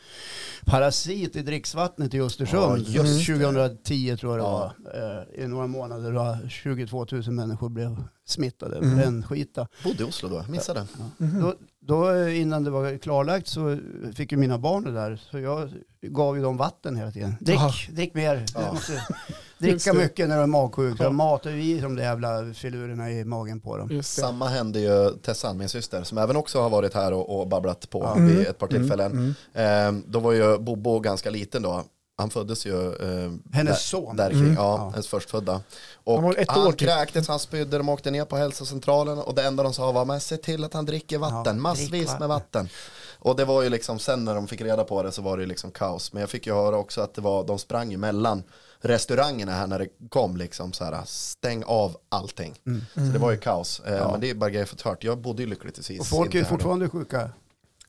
parasit 0.65 1.35
i 1.35 1.41
dricksvattnet 1.41 2.13
i 2.13 2.21
Östersund. 2.21 2.85
Ja, 2.87 3.03
just 3.03 3.27
det. 3.27 3.33
2010 3.33 4.17
tror 4.17 4.37
jag 4.37 4.45
det 4.45 4.49
Ja. 4.49 4.73
var. 4.93 5.35
Äh, 5.37 5.43
I 5.43 5.47
några 5.47 5.67
månader 5.67 6.11
då 6.13 6.37
22 6.49 7.05
000 7.11 7.31
människor 7.31 7.69
blev 7.69 8.03
smittade. 8.25 8.77
Mm. 8.77 8.97
Den 8.97 9.23
skita. 9.23 9.67
Bodde 9.83 10.03
i 10.03 10.05
Oslo 10.05 10.29
då, 10.29 10.43
missade. 10.49 10.85
Mhm. 11.17 11.41
Då, 11.41 11.53
då 11.79 12.29
innan 12.29 12.63
det 12.63 12.69
var 12.69 12.97
klarlagt 12.97 13.47
så 13.47 13.79
fick 14.15 14.31
ju 14.31 14.37
mina 14.37 14.57
barn 14.57 14.83
det 14.83 14.91
där. 14.91 15.21
Så 15.31 15.39
jag 15.39 15.69
gav 16.01 16.37
ju 16.37 16.43
dem 16.43 16.57
vatten 16.57 16.95
hela 16.95 17.11
tiden. 17.11 17.35
Drick, 17.39 17.55
Jaha. 17.59 17.71
drick 17.91 18.13
mer. 18.13 18.45
Ja. 18.55 18.77
Dricka 19.59 19.93
mycket 19.93 20.29
när 20.29 20.37
du 20.37 20.43
är 20.43 20.47
magsjuk. 20.47 20.97
Så 20.97 21.03
Ja. 21.03 21.09
matade 21.09 21.55
ju 21.55 21.77
i 21.77 21.79
de 21.81 21.95
där 21.95 22.03
jävla 22.03 22.53
filurerna 22.53 23.11
i 23.11 23.25
magen 23.25 23.59
på 23.59 23.77
dem. 23.77 24.03
Samma 24.03 24.47
hände 24.47 24.79
ju 24.79 25.11
Tessan, 25.23 25.57
min 25.57 25.69
syster, 25.69 26.03
som 26.03 26.17
även 26.17 26.35
också 26.35 26.61
har 26.61 26.69
varit 26.69 26.93
här 26.93 27.13
och, 27.13 27.39
och 27.39 27.47
babblat 27.47 27.89
på 27.89 27.99
Ja. 28.03 28.13
vid 28.13 28.35
Mm. 28.35 28.41
ett 28.49 28.57
par 28.57 28.67
tillfällen. 28.67 29.11
Mm, 29.11 29.33
mm. 29.53 29.95
Eh, 29.95 30.01
då 30.07 30.19
var 30.19 30.31
ju 30.31 30.57
Bobo 30.57 30.99
ganska 30.99 31.29
liten 31.29 31.61
då. 31.61 31.83
Han 32.17 32.29
föddes 32.29 32.65
ju 32.65 32.87
eh, 32.93 33.31
Hennes 33.53 33.73
där, 33.73 33.99
son. 33.99 34.15
där 34.15 34.29
kring, 34.29 34.39
Mm. 34.39 34.53
ja, 34.53 34.77
Ja. 34.77 34.89
hennes 34.89 35.07
förstfödda. 35.07 35.61
Och 36.03 36.13
Han 36.15 36.23
han, 36.23 36.33
var 36.33 36.41
ett 36.41 36.57
år 36.57 36.71
typ. 36.71 36.79
kräktes, 36.89 37.27
han 37.27 37.39
spydde, 37.39 37.77
de 37.77 37.89
åkte 37.89 38.11
ner 38.11 38.25
på 38.25 38.37
hälsocentralen 38.37 39.17
och 39.19 39.35
det 39.35 39.43
enda 39.43 39.63
de 39.63 39.73
sa 39.73 39.91
var 39.91 40.05
men 40.05 40.19
se 40.19 40.37
till 40.37 40.63
att 40.63 40.73
han 40.73 40.85
dricker 40.85 41.17
vatten, 41.17 41.55
Ja, 41.55 41.61
massvis 41.61 41.89
drick 41.89 42.05
vatten. 42.07 42.19
med 42.19 42.29
vatten. 42.29 42.69
Och 43.19 43.35
det 43.35 43.45
var 43.45 43.61
ju 43.63 43.69
liksom, 43.69 43.99
sen 43.99 44.25
när 44.25 44.35
de 44.35 44.47
fick 44.47 44.61
reda 44.61 44.83
på 44.83 45.03
det 45.03 45.11
så 45.11 45.21
var 45.21 45.37
det 45.37 45.43
ju 45.43 45.49
liksom 45.49 45.71
kaos. 45.71 46.13
Men 46.13 46.21
jag 46.21 46.29
fick 46.29 46.47
ju 46.47 46.53
höra 46.53 46.77
också 46.77 47.01
att 47.01 47.13
det 47.13 47.21
var, 47.21 47.43
de 47.43 47.59
sprang 47.59 47.91
ju 47.91 47.97
mellan 47.97 48.43
restaurangerna 48.81 49.51
här 49.51 49.67
när 49.67 49.79
det 49.79 49.87
kom 50.09 50.37
liksom 50.37 50.73
så 50.73 50.83
här, 50.83 51.01
stäng 51.05 51.63
av 51.63 51.97
allting. 52.09 52.55
Mm. 52.65 52.81
Så 52.93 52.99
det 53.13 53.19
var 53.19 53.31
ju 53.31 53.37
kaos. 53.37 53.79
Eh, 53.85 53.93
Ja. 53.93 54.11
Men 54.11 54.21
det 54.21 54.29
är 54.29 54.33
bara 54.35 54.49
grejer 54.49 54.65
för 54.65 54.89
hört. 54.89 55.03
Jag 55.03 55.17
bodde 55.17 55.41
ju 55.43 55.49
lyckligtvis 55.49 55.99
Och 55.99 56.05
folk 56.07 56.35
är 56.35 56.43
fortfarande 56.43 56.89
sjuka. 56.89 57.29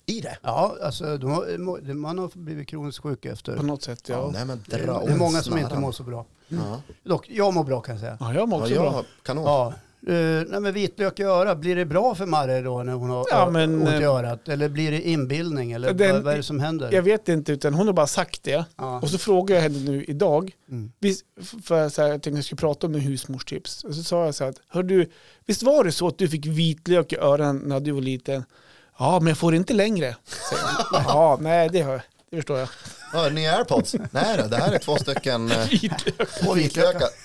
I 0.07 0.21
det? 0.21 0.39
Ja, 0.43 0.77
alltså 0.83 1.17
de 1.19 1.31
har, 1.31 1.95
man 1.95 2.19
har 2.19 2.31
blivit 2.35 2.69
kroniskt 2.69 3.03
sjuk 3.03 3.25
efter. 3.25 3.57
På 3.57 3.63
något 3.63 3.83
sätt, 3.83 4.09
ja. 4.09 4.31
Nej 4.33 4.45
men 4.45 4.65
Det 4.67 4.77
dra 4.77 5.03
är, 5.03 5.07
det 5.07 5.13
är 5.13 5.17
många 5.17 5.43
som 5.43 5.59
inte 5.59 5.79
mår 5.79 5.93
så 5.93 6.03
bra. 6.03 6.27
Ja, 6.49 6.81
Dock, 7.05 7.29
jag 7.29 7.55
mår 7.55 7.65
bra 7.65 7.81
kan 7.81 7.95
jag 7.95 8.01
säga. 8.01 8.17
Ja, 8.21 8.35
jag 8.35 8.49
mår 8.49 8.59
ja 8.59 8.63
också 8.65 8.75
jag 8.75 8.93
bra. 8.93 9.05
kanon. 9.23 9.45
Ja. 9.45 9.73
Uh, 10.09 10.43
nej 10.49 10.61
men 10.61 10.73
vitlök 10.75 11.21
i 11.21 11.23
örat, 11.23 11.59
blir 11.59 11.77
det 11.77 11.85
bra 11.85 12.15
för 12.15 12.27
Marre 12.27 12.61
då 12.61 12.83
när 12.83 12.93
hon 12.93 13.11
har 13.11 13.27
Ja, 13.31 13.51
men, 13.51 13.83
ont 13.83 13.91
i 13.91 14.03
eh, 14.03 14.11
örat? 14.11 14.49
Eller 14.49 14.69
blir 14.69 14.91
det 14.91 15.03
inbildning? 15.09 15.73
Eller 15.73 15.93
Den- 15.93 16.13
vad, 16.15 16.23
vad 16.23 16.33
är 16.33 16.37
det 16.37 16.43
som 16.43 16.61
händer? 16.61 16.93
Jag 16.93 17.03
vet 17.03 17.29
inte, 17.29 17.53
utan 17.53 17.75
hon 17.75 17.87
har 17.87 17.95
bara 17.95 18.07
sagt 18.07 18.43
det. 18.43 18.65
Ja. 18.77 19.01
Och 19.01 19.11
så 19.11 19.19
frågade 19.19 19.55
jag 19.55 19.63
henne 19.63 19.91
nu 19.91 20.05
idag, 20.05 20.53
Mm. 20.71 20.93
visst, 21.01 21.25
för 21.65 21.89
så 21.89 22.03
här, 22.03 22.09
jag 22.09 22.23
tänkte 22.23 22.39
jag 22.39 22.45
skulle 22.45 22.57
prata 22.59 22.87
om 22.87 22.95
en 22.95 23.01
husmorstips. 23.01 23.85
Och 23.85 23.95
så 23.95 24.03
sa 24.03 24.25
jag 24.25 24.35
så 24.35 24.45
här, 24.45 24.51
att, 24.51 24.61
hör 24.69 24.83
du, 24.83 25.11
visst 25.47 25.63
var 25.63 25.85
det 25.85 25.93
så 25.93 26.09
att 26.09 26.19
du 26.19 26.29
fick 26.29 26.47
vitlök 26.47 27.13
i 27.13 27.17
öronen 27.17 27.57
när 27.65 27.81
du 27.81 27.91
var 27.93 28.01
liten? 28.01 28.45
Ja, 28.99 29.19
men 29.21 29.29
jag 29.29 29.39
får 29.39 29.55
inte 29.55 29.73
längre. 29.75 30.17
Ja, 30.93 31.39
nej, 31.41 31.69
det, 31.73 31.81
har, 31.83 32.03
det 32.31 32.37
förstår 32.37 32.59
jag. 32.59 32.69
Ja, 33.13 33.29
nya 33.29 33.57
airpods? 33.57 33.97
Nej 34.11 34.39
då, 34.43 34.47
det 34.49 34.57
här 34.57 34.73
är 34.73 34.79
två 34.79 34.97
stycken 34.97 35.51
eh, 35.51 35.69
Vitlök. 35.71 36.29
två 36.43 36.55
vitlökar. 36.55 37.09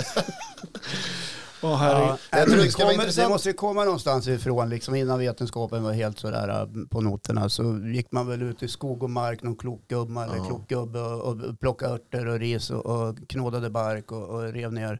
Åh, 1.66 1.76
herregud. 1.76 2.18
Jag 2.32 2.46
tror 2.48 2.58
det 2.58 2.72
ska 2.72 2.86
vara 2.86 3.06
det 3.06 3.30
måste 3.30 3.50
ju 3.50 3.54
komma 3.54 3.84
någonstans 3.84 4.28
ifrån, 4.28 4.70
liksom 4.70 4.96
innan 4.96 5.20
vetenskapen 5.20 5.84
var 5.84 5.94
helt 5.94 6.20
sådär 6.20 6.50
äh, 6.62 6.88
på 6.90 7.02
noterna 7.02 7.50
så 7.50 7.80
gick 7.94 8.12
man 8.12 8.28
väl 8.28 8.42
ut 8.42 8.64
i 8.64 8.68
skog 8.68 9.04
och 9.04 9.10
mark, 9.10 9.44
någon 9.44 9.56
klokgubbe 9.56 10.22
eller 10.22 10.36
Ja. 10.36 10.46
klokgubbe 10.46 11.00
och, 11.00 11.22
och 11.32 11.60
plockade 11.60 11.94
örter 11.94 12.26
och 12.28 12.40
ris 12.40 12.70
och, 12.70 12.86
och 12.86 13.18
knådade 13.28 13.70
bark 13.70 14.12
och, 14.12 14.24
och 14.30 14.42
rev 14.54 14.74
ner 14.74 15.00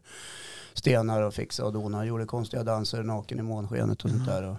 stenar 0.74 1.22
och 1.22 1.34
fixade 1.34 1.66
och 1.66 1.72
donade. 1.72 2.06
Gjorde 2.06 2.24
konstiga 2.24 2.62
danser 2.62 3.02
naken 3.02 3.38
i 3.38 3.42
månskenet 3.42 4.04
och 4.04 4.10
sånt 4.10 4.26
där. 4.26 4.42
Och, 4.42 4.56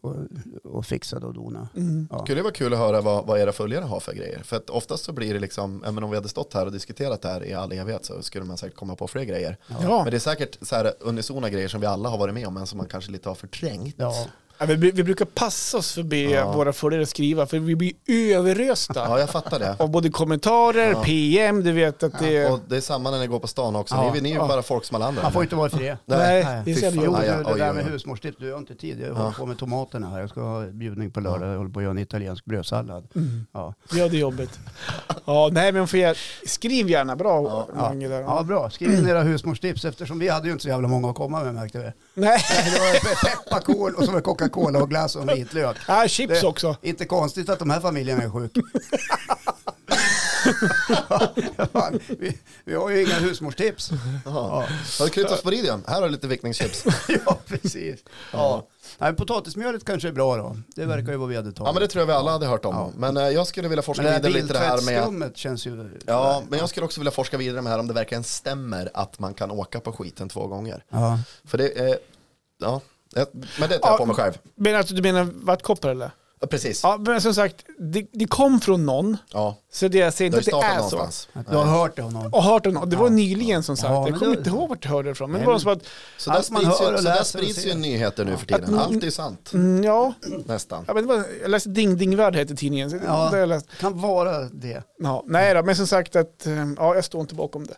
och, 0.00 0.16
och 0.64 0.86
fixade 0.86 1.26
och 1.26 1.34
donade. 1.34 1.68
Mm. 1.76 2.08
Ja. 2.10 2.18
Skulle 2.18 2.38
det 2.38 2.42
vara 2.42 2.52
kul 2.52 2.72
att 2.72 2.78
höra 2.78 3.00
vad, 3.00 3.26
vad 3.26 3.40
era 3.40 3.52
följare 3.52 3.84
har 3.84 4.00
för 4.00 4.12
grejer. 4.12 4.42
För 4.42 4.56
att 4.56 4.70
oftast 4.70 5.04
så 5.04 5.12
blir 5.12 5.34
det 5.34 5.40
liksom, 5.40 5.76
men 5.76 6.04
om 6.04 6.10
vi 6.10 6.16
hade 6.16 6.28
stått 6.28 6.54
här 6.54 6.66
och 6.66 6.72
diskuterat 6.72 7.22
det 7.22 7.28
här 7.28 7.44
i 7.44 7.54
all 7.54 7.72
evighet 7.72 8.04
så 8.04 8.22
skulle 8.22 8.44
man 8.44 8.56
säkert 8.56 8.76
komma 8.76 8.96
på 8.96 9.08
fler 9.08 9.24
grejer. 9.24 9.56
Ja. 9.82 10.02
Men 10.02 10.10
det 10.10 10.16
är 10.16 10.18
säkert 10.18 10.58
så 10.62 10.76
här 10.76 10.92
unisona 11.00 11.50
grejer 11.50 11.68
som 11.68 11.80
vi 11.80 11.86
alla 11.86 12.08
har 12.08 12.18
varit 12.18 12.34
med 12.34 12.46
om 12.46 12.54
men 12.54 12.66
som 12.66 12.78
man 12.78 12.86
kanske 12.86 13.10
lite 13.10 13.28
har 13.28 13.34
förträngt. 13.34 13.94
Ja. 13.98 14.26
Ja, 14.60 14.66
vi, 14.66 14.76
vi 14.90 15.02
brukar 15.02 15.24
passa 15.24 15.78
oss 15.78 15.92
för 15.92 16.00
att 16.00 16.06
be 16.06 16.16
Ja. 16.16 16.52
våra 16.52 16.72
följare 16.72 17.06
skriva, 17.06 17.46
för 17.46 17.58
vi 17.58 17.76
blir 17.76 17.92
överrösta. 18.08 18.92
Ja, 19.08 19.18
jag 19.20 19.30
fattar 19.30 19.58
det. 19.58 19.76
Av 19.78 19.90
både 19.90 20.08
kommentarer, 20.10 20.90
Ja. 20.90 21.02
PM, 21.02 21.62
du 21.62 21.72
vet 21.72 22.02
att 22.02 22.18
det 22.18 22.46
Och 22.50 22.60
det 22.68 22.76
är 22.76 22.80
samma 22.80 23.10
när 23.10 23.18
ni 23.18 23.26
går 23.26 23.38
på 23.38 23.46
stan 23.46 23.76
också. 23.76 23.94
Ja. 23.94 24.12
Ni, 24.12 24.18
är- 24.18 24.22
ni 24.22 24.28
är 24.30 24.34
ju 24.34 24.38
Ja. 24.40 24.48
bara 24.48 24.62
folk 24.62 24.84
som 24.84 24.94
alla 24.96 25.06
andra. 25.06 25.22
Man 25.22 25.32
får 25.32 25.42
inte 25.42 25.56
vara 25.56 25.66
i 25.66 25.70
fred. 25.70 25.96
Nej, 26.04 26.44
Nej, 26.44 26.62
det 26.64 26.82
är. 26.82 26.92
Jo, 26.94 27.16
ja, 27.26 27.52
det 27.52 27.58
där 27.58 27.72
med 27.72 27.84
husmorstips, 27.84 28.36
du 28.40 28.52
har 28.52 28.58
inte 28.58 28.74
tid. 28.74 29.00
Jag 29.00 29.08
Ja. 29.08 29.14
håller 29.14 29.30
på 29.30 29.46
med 29.46 29.58
tomaterna 29.58 30.10
här. 30.10 30.20
Jag 30.20 30.30
ska 30.30 30.40
ha 30.40 30.66
bjudning 30.66 31.10
på 31.10 31.20
lördag. 31.20 31.48
Jag 31.52 31.56
håller 31.58 31.70
på 31.70 31.78
att 31.78 31.82
göra 31.84 31.90
en 31.90 31.98
italiensk 31.98 32.44
brödsallad. 32.44 33.08
Mm. 33.16 33.46
Ja. 33.52 33.74
Ja, 33.92 34.08
det 34.08 34.16
är 34.16 34.20
jobbigt. 34.20 34.58
Ja, 35.24 35.48
nej, 35.52 35.72
men 35.72 35.88
får 35.88 35.98
jag, 35.98 36.16
skriv 36.46 36.88
gärna 36.90 37.16
bra, 37.16 37.42
Ja. 37.42 37.68
Mange. 37.80 38.08
Där. 38.08 38.20
ja, 38.20 38.42
bra. 38.42 38.70
Skriv 38.70 38.94
in 38.94 39.08
era 39.08 39.22
husmorstips 39.22 39.84
eftersom 39.84 40.18
vi 40.18 40.28
hade 40.28 40.46
ju 40.46 40.52
inte 40.52 40.62
så 40.62 40.68
jävla 40.68 40.88
många 40.88 41.10
att 41.10 41.16
komma 41.16 41.44
med 41.44 41.54
märkte 41.54 41.78
vi. 41.78 41.92
Nej, 42.20 42.38
Det 42.64 42.80
var 42.80 42.86
pe- 43.14 43.26
pepparkorn 43.44 43.94
och 43.94 44.04
så 44.04 44.10
var 44.10 44.18
det 44.18 44.22
Coca-Cola 44.50 44.82
och 44.82 44.90
glass 44.90 45.16
och 45.16 45.28
vitlök. 45.28 45.76
ja, 45.88 46.04
chips 46.08 46.40
Det- 46.40 46.46
också. 46.46 46.76
Inte 46.82 47.04
konstigt 47.04 47.48
att 47.48 47.58
de 47.58 47.70
här 47.70 47.80
familjerna 47.80 48.22
är 48.22 48.30
sjuka. 48.30 48.60
Fan, 51.72 52.00
vi, 52.18 52.38
vi 52.64 52.74
har 52.74 52.90
ju 52.90 53.02
inga 53.06 53.14
husmorstips. 53.18 53.90
Jaha. 54.24 54.66
Har 54.98 55.04
du 55.04 55.10
kryddats 55.10 55.42
på 55.42 55.50
Ridian? 55.50 55.84
Här 55.86 55.94
har 55.94 56.02
du 56.02 56.08
lite 56.08 56.26
vickningschips. 56.26 56.84
Ja, 57.26 57.38
precis. 57.46 58.00
Ja. 58.32 58.66
Nej, 58.98 59.12
potatismjölet 59.14 59.84
kanske 59.84 60.08
är 60.08 60.12
bra 60.12 60.36
då. 60.36 60.56
Det 60.76 60.86
verkar 60.86 61.12
ju 61.12 61.18
vara 61.18 61.28
vedertaget. 61.28 61.58
Ja 61.68 61.72
men 61.72 61.82
det 61.82 61.88
tror 61.88 62.00
jag 62.00 62.06
vi 62.06 62.12
alla 62.12 62.30
hade 62.30 62.46
hört 62.46 62.64
om. 62.64 62.74
Ja. 62.74 62.90
Men 62.96 63.16
eh, 63.16 63.28
jag 63.28 63.46
skulle 63.46 63.68
vilja 63.68 63.82
forska 63.82 64.02
Men 64.02 64.12
vidare 64.14 64.32
lite 64.32 64.52
det 64.52 64.58
här 64.58 65.10
med... 65.10 65.36
känns 65.36 65.66
ju... 65.66 66.00
Ja, 66.06 66.42
men 66.48 66.58
jag 66.58 66.68
skulle 66.68 66.84
också 66.86 67.00
vilja 67.00 67.10
forska 67.10 67.36
vidare 67.36 67.62
med 67.62 67.64
det 67.64 67.70
här 67.74 67.78
om 67.80 67.86
det 67.86 67.94
verkligen 67.94 68.24
stämmer 68.24 68.90
att 68.94 69.18
man 69.18 69.34
kan 69.34 69.50
åka 69.50 69.80
på 69.80 69.92
skiten 69.92 70.28
två 70.28 70.46
gånger. 70.46 70.84
Ja. 70.88 71.18
För 71.44 71.58
det 71.58 71.78
är... 71.78 71.98
Ja, 72.58 72.80
men 73.14 73.68
det 73.68 73.78
tar 73.78 73.88
jag 73.88 73.94
Ja. 73.94 73.96
på 73.96 74.06
mig 74.06 74.16
själv. 74.16 74.32
Men 74.56 74.76
alltså, 74.76 74.94
du 74.94 75.02
menar 75.02 75.28
vattkoppor 75.34 75.90
eller? 75.90 76.10
Ja, 76.42 76.46
precis. 76.46 76.82
Ja. 76.82 76.90
Ja, 77.06 77.10
men 77.12 77.20
som 77.20 77.34
sagt, 77.34 77.56
det, 77.78 78.06
det 78.12 78.26
kom 78.26 78.60
från 78.60 78.86
någon. 78.86 79.16
Så 79.72 79.88
det 79.88 79.98
jag 79.98 80.14
säger 80.14 80.30
Det 80.30 80.36
inte 80.38 80.56
att 80.56 80.62
det 80.62 80.66
är 80.68 80.88
så. 81.08 81.08
Du 81.50 81.56
har 81.56 81.64
hört 81.64 81.96
det 81.96 82.02
av 82.02 82.12
någon? 82.12 82.32
Och 82.32 82.42
hört 82.42 82.64
det 82.64 82.70
någon. 82.70 82.90
Det 82.90 82.96
var 82.96 83.06
Ja. 83.06 83.10
nyligen 83.12 83.62
som 83.62 83.76
sagt. 83.76 83.88
Ja, 83.90 83.94
jag 83.94 84.10
men 84.10 84.18
kommer 84.18 84.32
det- 84.32 84.38
inte 84.38 84.50
ihåg 84.50 84.68
vart 84.68 84.84
jag 84.84 84.90
hörde 84.92 85.08
det 85.08 85.12
ifrån. 85.12 85.30
Men 85.30 85.40
det 85.40 85.46
var 85.46 85.58
som 85.58 85.72
att, 85.72 85.82
Så 86.18 86.30
där 86.30 86.42
sprids, 86.42 86.80
hör 86.80 86.90
ju, 86.92 86.96
så 86.98 87.02
där 87.04 87.22
sprids 87.22 87.66
ju 87.66 87.74
nyheter 87.74 88.24
nu 88.24 88.36
för 88.36 88.54
Att- 88.54 88.60
tiden. 88.66 88.78
Allt 88.78 89.04
är 89.04 89.10
sant, 89.10 89.50
mm, 89.54 89.84
ja, 89.84 90.12
nästan. 90.46 90.84
jag, 90.86 90.94
vet, 90.94 91.02
inte 91.02 91.14
vad- 91.16 91.24
jag 91.42 91.50
läste 91.50 91.68
Ding 91.68 91.96
Ding 91.96 92.16
Värld 92.16 92.36
heter 92.36 92.54
tidningen. 92.56 92.90
Det 92.90 93.00
Ja. 93.06 93.44
läst. 93.46 93.66
Kan 93.80 94.00
vara 94.00 94.40
det. 94.40 94.82
Ja, 94.98 95.24
nej 95.26 95.54
då, 95.54 95.62
men 95.62 95.76
som 95.76 95.86
sagt 95.86 96.16
att 96.16 96.46
eh, 96.46 96.52
ja, 96.76 96.94
jag 96.94 97.04
står 97.04 97.20
inte 97.20 97.34
bakom 97.34 97.66
det. 97.66 97.74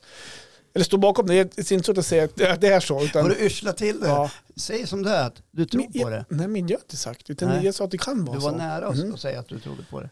Eller 0.74 0.84
står 0.84 0.98
bakom 0.98 1.26
det, 1.26 1.56
det 1.56 1.70
är 1.70 1.74
inte 1.74 1.94
så 1.94 2.00
att 2.00 2.06
säga 2.06 2.24
att 2.24 2.36
det- 2.60 2.68
är 2.68 2.80
så. 2.80 3.02
Utan, 3.04 3.22
Har 3.22 3.30
du 3.30 3.38
yrslat 3.38 3.76
till 3.76 4.00
det? 4.00 4.08
ja. 4.08 4.30
Säg 4.56 4.86
som 4.86 5.02
det 5.02 5.10
är, 5.10 5.26
att 5.26 5.42
du 5.50 5.64
tror 5.66 5.82
Men 5.92 6.02
på 6.02 6.10
det. 6.10 6.24
nej, 6.28 6.48
men 6.48 6.68
jag 6.68 6.78
har 6.78 6.82
inte 6.82 6.96
sagt 6.96 7.30
utan 7.30 7.48
Nej. 7.48 7.64
jag 7.64 7.74
sa 7.74 7.84
att 7.84 7.90
det 7.90 7.98
kan 7.98 8.24
vara 8.24 8.36
Du 8.36 8.42
var 8.42 8.50
så. 8.50 8.56
nära 8.56 8.88
oss 8.88 8.98
Mm. 8.98 9.14
att 9.14 9.20
säga 9.20 9.40
att 9.40 9.48
du 9.48 9.58
trodde 9.60 9.82
på 9.90 10.00
det. 10.00 10.10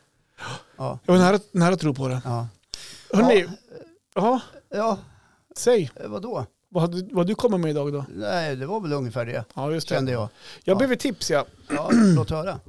Ja. 0.77 0.99
Jag 1.07 1.13
var 1.15 1.21
nära, 1.21 1.41
nära 1.53 1.75
att 1.75 1.81
tro 1.81 1.95
på 1.95 2.09
det. 2.09 2.23
Ja, 2.25 2.49
Hörrni, 3.13 3.47
ja. 4.15 4.41
ja 4.69 4.99
säg. 5.57 5.91
eh, 5.97 6.09
vadå? 6.09 6.47
Vad, 6.69 6.83
har 6.83 6.89
du- 7.03 7.09
vad 7.15 7.27
du 7.27 7.35
kommer 7.35 7.59
med 7.59 7.71
idag 7.71 7.93
då? 7.93 8.05
Nej, 8.15 8.57
det 8.57 8.67
var 8.67 8.81
väl 8.81 8.93
ungefär 8.93 9.27
det, 9.27 9.45
Ja, 9.55 9.73
just 9.73 9.89
det. 9.89 9.95
kände 9.95 10.13
jag. 10.13 10.21
Jag 10.65 10.75
Ja. 10.75 10.79
behöver 10.79 10.97
tips, 10.97 11.31
ja. 11.31 11.47
Ja, 11.71 11.91
låt 11.93 12.31
höra. 12.31 12.61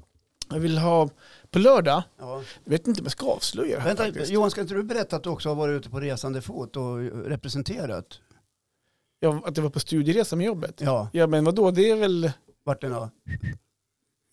Jag 0.49 0.59
vill 0.59 0.77
ha, 0.77 1.09
på 1.51 1.59
lördag, 1.59 2.03
Ja. 2.19 2.43
jag 2.63 2.71
vet 2.71 2.87
inte 2.87 3.01
om 3.01 3.05
jag 3.05 3.11
ska 3.11 3.25
avslöja 3.25 3.75
det 3.75 3.81
här 3.81 3.87
Vänta, 3.89 4.03
faktiskt. 4.05 4.31
Johan, 4.31 4.51
ska 4.51 4.61
inte 4.61 4.73
du 4.73 4.83
berätta 4.83 5.15
att 5.15 5.23
du 5.23 5.29
också 5.29 5.49
har 5.49 5.55
varit 5.55 5.79
ute 5.79 5.89
på 5.89 5.99
resande 5.99 6.41
fot 6.41 6.75
och 6.77 6.97
representerat? 7.25 8.19
Ja, 9.19 9.41
att 9.45 9.55
det 9.55 9.61
var 9.61 9.69
på 9.69 9.79
studieresa 9.79 10.35
med 10.35 10.45
jobbet. 10.45 10.81
Ja, 10.81 11.09
Ja, 11.13 11.27
men 11.27 11.43
vadå, 11.43 11.71
det 11.71 11.89
är 11.89 11.95
väl... 11.95 12.31
vart 12.63 12.81
det 12.81 12.89
då? 12.89 13.09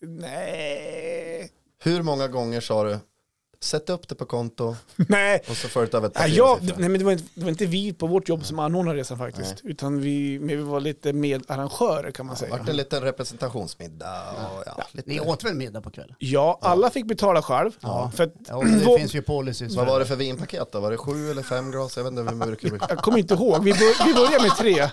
Nej. 0.01 1.51
Hur 1.83 2.03
många 2.03 2.27
gånger 2.27 2.61
sa 2.61 2.83
du, 2.83 2.97
sätt 3.63 3.89
upp 3.89 4.07
det 4.07 4.15
på 4.15 4.25
konto 4.25 4.75
Nej. 4.95 5.41
och 5.49 5.57
så 5.57 5.67
följt 5.67 5.93
av 5.93 6.05
ett 6.05 6.13
par 6.13 6.21
Nej, 6.21 6.35
jag, 6.37 6.59
nej 6.77 6.89
men 6.89 6.99
det 6.99 7.05
var, 7.05 7.11
inte, 7.11 7.23
det 7.33 7.41
var 7.41 7.49
inte 7.49 7.65
vi 7.65 7.93
på 7.93 8.07
vårt 8.07 8.29
jobb 8.29 8.45
som 8.45 8.59
anordnade 8.59 8.99
resan 8.99 9.17
faktiskt. 9.17 9.55
Utan 9.63 10.01
vi, 10.01 10.39
men 10.39 10.47
vi 10.47 10.55
var 10.55 10.79
lite 10.79 11.13
medarrangörer 11.13 12.11
kan 12.11 12.25
man 12.25 12.35
Det 12.35 12.39
säga. 12.39 12.57
vart 12.57 12.69
en 12.69 12.77
liten 12.77 13.01
representationsmiddag 13.01 14.21
och 14.55 14.63
ja, 14.65 14.83
lite. 14.91 15.09
Ni 15.09 15.19
åt 15.19 15.43
väl 15.43 15.53
middag 15.55 15.81
på 15.81 15.89
kvällen? 15.91 16.15
Ja, 16.19 16.59
alla 16.61 16.89
fick 16.89 17.05
betala 17.05 17.41
själv. 17.41 17.71
Ja. 17.79 18.11
För 18.15 18.23
att, 18.23 18.33
Ja, 18.47 18.61
det 18.63 18.97
finns 18.99 19.13
ju 19.13 19.21
policies. 19.21 19.75
Vad 19.75 19.87
var 19.87 19.99
det 19.99 20.05
för 20.05 20.15
vinpaket 20.15 20.71
då? 20.71 20.79
Var 20.79 20.91
det 20.91 20.97
sju 20.97 21.31
eller 21.31 21.43
fem 21.43 21.71
glas? 21.71 21.97
Jag 21.97 22.03
vet 22.03 22.11
inte 22.11 22.21
hur 22.21 22.45
mycket 22.51 22.71
det 22.79 22.85
jag 22.89 22.97
kommer 22.97 23.17
inte 23.17 23.33
ihåg, 23.33 23.63
vi, 23.63 23.73
bör, 23.73 24.05
vi 24.05 24.13
började 24.13 24.43
med 24.43 24.57
tre. 24.57 24.89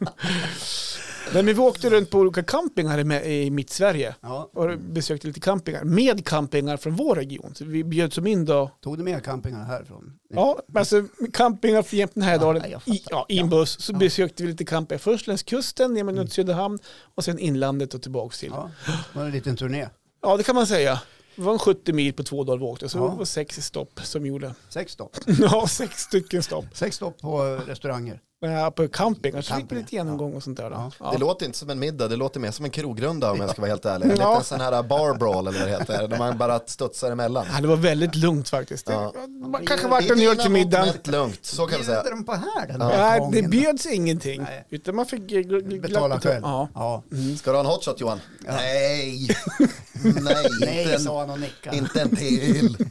Men 1.34 1.46
vi 1.46 1.58
åkte 1.58 1.90
runt 1.90 2.10
på 2.10 2.18
olika 2.18 2.42
campingar 2.42 2.98
i, 2.98 3.04
med- 3.04 3.26
i 3.32 3.50
mitt 3.50 3.70
Sverige. 3.70 4.14
Ja. 4.20 4.50
Och 4.54 4.78
besökte 4.78 5.26
lite 5.26 5.40
campingar, 5.40 5.84
med 5.84 6.26
campingar 6.26 6.76
från 6.76 6.94
vår 6.96 7.14
region. 7.14 7.54
Så 7.54 7.64
vi 7.64 7.84
bjöd 7.84 8.12
som 8.12 8.26
in 8.26 8.44
då, 8.44 8.70
Tog 8.80 8.98
du 8.98 9.04
med 9.04 9.24
campingarna 9.24 9.64
härifrån? 9.64 10.12
ja, 10.28 10.58
alltså 10.74 11.04
campingar 11.32 11.82
för 11.82 11.96
jämt 11.96 12.10
den 12.14 12.22
här 12.22 12.66
Ja. 12.70 12.80
I, 12.86 13.02
ja, 13.10 13.26
I 13.28 13.38
en 13.38 13.48
buss 13.48 13.80
så 13.80 13.92
Ja. 13.92 13.98
besökte 13.98 14.42
vi 14.42 14.48
lite 14.48 14.64
campingar. 14.64 14.98
Först 14.98 15.26
längs 15.26 15.42
kusten, 15.42 15.94
ner 15.94 16.04
mot 16.04 16.32
Söderhamn 16.32 16.78
och 17.14 17.24
sen 17.24 17.38
inlandet 17.38 17.94
och 17.94 18.02
tillbaks 18.02 18.38
till. 18.40 18.50
Ja, 18.54 18.70
det 19.12 19.18
var 19.18 19.24
en 19.26 19.30
liten 19.32 19.56
turné. 19.56 19.88
Ja, 20.22 20.36
det 20.36 20.42
kan 20.42 20.54
man 20.54 20.66
säga. 20.66 21.00
Det 21.36 21.42
var 21.42 21.52
en 21.52 21.58
70 21.58 21.92
mil 21.92 22.12
på 22.12 22.22
två 22.22 22.44
dagar 22.44 22.58
vi 22.58 22.64
åkte, 22.64 22.88
så 22.88 22.98
Ja. 22.98 23.08
det 23.08 23.16
var 23.18 23.24
sex 23.24 23.56
stopp 23.66 24.00
som 24.02 24.26
gjorde. 24.26 24.54
Sex 24.68 24.92
stopp. 24.92 25.16
Ja, 25.40 25.66
sex 25.68 26.00
stycken 26.02 26.42
stopp. 26.42 26.64
Sex 26.72 26.96
stopp 26.96 27.20
på 27.20 27.42
restauranger. 27.66 28.20
Ja, 28.50 28.70
på 28.70 28.82
så 28.82 28.82
fick 28.82 28.92
vi 28.92 28.96
Campingar, 28.98 29.74
lite 29.82 29.94
genomgång 29.96 30.34
och 30.34 30.42
sånt 30.42 30.56
där. 30.56 30.70
Ja. 30.70 30.90
Ja. 31.00 31.12
Det 31.12 31.18
låter 31.18 31.46
inte 31.46 31.58
som 31.58 31.70
en 31.70 31.78
middag, 31.78 32.08
det 32.08 32.16
låter 32.16 32.40
mer 32.40 32.50
som 32.50 32.64
en 32.64 32.70
krogrunda 32.70 33.30
om 33.32 33.40
jag 33.40 33.50
ska 33.50 33.60
vara 33.62 33.68
helt 33.70 33.84
ärlig. 33.84 34.06
En 34.10 34.16
Ja. 34.16 34.30
liten 34.30 34.44
sån 34.44 34.60
här 34.60 34.82
bar 34.82 35.14
brawl 35.14 35.46
eller 35.46 35.58
vad 35.60 35.68
det 35.68 35.78
heter, 35.78 36.08
där 36.08 36.18
man 36.18 36.38
bara 36.38 36.60
studsar 36.66 37.10
emellan. 37.10 37.46
Ja, 37.54 37.60
det 37.60 37.68
var 37.68 37.76
väldigt 37.76 38.14
lugnt 38.14 38.48
faktiskt. 38.48 38.88
Ja. 38.88 39.12
Det 39.14 39.48
man 39.48 39.66
kanske 39.66 39.88
vart 39.88 40.10
en 40.10 40.20
öl 40.20 40.36
till 40.36 40.50
middagen. 40.50 40.94
Lugnt, 41.04 41.44
så 41.44 41.66
kan 41.66 41.78
vi 41.78 41.84
säga. 41.84 42.02
Bjuder 42.02 42.16
de 42.16 42.24
på 42.24 42.32
här 42.32 42.66
den 42.66 42.80
Ja. 42.80 42.88
här 42.88 43.10
Nej, 43.10 43.18
gången? 43.20 43.42
det 43.42 43.48
bjöds 43.48 43.86
ingenting. 43.86 44.42
Nej. 44.42 44.66
Utan 44.70 44.96
man 44.96 45.06
fick 45.06 45.22
Betala 45.82 46.20
själv. 46.20 46.40
Ja. 46.44 46.68
Ja. 46.74 47.02
Ska 47.38 47.50
du 47.50 47.56
ha 47.56 47.60
en 47.64 47.70
hotshot 47.70 48.00
Johan? 48.00 48.20
Nej, 48.40 49.28
nej, 50.02 50.46
Nej, 50.60 50.82
inte, 50.82 50.98
sa 50.98 51.22
en, 51.22 51.28
han 51.28 51.30
och 51.30 51.40
nickade. 51.40 51.76
inte 51.76 52.00
en 52.00 52.16
till. 52.16 52.76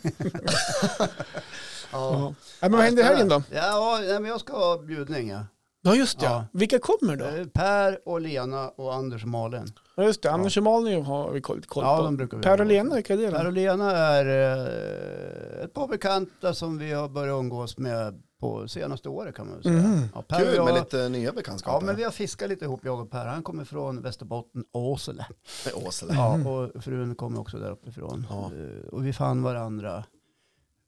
Ja. 1.96 2.34
Ja, 2.62 2.70
men 2.70 2.72
vad 2.72 2.82
händer 2.82 3.04
i 3.04 3.06
helgen 3.06 3.28
då? 3.30 3.42
Ja, 3.52 4.02
ja, 4.04 4.20
men 4.20 4.32
jag 4.32 4.40
ska 4.40 4.54
ha 4.58 4.78
bjudning. 4.78 5.30
Ja. 5.30 5.40
Ja, 5.82 5.96
just 5.96 6.20
det. 6.20 6.26
Ja. 6.26 6.46
Vilka 6.54 6.80
kommer 6.80 7.16
då? 7.16 7.26
Eh, 7.26 7.46
Per 7.54 8.00
och 8.06 8.22
Lena 8.22 8.70
och 8.70 8.94
Anders 8.94 9.24
och 9.24 9.30
Malin. 9.30 9.74
Ja, 9.96 10.04
just 10.04 10.22
det. 10.22 10.32
Anders 10.32 10.58
och 10.58 10.64
Malin 10.64 11.06
har 11.06 11.32
vi 11.32 11.42
koll, 11.42 11.62
koll 11.62 11.84
Ja, 11.84 11.98
på. 11.98 12.04
de 12.04 12.18
brukar 12.18 12.38
vi 12.38 12.44
per 12.44 12.50
ha. 12.58 12.58
och 12.64 12.66
Lena, 12.66 12.96
vilka 12.96 13.14
är 13.14 13.18
det 13.18 13.32
Per 13.32 13.46
och 13.46 13.52
Lena 13.54 13.92
är 13.92 14.26
eh, 14.26 15.64
ett 15.66 15.74
par 15.74 15.88
bekanta 15.88 16.54
som 16.54 16.78
vi 16.78 16.94
har 16.94 17.10
börjat 17.10 17.40
umgås 17.40 17.78
med 17.78 18.22
på 18.40 18.68
senaste 18.68 19.10
året 19.10 19.36
kan 19.36 19.46
man 19.48 19.56
väl 19.56 19.64
säga. 19.64 19.76
Mhm. 19.76 20.02
Ja, 20.16 20.22
per 20.22 20.36
och 20.42 20.46
Kul 20.48 20.56
jag- 20.56 20.66
med 20.66 20.74
lite 20.74 21.10
nya 21.10 21.24
Ja, 21.26 21.32
bekantskaper. 21.32 21.86
men 21.86 21.96
vi 21.96 22.04
har 22.04 22.12
fiskat 22.12 22.50
lite 22.50 22.66
ihop 22.66 22.82
jag 22.84 23.00
och 23.00 23.12
Per. 23.12 23.26
Han 23.26 23.44
kommer 23.44 23.66
från 23.66 24.02
Västerbotten, 24.02 24.64
Åsele. 24.72 25.26
Med 25.66 25.88
Åsele. 25.88 26.14
Ja, 26.14 26.50
och 26.50 26.84
frun 26.84 27.16
kommer 27.16 27.40
också 27.40 27.58
där 27.58 27.72
uppifrån. 27.72 28.28
Ja. 28.30 28.52
Eh, 28.60 28.88
Och 28.94 29.06
vi 29.06 29.14
fann 29.14 29.44
varandra. 29.44 30.04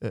Eh, 0.03 0.09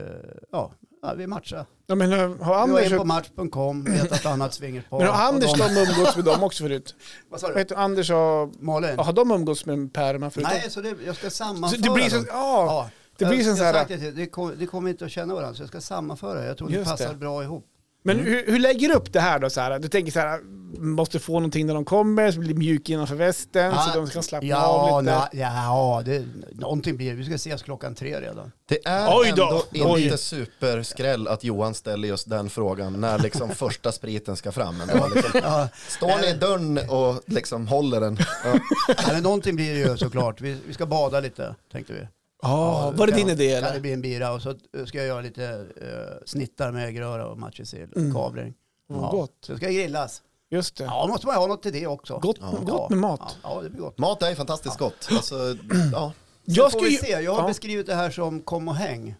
Ja, 0.51 0.71
ja 1.01 1.13
vi 1.13 1.27
matchade. 1.27 1.65
Jag 1.87 1.97
menar, 1.97 2.17
har 2.17 2.33
Vi 2.35 2.43
var 2.43 2.55
Anders, 2.79 2.91
in 2.91 2.97
på 2.97 3.03
match.com, 3.03 3.85
letat 3.85 4.11
ett 4.19 4.25
annat 4.25 4.53
swingerspar. 4.53 4.97
men 4.99 5.07
har 5.07 5.27
Anders 5.27 5.53
de- 5.53 5.73
de 5.75 5.81
umgåtts 5.81 6.15
med 6.15 6.25
dem 6.25 6.43
också 6.43 6.63
förut? 6.63 6.95
Vad 7.29 7.39
sa 7.39 7.47
du? 7.47 7.53
Vet 7.53 7.69
du, 7.69 7.75
Anders 7.75 8.11
och... 8.11 8.53
Malin? 8.63 8.93
Ja, 8.97 9.03
har 9.03 9.13
de 9.13 9.31
umgåtts 9.31 9.65
med 9.65 9.93
Per 9.93 10.29
förut? 10.29 10.47
Nej, 10.49 10.69
så 10.69 10.81
det, 10.81 10.95
jag 11.05 11.15
ska 11.15 11.29
Så 11.29 11.35
sammanföra 11.35 11.81
det 11.81 11.89
blir 11.89 12.09
så, 12.09 12.15
dem. 12.15 12.25
ja, 12.29 12.65
Ja, 12.65 12.89
det 13.17 13.25
blir 13.25 13.43
så 13.43 13.63
här- 13.63 13.85
det, 13.87 14.11
det, 14.55 14.65
kommer, 14.65 14.89
inte 14.89 15.05
att 15.05 15.11
känna 15.11 15.33
varandra, 15.35 15.55
så 15.55 15.61
jag 15.61 15.69
ska 15.69 15.81
sammanföra. 15.81 16.45
Jag 16.45 16.57
tror 16.57 16.69
det 16.69 16.75
Just 16.75 16.91
passar 16.91 17.09
det. 17.09 17.15
bra 17.15 17.43
ihop. 17.43 17.65
Men 18.07 18.19
Mm. 18.19 18.31
hur, 18.31 18.45
hur 18.51 18.59
lägger 18.59 18.87
du 18.89 18.93
upp 18.95 19.13
det 19.13 19.19
här 19.19 19.39
då? 19.39 19.49
Så 19.49 19.61
här? 19.61 19.79
Du 19.79 19.87
tänker 19.87 20.11
så 20.11 20.19
här, 20.19 20.39
måste 20.79 21.19
få 21.19 21.33
någonting 21.33 21.65
när 21.67 21.73
de 21.73 21.85
kommer, 21.85 22.31
så 22.31 22.39
blir 22.39 22.53
mjuk 22.55 22.89
innanför 22.89 23.15
västen, 23.15 23.73
så 23.93 23.99
de 23.99 24.07
ska 24.07 24.21
slappna 24.21 24.49
ja, 24.49 24.65
av 24.65 25.03
lite. 25.03 25.15
na, 25.15 25.29
ja, 25.31 26.01
det, 26.05 26.25
någonting 26.51 26.97
blir 26.97 27.09
det. 27.09 27.15
Vi 27.15 27.25
ska 27.25 27.33
ses 27.35 27.63
klockan 27.63 27.95
tre 27.95 28.21
redan. 28.21 28.51
Det 28.69 28.85
är 28.87 29.07
Oj 29.19 29.33
då, 29.35 29.63
ändå 29.73 29.93
oj. 29.93 30.03
inte 30.03 30.17
superskräll 30.17 31.27
att 31.27 31.43
Johan 31.43 31.73
ställer 31.73 32.07
just 32.07 32.29
den 32.29 32.49
frågan 32.49 33.01
när 33.01 33.19
liksom 33.19 33.49
första 33.55 33.91
spriten 33.91 34.35
ska 34.35 34.51
fram. 34.51 34.81
Ändå, 34.81 35.07
liksom. 35.15 35.39
Ja, 35.43 35.67
Står 35.87 36.21
ni 36.21 36.27
i 36.27 36.33
dörren 36.33 36.79
och 36.89 37.21
liksom 37.25 37.67
håller 37.67 37.99
den? 38.01 38.17
Ja. 38.43 38.59
ja, 38.87 38.93
men 39.13 39.23
någonting 39.23 39.55
blir 39.55 39.73
det 39.73 39.79
ju 39.91 39.97
såklart. 39.97 40.41
Vi, 40.41 40.57
vi 40.67 40.73
ska 40.73 40.85
bada 40.85 41.19
lite, 41.19 41.55
tänkte 41.71 41.93
vi. 41.93 41.99
Ja, 42.41 42.93
var 42.95 43.07
det 43.07 43.13
din 43.13 43.29
idé 43.29 43.53
Kan 43.53 43.63
det 43.63 43.69
eller? 43.69 43.79
bli 43.79 43.93
en 43.93 44.01
bira 44.01 44.31
och 44.33 44.41
så 44.41 44.53
ska 44.85 44.97
jag 44.97 45.07
göra 45.07 45.21
lite 45.21 45.51
uh, 45.81 46.25
snittar 46.25 46.71
med 46.71 46.87
äggröra 46.87 47.27
och 47.27 47.37
matjessill, 47.37 47.89
Mm. 47.95 48.13
kavring. 48.13 48.53
Vad 48.87 49.11
gott. 49.11 49.37
Så 49.41 49.51
det 49.51 49.57
ska 49.57 49.67
grillas. 49.69 50.23
Just 50.49 50.75
det. 50.77 50.83
Ja, 50.83 51.07
måste 51.09 51.27
man 51.27 51.35
ha 51.35 51.47
något 51.47 51.61
till 51.63 51.73
det 51.73 51.87
också. 51.87 52.19
Gott, 52.19 52.37
Ja. 52.39 52.53
gott 52.65 52.89
med 52.89 52.99
mat. 52.99 53.37
Ja, 53.43 53.55
ja 53.55 53.61
det 53.61 53.69
blir 53.69 53.81
gott. 53.81 53.97
Mat 53.97 54.23
är 54.23 54.35
fantastiskt 54.35 54.77
gott. 54.77 55.07
Alltså, 55.11 55.35
ja. 55.91 56.11
Jag 56.45 56.71
får 56.71 56.79
ska 56.79 56.85
vi 56.87 56.91
ju... 56.91 56.97
se. 56.97 57.09
Jag 57.11 57.33
har 57.33 57.41
Ja. 57.41 57.47
beskrivit 57.47 57.85
det 57.87 57.95
här 57.95 58.09
som 58.09 58.41
kom 58.41 58.67
och 58.67 58.75
häng. 58.75 59.15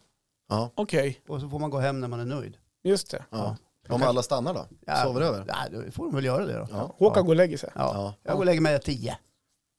Ja. 0.50 0.70
Okej, 0.76 1.22
Och 1.28 1.42
så 1.42 1.50
får 1.50 1.60
man 1.60 1.70
gå 1.70 1.78
hem 1.80 2.00
när 2.00 2.08
man 2.08 2.20
är 2.20 2.26
nöjd. 2.26 2.58
just 2.84 3.12
det. 3.12 3.26
Ja. 3.30 3.56
Om 3.90 4.04
alla 4.04 4.22
stannar 4.24 4.54
då? 4.54 4.66
Ja. 4.86 4.96
Sover 5.04 5.22
över? 5.22 5.46
Ja, 5.48 5.56
då 5.72 5.92
får 5.92 6.06
de 6.06 6.16
väl 6.16 6.26
göra 6.26 6.46
det 6.46 6.54
då. 6.54 6.68
Ja. 6.72 6.96
Håkan 6.98 7.26
går 7.26 7.32
och 7.34 7.38
lägger 7.38 7.58
sig. 7.58 7.70
Ja. 7.76 7.92
Ja. 7.94 8.14
Jag 8.24 8.34
går 8.34 8.40
och 8.40 8.46
lägger 8.46 8.62
mig 8.62 8.80
tio. 8.80 9.18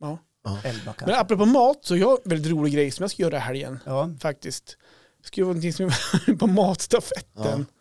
Ja. 0.01 0.19
Elva 0.65 0.81
Men 0.85 0.95
kanske. 0.95 1.17
apropå 1.17 1.45
mat 1.47 1.79
så 1.83 1.97
jag 1.97 2.07
har 2.09 2.19
en 2.25 2.31
väldigt 2.31 2.53
rolig 2.53 2.73
grej 2.75 2.91
som 2.91 3.03
jag 3.03 3.11
ska 3.11 3.23
göra 3.23 3.37
i 3.37 3.41
helgen. 3.41 3.79
Ja. 3.87 4.11
Faktiskt. 4.21 4.77
Jag 5.21 5.27
ska 5.27 5.41
göra 5.41 5.49
någonting 5.49 5.73
som 5.73 5.87
är 5.87 6.37
på 6.39 6.47
matstafetten. 6.47 7.67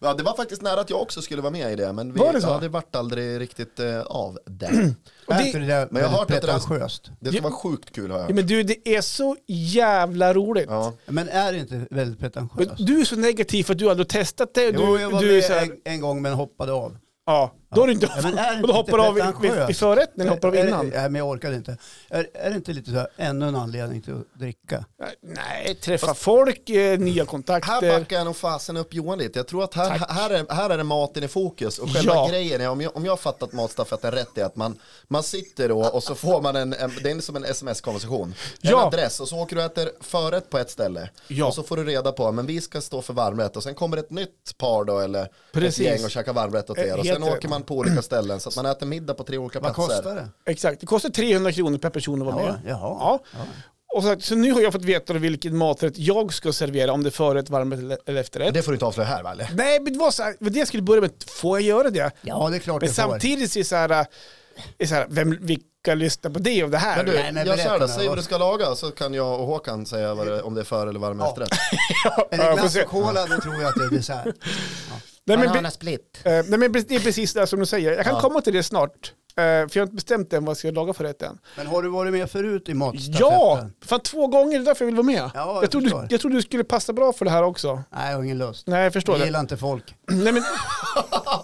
Ja, 0.00 0.14
det 0.14 0.22
var 0.22 0.36
faktiskt 0.36 0.62
nära 0.62 0.80
att 0.80 0.90
jag 0.90 1.02
också 1.02 1.22
skulle 1.22 1.42
vara 1.42 1.50
med 1.50 1.72
i 1.72 1.76
det, 1.76 1.92
men 1.92 2.12
vi, 2.12 2.18
Var 2.18 2.32
det 2.32 2.40
så? 2.40 2.46
Ja, 2.48 2.58
det 2.58 2.68
vart 2.68 2.96
aldrig 2.96 3.40
riktigt 3.40 3.80
eh, 3.80 4.00
av 4.00 4.38
det. 4.46 4.94
Och 5.26 5.34
är 5.34 5.52
det- 5.52 5.58
det 5.58 5.66
där 5.66 5.88
Men 5.90 6.02
jag 6.02 6.08
har 6.08 6.18
hört 6.18 6.30
att 6.30 6.40
det 6.40 6.46
där-? 6.46 6.88
Det 7.20 7.28
ska 7.28 7.36
Ja. 7.36 7.42
vara 7.42 7.52
sjukt 7.52 7.92
kul 7.94 8.10
har 8.10 8.18
jag 8.18 8.24
Ja, 8.24 8.26
hört. 8.26 8.34
men 8.34 8.46
du, 8.46 8.62
det 8.62 8.88
är 8.96 9.00
så 9.00 9.36
jävla 9.46 10.34
roligt. 10.34 10.66
Ja. 10.68 10.92
Men 11.06 11.28
är 11.28 11.52
det 11.52 11.58
inte 11.58 11.76
väldigt 11.90 12.20
Men 12.20 12.30
pretentiöst? 12.30 12.86
Du 12.86 13.00
är 13.00 13.04
så 13.04 13.16
negativ 13.16 13.64
för 13.64 13.72
att 13.72 13.78
du 13.78 13.90
aldrig 13.90 14.06
har 14.06 14.20
testat 14.20 14.54
det. 14.54 14.70
Du, 14.70 14.78
Jo, 14.80 14.98
jag 14.98 15.10
var 15.10 15.20
du 15.22 15.28
är 15.30 15.34
med 15.34 15.44
så 15.44 15.52
här, 15.52 15.62
en, 15.62 15.76
en 15.84 16.00
gång 16.00 16.22
men 16.22 16.32
hoppade 16.32 16.72
av. 16.72 16.96
ja, 17.26 17.52
då 17.74 17.80
har 17.80 17.86
du 17.86 17.92
inte... 17.92 18.06
Ja, 18.16 18.22
men 18.22 18.38
är 18.38 18.54
det 18.56 18.62
och 18.62 18.68
då 18.68 18.74
hoppar 18.74 18.98
du 18.98 19.04
av 19.04 19.12
pretentiöst? 19.14 19.68
vid 19.70 19.76
förrätten 19.76 20.20
eller 20.20 20.30
hoppar 20.30 20.48
av 20.48 20.54
Är 20.56 20.62
det- 20.62 20.68
innan? 20.68 20.86
Nej, 20.88 21.02
men 21.10 21.14
jag 21.14 21.28
orkade 21.28 21.56
inte. 21.56 21.76
Är, 22.08 22.28
är 22.34 22.50
det 22.50 22.56
inte 22.56 22.72
lite 22.72 22.90
så 22.90 22.96
här, 22.96 23.08
ännu 23.16 23.48
en 23.48 23.56
anledning 23.56 24.02
till 24.02 24.12
att 24.14 24.40
dricka? 24.40 24.84
Nej, 25.22 25.74
träffa 25.74 26.14
folk, 26.14 26.70
eh, 26.70 26.98
nya 26.98 27.22
Här 27.22 27.26
kontakter. 27.26 27.98
backar 28.00 28.16
jag 28.16 28.24
nog 28.24 28.36
fasen 28.36 28.76
upp 28.76 28.94
Johan 28.94 29.18
lite. 29.18 29.38
Jag 29.38 29.46
tror 29.46 29.64
att 29.64 29.74
här, 29.74 29.90
här, 30.08 30.30
är, 30.30 30.54
här 30.54 30.70
är 30.70 30.78
det 30.78 30.84
maten 30.84 31.22
i 31.24 31.28
fokus. 31.28 31.78
Och 31.78 31.90
själva 31.90 32.14
Ja. 32.14 32.28
grejen 32.30 32.60
är, 32.60 32.68
om 32.68 32.80
jag, 32.80 32.96
om 32.96 33.04
jag 33.04 33.12
har 33.12 33.16
fattat 33.16 33.52
matstafetten 33.52 34.10
rätt, 34.10 34.38
är 34.38 34.44
att 34.44 34.56
man, 34.56 34.78
man 35.08 35.22
sitter 35.22 35.68
då 35.68 35.84
och 35.84 36.02
så 36.02 36.14
får 36.14 36.42
man 36.42 36.56
en, 36.56 36.72
en 36.72 36.92
det 37.02 37.10
är 37.10 37.20
som 37.20 37.36
en 37.36 37.44
sms-konversation. 37.44 38.28
En 38.62 38.70
Ja. 38.70 38.86
adress 38.86 39.20
och 39.20 39.28
så 39.28 39.38
åker 39.38 39.56
du 39.56 39.64
och 39.64 39.70
äter 39.72 39.90
förrätt 40.00 40.50
på 40.50 40.58
ett 40.58 40.70
ställe. 40.70 41.10
Ja. 41.28 41.46
Och 41.46 41.54
så 41.54 41.62
får 41.62 41.76
du 41.76 41.84
reda 41.84 42.12
på, 42.12 42.32
men 42.32 42.46
vi 42.46 42.60
ska 42.60 42.80
stå 42.80 43.02
för 43.02 43.14
varmrätt. 43.14 43.56
Och 43.56 43.62
sen 43.62 43.74
kommer 43.74 43.96
ett 43.96 44.10
nytt 44.10 44.58
par 44.58 44.84
då, 44.84 44.98
eller 44.98 45.28
Precis. 45.52 45.80
ett 45.80 45.86
gäng 45.92 46.04
och 46.04 46.10
käkar 46.10 46.32
varmrätt 46.32 46.70
åt 46.70 46.78
Eh, 46.78 46.84
er. 46.84 46.98
Och 46.98 47.04
helt 47.04 47.08
sen 47.18 47.22
åker 47.22 47.34
rätt. 47.34 47.50
Man 47.56 47.62
på 47.62 47.74
olika 47.76 48.02
ställen. 48.02 48.40
Så 48.40 48.48
att 48.48 48.56
man 48.56 48.66
äter 48.66 48.86
middag 48.86 49.14
på 49.14 49.24
tre 49.24 49.38
olika 49.38 49.60
Vad 49.60 49.74
platser. 49.74 49.94
kostar 49.96 50.14
det? 50.14 50.50
Exakt, 50.50 50.80
det 50.80 50.86
kostar 50.86 51.08
300 51.10 51.52
kronor 51.52 51.78
per 51.78 51.90
person 51.90 52.20
att 52.28 52.34
vara 52.34 52.44
Ja, 52.46 52.52
med. 52.52 52.60
jaha. 52.66 52.78
Ja. 53.00 53.20
Och 53.94 54.02
så, 54.02 54.16
så 54.20 54.34
nu 54.34 54.52
har 54.52 54.60
jag 54.60 54.72
fått 54.72 54.84
veta 54.84 55.12
vilken 55.12 55.56
maträtt 55.56 55.98
jag 55.98 56.32
ska 56.32 56.52
servera, 56.52 56.92
om 56.92 57.02
det 57.02 57.08
är 57.08 57.10
förrätt, 57.10 57.50
varmrätt 57.50 57.78
eller- 58.08 58.20
efterrätt. 58.20 58.54
Det 58.54 58.62
får 58.62 58.72
du 58.72 58.76
inte 58.76 58.84
avslöja 58.86 59.08
här 59.08 59.22
va? 59.22 59.32
Eller? 59.32 59.50
Nej, 59.54 59.80
men 59.80 59.92
det 59.92 59.98
var 59.98 60.10
så 60.10 60.22
här, 60.22 60.36
det 60.40 60.58
jag 60.58 60.68
skulle 60.68 60.82
börja 60.82 61.00
med, 61.00 61.10
får 61.26 61.60
jag 61.60 61.66
göra 61.68 61.90
det? 61.90 62.10
Ja, 62.22 62.48
det 62.50 62.56
är 62.56 62.60
klart 62.60 62.82
Men 62.82 62.88
det 62.88 62.94
får. 62.94 63.02
samtidigt 63.02 63.52
så 63.52 63.58
är 63.58 63.60
det 63.60 63.64
så 63.68 63.76
här, 63.76 63.90
äh, 63.90 64.06
är 64.78 64.86
så 64.86 64.94
här 64.94 65.06
vem, 65.10 65.38
vilka 65.40 65.94
lyssnar 65.94 66.30
på 66.30 66.38
det 66.38 66.64
och 66.64 66.70
det 66.70 66.78
här? 66.78 66.96
Men 66.96 67.06
du, 67.06 67.12
Nej, 67.12 67.32
men 67.32 67.46
då, 67.46 67.52
berätta 67.52 67.78
nu, 67.78 67.88
säg 67.88 67.96
vad 67.98 68.06
vad- 68.06 68.18
du 68.18 68.22
ska 68.22 68.38
laga 68.38 68.74
så 68.74 68.90
kan 68.90 69.14
jag 69.14 69.40
och 69.40 69.46
Håkan 69.46 69.86
säga 69.86 70.14
vad 70.14 70.26
det, 70.26 70.42
om 70.42 70.54
det 70.54 70.60
är 70.60 70.64
för 70.64 70.86
eller 70.86 71.00
varm 71.00 71.18
Ja. 71.20 71.28
efterrätt. 71.28 71.50
Är 72.30 72.50
det 72.50 72.56
glass 72.56 72.76
och 72.76 72.84
cola, 72.90 73.26
då 73.26 73.40
tror 73.40 73.54
jag 73.54 73.64
att 73.64 73.74
det 73.74 73.84
är 73.84 73.90
dessert. 73.98 74.34
Nej, 75.26 75.36
men, 75.36 75.46
Bananasplit. 75.48 76.20
eh, 76.24 76.32
nej, 76.32 76.44
men 76.58 76.72
det 76.72 76.90
är 76.90 77.00
precis 77.00 77.32
det 77.32 77.46
som 77.46 77.60
du 77.60 77.66
säger. 77.66 77.92
Jag 77.92 78.04
kan 78.04 78.14
Ja. 78.14 78.20
komma 78.20 78.40
till 78.40 78.52
det 78.54 78.62
snart. 78.62 79.12
Eh, 79.38 79.42
för 79.42 79.70
jag 79.72 79.78
har 79.78 79.82
inte 79.82 79.94
bestämt 79.94 80.32
än 80.32 80.44
vad 80.44 80.50
jag 80.50 80.56
ska 80.56 80.70
laga 80.70 80.92
för 80.92 81.04
rätten. 81.04 81.38
Men 81.56 81.66
har 81.66 81.82
du 81.82 81.88
varit 81.88 82.12
med 82.12 82.30
förut 82.30 82.68
i 82.68 82.74
matstafetten? 82.74 83.16
Ja! 83.20 83.68
Fan 83.84 84.00
två 84.00 84.26
gånger, 84.26 84.58
det 84.58 84.64
är 84.64 84.64
därför 84.64 84.84
jag 84.84 84.86
vill 84.86 84.94
vara 84.94 85.06
med. 85.06 85.30
Ja, 85.34 85.54
jag 85.54 85.62
jag, 85.62 85.70
tror 85.70 85.80
du, 85.80 85.86
förstår. 85.88 86.06
jag 86.10 86.20
tror 86.20 86.30
du 86.30 86.42
skulle 86.42 86.64
passa 86.64 86.92
bra 86.92 87.12
för 87.12 87.24
det 87.24 87.30
här 87.30 87.42
också. 87.42 87.82
Nej, 87.94 88.10
jag 88.10 88.16
har 88.16 88.24
ingen 88.24 88.38
lust. 88.38 88.66
Nej, 88.66 88.82
jag 88.84 88.92
förstår 88.92 89.14
Jag 89.14 89.20
det. 89.20 89.24
gillar 89.26 89.40
inte 89.40 89.56
folk. 89.56 89.94
Nej, 90.10 90.32
men, 90.32 90.42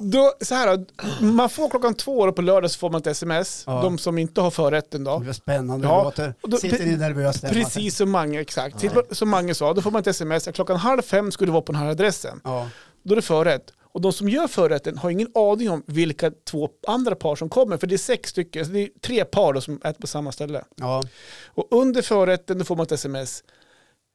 då, 0.01 0.33
så 0.41 0.55
här, 0.55 0.85
man 1.25 1.51
får 1.51 1.71
klockan 1.71 1.95
två 1.95 2.27
då 2.27 2.33
på 2.33 2.43
lördag 2.43 2.71
så 2.71 2.79
får 2.79 2.91
man 2.91 3.01
ett 3.01 3.07
sms. 3.07 3.65
Ja. 3.67 3.83
De 3.83 3.99
som 3.99 4.19
inte 4.19 4.41
har 4.41 4.51
förrätten 4.51 5.05
då. 5.05 5.19
Det 5.19 5.27
var 5.27 5.33
spännande 5.33 5.87
Ja, 5.89 6.03
låter. 6.05 6.35
och 6.43 6.51
då- 6.51 6.57
Sitter 6.57 6.87
i 6.87 6.97
nervös 6.97 7.37
stämma. 7.37 7.53
Precis 7.53 7.97
som 7.97 8.11
Mange, 8.11 8.41
exakt. 8.41 8.79
Till- 8.79 8.91
Som 9.11 9.29
Mange 9.31 9.55
sa, 9.55 9.73
då 9.75 9.83
får 9.83 9.91
man 9.91 10.01
ett 10.01 10.07
sms. 10.07 10.49
Klockan 10.55 10.77
halv 10.77 11.03
fem 11.03 11.31
ska 11.33 11.45
du 11.45 11.51
vara 11.53 11.63
på 11.63 11.73
den 11.73 11.81
här 11.83 11.91
adressen. 11.91 12.41
Ja. 12.45 12.69
Då 13.03 13.13
är 13.15 13.17
det 13.17 13.23
förrätt. 13.23 13.73
Och 13.95 14.01
de 14.01 14.13
som 14.13 14.29
gör 14.29 14.49
förrätten 14.49 14.99
har 14.99 15.11
ingen 15.11 15.29
aning 15.35 15.71
om 15.71 15.83
vilka 15.87 16.31
två 16.31 16.69
andra 16.87 17.15
par 17.15 17.37
som 17.37 17.49
kommer. 17.49 17.77
För 17.77 17.87
det 17.87 17.95
är 17.95 17.99
sex 17.99 18.31
stycken, 18.31 18.67
så 18.67 18.73
det 18.73 18.81
är 18.81 18.89
tre 19.01 19.25
par 19.25 19.53
då 19.53 19.61
som 19.61 19.77
äter 19.77 20.01
på 20.01 20.07
samma 20.07 20.33
ställe. 20.33 20.65
ja. 20.77 21.03
Och 21.47 21.69
under 21.71 22.03
förrätten 22.03 22.59
då 22.59 22.65
får 22.65 22.77
man 22.77 22.83
ett 22.87 22.93
sms. 22.93 23.45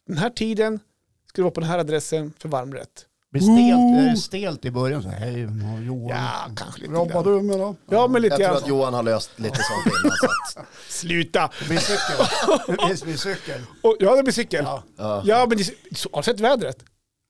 Den 0.07 0.17
här 0.17 0.29
tiden 0.29 0.79
ska 1.27 1.35
du 1.35 1.43
vara 1.43 1.51
på 1.51 1.59
den 1.59 1.69
här 1.69 1.79
adressen 1.79 2.33
för 2.39 2.49
varmrätt. 2.49 3.05
Blir 3.31 3.41
stelt, 3.41 4.05
är 4.05 4.09
det 4.09 4.17
stelt 4.17 4.65
i 4.65 4.71
början 4.71 5.03
så 5.03 5.09
hej 5.09 5.41
Johan. 5.87 6.09
Ja, 6.09 6.51
kanske 6.55 6.81
lite 6.81 6.93
Jobbar 6.93 7.23
grann. 7.23 7.37
du 7.37 7.41
med 7.41 7.59
då? 7.59 7.75
Ja, 7.89 8.07
men 8.07 8.21
lite 8.21 8.35
Jag 8.41 8.49
tror 8.49 8.57
att 8.57 8.67
Johan 8.67 8.93
har 8.93 9.03
löst 9.03 9.39
lite 9.39 9.55
sånt 9.55 9.95
innan. 10.03 10.17
Så 10.17 10.59
att, 10.59 10.65
Sluta! 10.89 11.49
Det 11.59 11.65
blir 11.67 11.77
cykel. 11.77 12.25
Det 12.87 13.03
blir 13.05 13.17
cykel. 13.17 13.61
Och, 13.83 13.95
ja, 13.99 14.15
det 14.15 14.23
blir 14.23 14.33
cykel. 14.33 14.63
Ja. 14.65 14.83
Ja, 14.97 15.21
ja. 15.25 15.45
men 15.49 15.57
det, 15.57 15.63
så, 15.97 16.09
har 16.13 16.21
du 16.21 16.23
sett 16.23 16.39
vädret? 16.39 16.83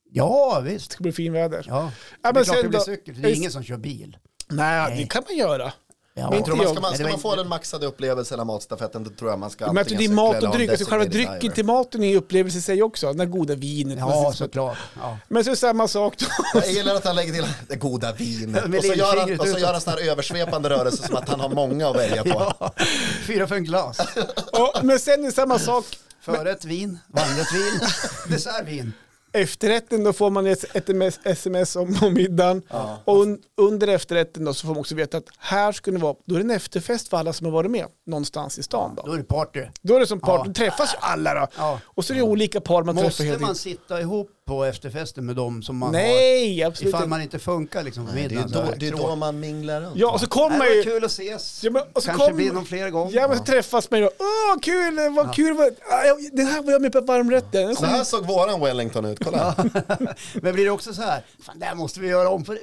Det 0.09 0.17
ja, 0.19 0.59
visst. 0.63 0.91
ska 0.91 1.01
bli 1.01 1.11
fin 1.11 1.33
väder. 1.33 1.65
Ja. 1.69 1.75
Ja, 1.75 1.91
det 2.21 2.29
är 2.29 2.33
men 2.33 2.43
klart 2.43 2.55
sen 2.55 2.63
det 2.63 2.69
blir 2.69 2.79
då- 2.79 2.85
cykel, 2.85 3.15
för 3.15 3.21
det 3.21 3.31
är 3.31 3.35
ingen 3.35 3.51
som 3.51 3.63
kör 3.63 3.77
bil. 3.77 4.17
Nej, 4.47 4.89
Nej. 4.89 4.97
det 5.01 5.07
kan 5.09 5.23
man 5.27 5.37
göra. 5.37 5.71
Ja. 6.19 6.29
Men 6.31 6.43
tror 6.43 6.55
man 6.55 6.67
ska, 6.67 6.81
man, 6.81 6.93
ska 6.93 7.03
det 7.03 7.09
man 7.09 7.19
få 7.19 7.35
den 7.35 7.47
maxade 7.47 7.85
upplevelsen 7.85 8.39
av 8.39 8.45
matstafetten 8.45 9.03
då 9.03 9.09
tror 9.09 9.29
jag 9.29 9.39
man 9.39 9.49
ska 9.49 9.73
Men 9.73 9.85
det 9.87 10.05
är 10.05 10.09
mat 10.09 10.43
och 10.43 10.51
dryck, 10.51 10.69
alltså 10.69 10.85
själva 10.89 11.05
drycken 11.05 11.51
till 11.51 11.65
maten 11.65 12.03
är 12.03 12.11
en 12.11 12.17
upplevelse 12.17 12.57
i 12.57 12.61
sig 12.61 12.83
också. 12.83 13.13
Det 13.13 13.25
goda 13.25 13.55
vinet. 13.55 13.99
Ja, 13.99 14.33
såklart. 14.35 14.77
Ja. 14.99 15.17
Men 15.27 15.43
så 15.43 15.49
är 15.49 15.51
det 15.51 15.57
samma 15.57 15.87
sak 15.87 16.13
då. 16.19 16.25
Jag 16.53 16.71
gillar 16.71 16.95
att 16.95 17.05
han 17.05 17.15
lägger 17.15 17.33
till 17.33 17.45
det 17.67 17.75
goda 17.75 18.13
vinet. 18.13 18.65
Och 18.77 18.83
så 18.83 18.93
gör 18.93 19.17
han, 19.19 19.39
och 19.39 19.47
så 19.47 19.59
gör 19.59 19.71
han 19.71 19.81
sån 19.81 19.93
här 19.93 20.09
översvepande 20.11 20.69
rörelse 20.69 21.07
som 21.07 21.15
att 21.15 21.29
han 21.29 21.39
har 21.39 21.49
många 21.49 21.89
att 21.89 21.95
välja 21.95 22.23
på. 22.23 22.53
Ja. 22.59 22.73
Fyra 23.27 23.47
för 23.47 23.55
en 23.55 23.63
glas. 23.63 23.99
Och, 24.51 24.83
men 24.83 24.99
sen 24.99 25.19
är 25.19 25.25
det 25.25 25.31
samma 25.31 25.59
sak. 25.59 25.85
Förrätt 26.21 26.65
vin, 26.65 26.99
vandrat 27.07 27.47
vin, 27.53 27.79
dessertvin. 28.29 28.93
Efterrätten 29.41 30.03
då 30.03 30.13
får 30.13 30.29
man 30.29 30.45
ett, 30.47 30.75
ett 30.75 30.89
MS 30.89 31.19
sms 31.23 31.75
om, 31.75 31.95
om 32.01 32.13
middagen. 32.13 32.61
Och 33.05 33.21
un, 33.21 33.39
under 33.57 33.87
efterrätten 33.87 34.45
då 34.45 34.53
så 34.53 34.61
får 34.67 34.73
man 34.73 34.79
också 34.79 34.95
veta 34.95 35.17
att 35.17 35.25
här 35.37 35.71
ska 35.71 35.91
ni 35.91 35.99
vara. 35.99 36.15
Då 36.25 36.35
är 36.35 36.39
det 36.39 36.43
en 36.45 36.51
efterfest 36.51 37.07
för 37.07 37.17
alla 37.17 37.33
som 37.33 37.45
har 37.45 37.51
varit 37.51 37.71
med 37.71 37.85
någonstans 38.05 38.59
i 38.59 38.63
stan. 38.63 38.93
Då, 38.95 39.03
Då 39.05 39.13
är 39.13 39.17
det 39.17 39.23
party. 39.23 39.61
då 39.81 39.95
är 39.95 39.99
det 39.99 40.07
som 40.07 40.19
part, 40.19 40.39
Ja. 40.39 40.43
då 40.47 40.53
träffas 40.53 40.93
ju 40.93 40.97
alla 41.01 41.33
då. 41.33 41.47
Ja. 41.57 41.79
Och 41.85 42.05
så 42.05 42.13
är 42.13 42.17
det 42.17 42.23
olika 42.23 42.61
par 42.61 42.83
man 42.83 42.95
träffar 42.97 43.25
Måste 43.25 43.41
man 43.41 43.55
sitta 43.55 44.01
ihop 44.01 44.29
på 44.47 44.63
efterfesten 44.65 45.25
med 45.25 45.35
dem 45.35 45.63
som 45.63 45.77
man 45.77 45.91
Nej, 45.91 46.61
har? 46.61 46.67
absolut 46.67 46.89
Ifall 46.89 47.01
inte. 47.01 47.09
man 47.09 47.21
inte 47.21 47.39
funkar 47.39 47.83
liksom 47.83 48.05
på 48.05 48.11
Det 48.11 48.19
är 48.19 48.29
middagen. 48.29 48.49
så 48.49 48.55
då, 48.55 48.61
här, 48.61 48.75
det 48.79 48.87
är 48.87 48.91
då 48.91 49.15
man 49.15 49.39
minglar 49.39 49.81
runt. 49.81 49.95
Ja, 49.97 50.11
och 50.11 50.19
så 50.19 50.23
Nej, 50.25 50.29
kommer 50.29 50.65
det 50.65 50.73
ju... 50.73 50.77
var 50.77 50.83
kul 50.91 51.03
att 51.05 51.11
ses. 51.11 51.63
Ja, 51.63 51.71
men, 51.71 51.81
och 51.93 52.03
så 52.03 52.07
Kanske 52.09 52.27
kom- 52.27 52.35
blir 52.35 52.51
någon 52.51 52.65
fler 52.65 52.89
gånger. 52.89 53.15
Ja, 53.15 53.27
men 53.27 53.37
så 53.37 53.43
träffas 53.43 53.91
man 53.91 53.99
ju 53.99 54.05
då. 54.05 54.11
Åh, 54.19 54.59
kul, 54.61 55.09
vad 55.15 55.35
kul. 55.35 55.53
Vad, 55.57 55.67
ah, 55.67 56.03
jag, 56.05 56.17
den 56.33 56.47
här 56.47 56.61
var 56.63 56.71
jag 56.71 56.81
med 56.81 56.91
på 56.91 57.01
varmrätten. 57.01 57.75
Så 57.75 57.85
här 57.85 58.03
såg 58.03 58.25
våran 58.27 58.61
Wellington 58.61 59.05
ut, 59.05 59.23
kolla. 59.23 59.55
Men 60.33 60.53
blir 60.53 60.65
det 60.65 60.71
också 60.71 60.93
så 60.93 61.01
här, 61.01 61.21
fan 61.43 61.59
det 61.59 61.65
här 61.65 61.75
måste 61.75 61.99
vi 61.99 62.07
göra 62.07 62.29
om. 62.29 62.45
För, 62.45 62.59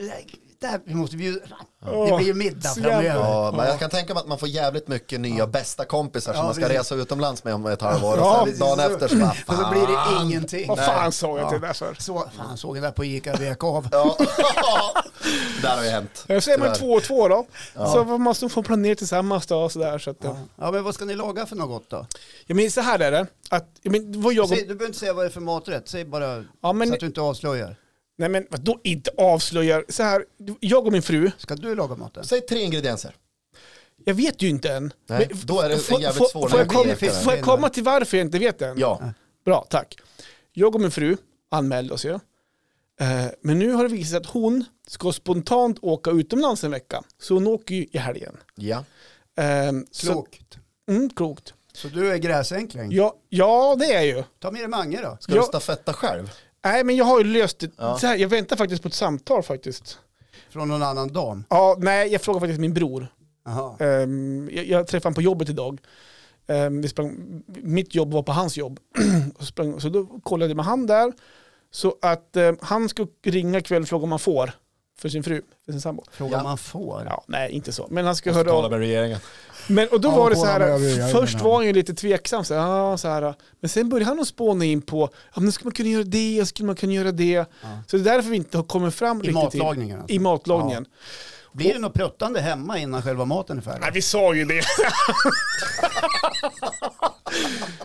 det 0.65 0.71
här, 0.71 0.81
vi 0.85 0.95
måste 0.95 1.17
bjuda, 1.17 1.47
fan, 1.49 2.07
det 2.09 2.17
blir 2.17 2.27
ju 2.27 2.35
middag 2.35 2.69
framöver. 2.69 3.05
Ja, 3.05 3.53
men 3.57 3.67
jag 3.67 3.79
kan 3.79 3.91
tänka 3.91 4.15
mig 4.15 4.21
att 4.21 4.27
man 4.29 4.39
får 4.39 4.49
jävligt 4.49 4.89
mycket 4.89 5.21
nya 5.21 5.47
bästa 5.47 5.85
kompisar 5.85 6.33
som 6.33 6.39
Ja, 6.41 6.45
man 6.45 6.55
ska 6.55 6.69
resa 6.69 6.95
utomlands 6.95 7.45
med 7.45 7.55
om 7.55 7.67
ett 7.67 7.83
halvår. 7.83 8.17
Ja, 8.19 8.41
och 8.43 8.49
sen 8.49 8.59
dagen 8.59 8.81
efter 8.81 9.09
så 9.09 9.17
bara, 9.17 9.35
Och 9.47 9.55
så 9.55 9.71
blir 9.71 9.81
det 9.81 9.87
fan. 9.95 10.27
ingenting. 10.27 10.69
Vad 10.69 10.79
fan 10.79 11.13
sa 11.13 11.29
jag 11.29 11.39
Ja. 11.41 11.51
till 11.51 11.61
det 11.61 11.67
där 11.67 11.75
för? 11.75 11.95
Så, 11.99 12.29
fan 12.37 12.57
såg 12.59 12.77
jag 12.77 12.85
där 12.85 12.91
på 12.91 13.05
Ica 13.05 13.37
vek 13.37 13.65
av. 13.65 13.89
Ja. 13.93 14.17
Där 15.63 15.77
har 15.77 15.85
ju 15.85 15.91
hänt. 15.91 16.25
Så 16.45 16.51
är 16.51 16.59
man 16.59 16.75
två 16.75 16.93
och 16.93 17.03
två 17.03 17.29
då. 17.29 17.47
Så 17.75 18.05
man 18.05 18.21
måste 18.21 18.49
få 18.49 18.63
planera 18.63 18.95
tillsammans 18.95 19.47
då. 19.47 19.59
Och 19.59 19.73
så 19.73 19.79
där, 19.79 19.99
så 19.99 20.11
att, 20.11 20.17
ja. 20.23 20.37
Ja 20.57 20.71
men 20.71 20.85
vad 20.85 20.95
ska 20.95 21.05
ni 21.05 21.15
laga 21.15 21.47
för 21.47 21.57
något 21.57 21.91
då? 21.91 22.07
Ja, 22.47 22.55
men 22.55 22.71
så 22.71 22.81
här 22.81 22.99
är 22.99 23.11
det. 23.11 23.27
Att, 23.51 23.69
ja, 23.83 23.91
men, 23.91 24.13
det 24.13 24.19
var 24.19 24.33
jag 24.33 24.43
och, 24.43 24.49
Säg, 24.49 24.59
du 24.61 24.67
behöver 24.67 24.87
inte 24.87 24.99
säga 24.99 25.13
vad 25.13 25.25
det 25.25 25.29
är 25.29 25.33
för 25.33 25.41
maträtt, 25.41 25.89
säg 25.89 26.05
bara 26.05 26.45
Ja, 26.63 26.73
men- 26.73 26.89
så 26.89 26.95
att 26.95 27.01
du 27.01 27.07
inte 27.07 27.21
avslöjar. 27.21 27.77
Nej 28.17 28.29
men 28.29 28.47
vadå 28.51 28.81
inte 28.85 29.11
avslöjar? 29.19 29.85
Så 29.89 30.03
här, 30.03 30.25
jag 30.61 30.87
och 30.87 30.93
min 30.93 31.03
fru, 31.03 31.31
Ska 31.39 31.55
du 31.57 31.75
laga 31.75 31.97
maten? 31.97 32.25
Säg 32.25 32.41
tre 32.41 32.61
ingredienser. 32.63 33.17
jag 34.05 34.15
vet 34.15 34.43
ju 34.43 34.49
inte 34.49 34.73
än. 34.73 34.93
Nej, 35.07 35.27
Men- 35.31 35.39
då 35.47 35.61
är 35.61 35.69
det 35.69 35.79
får- 35.79 36.01
jävligt 36.01 36.19
får- 36.19 36.29
svårt 36.29 36.51
Får 36.51 36.61
jag, 36.61 36.69
komma, 36.69 36.95
får 36.97 37.33
jag 37.35 37.45
komma 37.45 37.69
till 37.69 37.83
varför 37.85 38.17
jag 38.17 38.27
inte 38.27 38.39
vet 38.39 38.63
än? 38.63 38.79
Ja. 38.79 39.13
Bra, 39.45 39.67
tack. 39.71 39.99
Jag 40.53 40.75
och 40.75 40.81
min 40.81 40.91
fru 40.91 41.17
anmälde 41.51 41.95
oss 41.95 42.05
ju. 42.05 42.11
Eh, 43.01 43.27
men 43.41 43.59
nu 43.59 43.73
har 43.73 43.83
det 43.89 43.95
visat 43.95 44.09
sig 44.11 44.17
att 44.19 44.27
hon 44.27 44.65
ska 44.89 45.13
spontant 45.13 45.79
åka 45.83 46.11
utomlands 46.11 46.65
en 46.65 46.71
vecka. 46.71 47.03
Så 47.19 47.35
hon 47.35 47.47
åker 47.47 47.75
ju 47.75 47.87
i 47.93 47.99
helgen. 47.99 48.37
Ja. 48.55 48.85
Eh, 49.39 49.73
så, 49.91 50.07
Klokt. 50.13 50.59
mm, 50.89 51.11
klokt. 51.11 51.55
Så 51.73 51.89
du 51.89 52.13
är 52.13 52.17
gräsänkling. 52.17 52.93
Ja, 52.93 53.17
ja, 53.29 53.77
det 53.79 53.85
är 53.87 53.93
jag 53.95 54.07
ju. 54.07 54.25
Ta 54.39 54.51
med 54.51 54.61
dig 54.61 54.69
Mange 54.69 55.03
då. 55.03 55.17
Ska 55.21 55.35
Ja. 55.35 55.41
du 55.41 55.47
stafetta 55.47 55.93
själv? 55.93 56.31
Nej, 56.65 56.85
men 56.85 56.97
jag 56.97 57.05
har 57.05 57.19
ju 57.19 57.25
löst 57.25 57.59
det. 57.59 57.71
Ja. 57.77 57.99
Så 57.99 58.07
här, 58.07 58.17
jag 58.17 58.29
väntar 58.29 58.57
faktiskt 58.57 58.83
på 58.83 58.89
ett 58.89 58.95
samtal 58.95 59.43
faktiskt. 59.43 59.99
Från 60.51 60.69
någon 60.69 60.83
annan 60.83 61.13
dam. 61.13 61.45
Ja, 61.51 61.77
nej, 61.79 62.13
jag 62.13 62.23
frågar 62.23 62.41
faktiskt 62.41 62.61
min 62.61 62.75
bror. 62.75 63.07
Ehm, 63.79 64.51
jag, 64.53 64.67
jag 64.67 64.87
träffade 64.87 65.07
honom 65.07 65.15
på 65.15 65.23
jobbet 65.23 65.49
idag. 65.49 65.81
Ehm, 66.47 66.83
vi 66.83 66.89
sprang, 66.89 67.43
mitt 67.47 67.95
jobb 67.95 68.13
var 68.13 68.23
på 68.23 68.33
hans 68.33 68.57
jobb. 68.57 68.81
sprang, 69.41 69.81
så 69.81 69.89
då 69.89 70.07
kollade 70.23 70.51
jag 70.51 70.57
med 70.57 70.65
han 70.65 70.87
där. 70.87 71.13
Så 71.71 71.95
att 72.03 72.37
eh, 72.37 72.53
han 72.61 72.89
ska 72.89 73.07
ringa 73.23 73.59
ikväll 73.59 73.83
och 73.83 73.89
fråga 73.89 74.05
om 74.05 74.13
han 74.13 74.19
får. 74.19 74.51
För 74.99 75.09
sin 75.09 75.23
fru, 75.23 75.43
för 75.65 75.73
sin 75.73 75.81
sambo. 75.81 76.05
Fråga 76.13 76.33
Ja. 76.33 76.39
om 76.39 76.45
man 76.45 76.59
får. 76.59 77.03
Ja, 77.07 77.25
nej, 77.29 77.51
inte 77.51 77.73
så. 77.73 77.87
Men 77.91 78.05
han 78.05 78.11
Måste 78.11 78.33
höra 78.33 78.53
av. 78.53 78.71
med 78.71 78.79
regeringen. 78.81 79.19
Men, 79.69 79.89
och 79.89 80.01
då 80.01 80.09
Ja, 80.09 80.17
var 80.17 80.31
det 80.31 80.37
så 80.37 80.43
kolla 80.43 80.59
med 80.59 80.69
här, 80.69 80.75
övriga, 80.75 81.09
först 81.09 81.41
var 81.41 81.55
han 81.57 81.67
ju 81.67 81.73
lite 81.73 81.95
tveksam. 81.95 82.45
Så 82.45 82.55
här, 82.55 82.61
ja, 82.69 82.97
så 82.99 83.09
här, 83.09 83.35
men 83.61 83.69
sen 83.69 83.89
började 83.89 84.09
han 84.11 84.21
att 84.21 84.29
spåna 84.29 84.65
in 84.65 84.83
på, 84.83 85.09
ja, 85.35 85.41
men 85.41 85.53
ska 85.53 85.65
man 85.65 85.73
kunna 85.73 85.89
göra 85.89 86.05
det, 86.05 86.47
skulle 86.47 86.67
man 86.67 86.77
kunna 86.77 86.93
göra 86.93 87.13
det. 87.13 87.31
Ja. 87.33 87.45
Så 87.87 87.97
det 87.97 88.11
är 88.11 88.15
därför 88.15 88.31
vi 88.31 88.37
inte 88.37 88.57
har 88.59 88.65
kommit 88.65 88.95
fram 88.95 89.19
I 89.19 89.21
riktigt 89.21 89.51
till. 89.51 89.61
matlagningen 89.61 89.99
alltså. 90.01 90.15
I 90.15 90.19
matlagningen. 90.19 90.87
Blir 91.55 91.73
det 91.75 91.79
något 91.79 91.95
pruttande 91.95 92.41
hemma 92.41 92.79
innan 92.79 93.03
själva 93.03 93.25
maten 93.25 93.59
är 93.59 93.63
färdig? 93.63 93.81
Nej, 93.81 93.91
vi 93.95 94.03
sa 94.03 94.35
ju 94.35 94.45
det. 94.45 94.63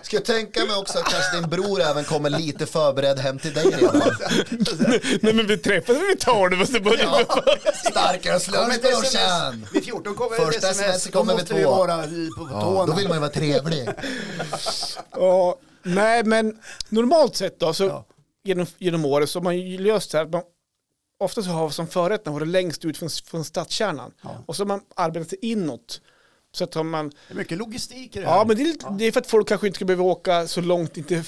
Ska 0.01 0.15
jag 0.17 0.25
tänka 0.25 0.65
mig 0.65 0.75
också 0.75 0.97
att 0.99 1.05
kanske 1.05 1.35
din 1.41 1.49
bror 1.49 1.81
även 1.81 2.03
kommer 2.03 2.29
lite 2.29 2.65
förberedd 2.65 3.19
hem 3.19 3.39
till 3.39 3.53
dig 3.53 3.65
redan. 3.65 4.01
Nej 5.21 5.33
men 5.33 5.47
vi 5.47 5.57
träffades 5.57 6.01
vid 6.09 6.19
tolv 6.19 6.61
och 6.61 6.67
så 6.67 6.79
började 6.79 7.17
vi 7.17 7.25
Starkare 7.89 8.35
sms. 8.35 8.81
brorsan! 8.81 9.65
Vid 9.73 9.83
14 9.85 10.15
kommer 10.15 10.37
Första 10.37 10.69
ett 10.69 10.75
sms. 10.75 11.07
kommer 11.07 11.33
vid 11.33 11.41
måste 11.41 11.53
vi 11.55 11.63
två. 11.63 11.69
vara 11.71 11.97
på 11.97 12.47
Ja, 12.51 12.85
då 12.87 12.93
vill 12.93 13.07
man 13.07 13.17
ju 13.17 13.21
vara 13.21 13.31
trevlig. 13.31 13.89
Ja, 15.11 15.55
nej 15.83 16.23
men 16.23 16.57
normalt 16.89 17.35
sett 17.35 17.59
då, 17.59 17.73
så 17.73 17.83
Ja. 17.85 18.05
genom, 18.43 18.65
genom 18.77 19.05
året 19.05 19.29
så 19.29 19.39
har 19.39 19.43
man 19.43 19.57
ju 19.57 19.77
löst 19.77 20.11
så 20.11 20.17
här, 20.17 20.25
att 20.25 20.31
man 20.31 20.41
ofta 21.19 21.41
så 21.43 21.49
har 21.49 21.69
som 21.69 21.87
förrätten 21.87 22.33
varit 22.33 22.47
längst 22.47 22.85
ut 22.85 22.97
från, 22.97 23.09
från 23.09 23.43
stadskärnan. 23.45 24.11
Ja. 24.21 24.43
Och 24.45 24.55
så 24.55 24.61
har 24.63 24.67
man 24.67 24.81
arbetat 24.95 25.29
sig 25.29 25.39
inåt. 25.41 26.01
Så 26.51 26.63
att 26.63 26.85
man, 26.85 27.09
Det 27.09 27.33
är 27.33 27.35
mycket 27.35 27.57
logistik 27.57 28.15
i 28.15 28.19
det 28.19 28.25
här. 28.25 28.33
ja 28.35 28.45
men 28.47 28.55
det 28.57 28.63
är, 28.63 28.65
lite- 28.65 28.95
det 28.99 29.05
är 29.05 29.11
för 29.11 29.19
att 29.19 29.27
folk 29.27 29.47
kanske 29.47 29.67
inte 29.67 29.75
ska 29.77 29.85
behöva 29.85 30.03
åka 30.03 30.47
så 30.47 30.61
långt 30.61 30.97
in 30.97 31.03
till, 31.03 31.23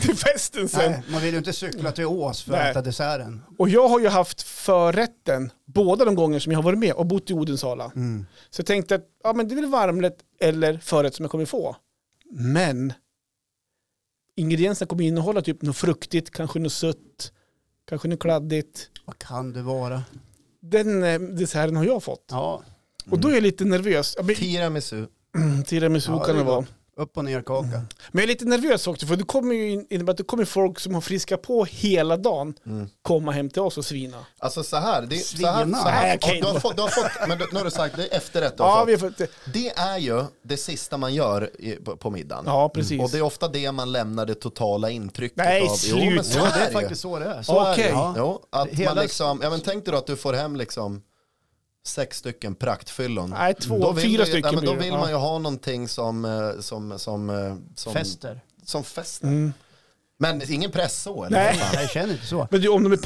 till 0.00 0.16
festen 0.16 0.68
sen. 0.68 0.90
Nej, 0.92 1.02
man 1.10 1.20
vill 1.22 1.32
ju 1.32 1.38
inte 1.38 1.52
cykla 1.52 1.92
till 1.92 2.06
Ås 2.06 2.42
för 2.42 2.52
Nej. 2.52 2.60
att 2.60 2.70
äta 2.70 2.82
desserten. 2.82 3.42
Och 3.58 3.68
jag 3.68 3.88
har 3.88 4.00
ju 4.00 4.08
haft 4.08 4.42
förrätten 4.42 5.50
båda 5.64 6.04
de 6.04 6.14
gånger 6.14 6.38
som 6.38 6.52
jag 6.52 6.58
har 6.58 6.62
varit 6.62 6.78
med 6.78 6.92
och 6.92 7.06
bott 7.06 7.30
i 7.30 7.34
Odensala. 7.34 7.84
Mm. 7.94 8.26
Så 8.50 8.60
jag 8.60 8.66
tänkte 8.66 8.94
att 8.94 9.04
ja, 9.24 9.32
men 9.32 9.48
det 9.48 9.54
är 9.54 9.56
väl 9.56 9.70
varmrätt 9.70 10.18
eller 10.40 10.78
förrätt 10.78 11.14
som 11.14 11.24
jag 11.24 11.30
kommer 11.30 11.44
få. 11.44 11.76
Men 12.30 12.92
ingredienserna 14.36 14.88
kommer 14.88 15.04
innehålla 15.04 15.42
typ 15.42 15.62
något 15.62 15.76
fruktigt, 15.76 16.30
kanske 16.30 16.58
något 16.58 16.72
sött, 16.72 17.32
kanske 17.86 18.08
något 18.08 18.20
kladdigt. 18.20 18.90
Vad 19.04 19.18
kan 19.18 19.52
det 19.52 19.62
vara? 19.62 20.02
Den 20.60 21.04
eh, 21.04 21.20
desserten 21.20 21.76
har 21.76 21.84
jag 21.84 22.02
fått. 22.02 22.24
Ja, 22.30 22.62
Och 23.10 23.18
då 23.18 23.28
är 23.28 23.34
jag 23.34 23.42
lite 23.42 23.64
nervös. 23.64 24.14
Ja, 24.16 24.22
men- 24.22 24.34
Tiramisu. 24.36 25.06
Tiramisu 25.66 26.10
Ja, 26.12 26.18
det 26.18 26.24
kan 26.26 26.34
är 26.34 26.38
det 26.38 26.44
vara. 26.44 26.56
gott. 26.60 26.68
Upp 26.98 27.16
och 27.16 27.24
ner 27.24 27.42
kaka. 27.42 27.68
Men 27.68 27.86
jag 28.12 28.22
är 28.22 28.26
lite 28.26 28.44
nervös 28.44 28.86
också 28.86 29.06
för 29.06 29.16
det 29.16 29.24
kommer 29.24 29.54
ju 29.54 29.70
in- 29.70 29.86
innebära 29.90 30.10
att 30.12 30.16
det 30.18 30.24
kommer 30.24 30.44
folk 30.44 30.80
som 30.80 30.94
har 30.94 31.00
friskat 31.00 31.42
på 31.42 31.64
hela 31.64 32.16
dagen 32.16 32.54
Mm. 32.66 32.88
komma 33.02 33.32
hem 33.32 33.50
till 33.50 33.62
oss 33.62 33.78
och 33.78 33.84
svina. 33.84 34.24
Alltså 34.38 34.62
så 34.64 34.76
här, 34.76 35.02
det, 35.02 35.16
så 35.18 35.46
här, 35.46 35.62
Svina. 35.64 35.78
så 35.82 35.88
här 35.88 36.02
Nej, 36.06 36.18
okej. 36.22 36.40
du, 36.40 36.46
har 36.46 36.60
fått, 36.60 36.76
du 36.76 36.82
har 36.82 36.88
fått, 36.88 37.28
men 37.28 37.38
du, 37.38 37.46
nu 37.52 37.58
har 37.58 37.64
du 37.64 37.70
sagt, 37.70 37.96
det 37.96 38.02
är 38.12 38.16
efterrätt 38.16 38.54
Ja, 38.58 38.78
fått. 38.78 38.88
vi 38.88 38.92
har 38.92 38.98
fått 38.98 39.18
det. 39.18 39.30
Det 39.52 39.68
är 39.68 39.98
ju 39.98 40.24
det 40.42 40.56
sista 40.56 40.96
man 40.96 41.14
gör 41.14 41.50
i, 41.60 41.70
på, 41.76 41.96
på 41.96 42.10
middagen. 42.10 42.44
Ja, 42.46 42.68
precis. 42.68 43.00
Och 43.02 43.10
det 43.10 43.18
är 43.18 43.22
ofta 43.22 43.48
det 43.48 43.72
man 43.72 43.92
lämnar 43.92 44.26
det 44.26 44.34
totala 44.34 44.90
intrycket 44.90 45.36
Nej, 45.36 45.62
av. 45.62 45.76
Jo, 45.84 45.96
men 45.96 46.24
sluta. 46.24 46.24
så 46.24 46.38
Ja, 46.38 46.44
det 46.54 46.60
är 46.60 46.66
ju. 46.66 46.72
faktiskt 46.72 47.00
så 47.00 47.18
det 47.18 47.24
är. 47.26 47.42
Så 47.42 47.60
är 47.64 47.72
Okej. 47.72 47.84
det. 47.84 47.90
Ja. 47.90 48.14
Jo, 48.18 48.40
att 48.50 48.68
Hela- 48.68 48.94
man 48.94 49.02
liksom, 49.02 49.40
ja 49.42 49.50
men 49.50 49.60
tänk 49.60 49.84
dig 49.84 49.92
då 49.92 49.98
att 49.98 50.06
du 50.06 50.16
får 50.16 50.32
hem 50.32 50.56
liksom 50.56 51.02
sex 51.86 52.18
stycken 52.18 52.54
praktfyllon. 52.54 53.30
Nej, 53.30 53.54
två, 53.54 53.78
Då 53.78 53.92
vill 53.92 54.04
fyra 54.04 54.24
du, 54.24 54.30
stycken 54.30 54.54
men 54.54 54.64
Då 54.64 54.72
vill 54.74 54.86
Ja. 54.88 54.98
man 54.98 55.08
ju 55.10 55.14
ha 55.16 55.38
någonting 55.38 55.88
som, 55.88 56.24
eh, 56.24 56.60
som, 56.60 56.98
som, 56.98 57.30
eh, 57.30 57.54
som, 57.76 57.92
Fester. 57.92 58.40
som 58.64 58.84
fester. 58.84 59.26
Mm. 59.28 59.52
Men 60.18 60.52
ingen 60.52 60.70
press 60.70 61.02
så 61.02 61.24
eller? 61.24 61.38
Nej. 61.38 61.54
fan? 61.54 61.68
Nej, 61.72 61.82
jag 61.82 61.90
känner 61.90 62.12
inte 62.12 62.26
så. 62.26 62.48
Men 62.50 62.60
du, 62.60 62.68
om 62.68 62.82
de 62.82 62.92
är 62.92 62.96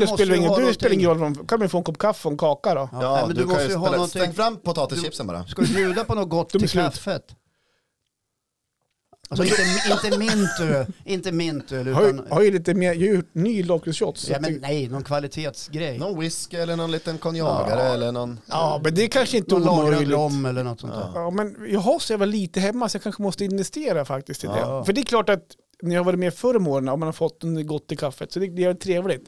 måste 0.00 0.16
spelar 0.16 0.34
ju 0.34 0.40
ingen, 0.40 0.66
du 0.66 0.74
spelar 0.74 0.94
ingen 0.94 1.08
roll. 1.08 1.18
någonting- 1.18 1.46
kan 1.46 1.58
man 1.58 1.68
få 1.68 1.78
en 1.78 1.84
kopp 1.84 1.98
kaffe 1.98 2.28
och 2.28 2.32
en 2.32 2.38
kaka 2.38 2.74
då? 2.74 2.88
Ja, 2.92 3.02
Ja, 3.02 3.12
nej, 3.16 3.26
men 3.26 3.36
du, 3.36 3.42
du 3.42 3.46
måste 3.48 3.62
ju 3.62 3.68
ju 3.68 3.74
ha 3.76 3.84
spela, 3.86 3.96
någonting. 3.96 4.20
stäng 4.22 4.32
fram 4.34 4.56
potatischipsen 4.56 5.26
bara. 5.26 5.44
Ska 5.46 5.62
du 5.62 5.74
bjuda 5.74 6.04
på 6.04 6.14
något 6.14 6.28
gott 6.28 6.48
till 6.48 6.68
kaffet? 6.70 7.22
Alltså 9.28 9.44
inte, 9.44 9.62
inte 10.06 10.18
mintu, 10.18 10.86
inte 11.04 11.30
ju, 11.30 11.90
utan... 11.90 12.26
har 12.30 12.42
ju 12.42 12.50
lite 12.50 12.74
mer, 12.74 12.92
gjort 12.94 13.28
ny 13.32 13.62
lakritsshots. 13.62 14.28
Ja 14.28 14.40
men 14.40 14.54
nej, 14.54 14.88
någon 14.88 15.04
kvalitetsgrej. 15.04 15.98
Någon 15.98 16.20
whisky 16.20 16.56
eller 16.56 16.76
någon 16.76 16.90
liten 16.90 17.18
konjagare 17.18 17.80
Ja. 17.84 17.94
eller 17.94 18.12
någon... 18.12 18.40
Ja, 18.46 18.80
men 18.84 18.94
det 18.94 19.02
är 19.04 19.08
kanske 19.08 19.36
inte 19.36 19.54
Någon 19.54 19.62
lagrad 19.64 19.88
omöjligt. 19.88 20.10
rom 20.14 20.46
eller 20.46 20.64
något 20.64 20.80
sånt 20.80 20.92
där. 20.92 21.10
Ja, 21.14 21.30
men 21.30 21.56
jag 21.68 21.80
har 21.80 21.98
så 21.98 22.12
jävla 22.12 22.26
lite 22.26 22.60
hemma 22.60 22.88
så 22.88 22.96
jag 22.96 23.02
kanske 23.02 23.22
måste 23.22 23.44
investera 23.44 24.04
faktiskt 24.04 24.44
i 24.44 24.46
Ja. 24.46 24.78
det. 24.78 24.84
För 24.84 24.92
det 24.92 25.00
är 25.00 25.04
klart 25.04 25.28
att 25.28 25.42
när 25.82 25.94
jag 25.94 26.00
har 26.00 26.04
varit 26.04 26.18
med 26.18 26.34
förr 26.34 26.56
om 26.56 26.66
åren 26.68 26.88
och 26.88 26.98
man 26.98 27.06
har 27.06 27.12
fått 27.12 27.42
en 27.44 27.66
gott 27.66 27.92
i 27.92 27.96
kaffet 27.96 28.32
så 28.32 28.38
det, 28.40 28.46
det 28.46 28.64
är 28.64 28.74
trevligt. 28.74 29.24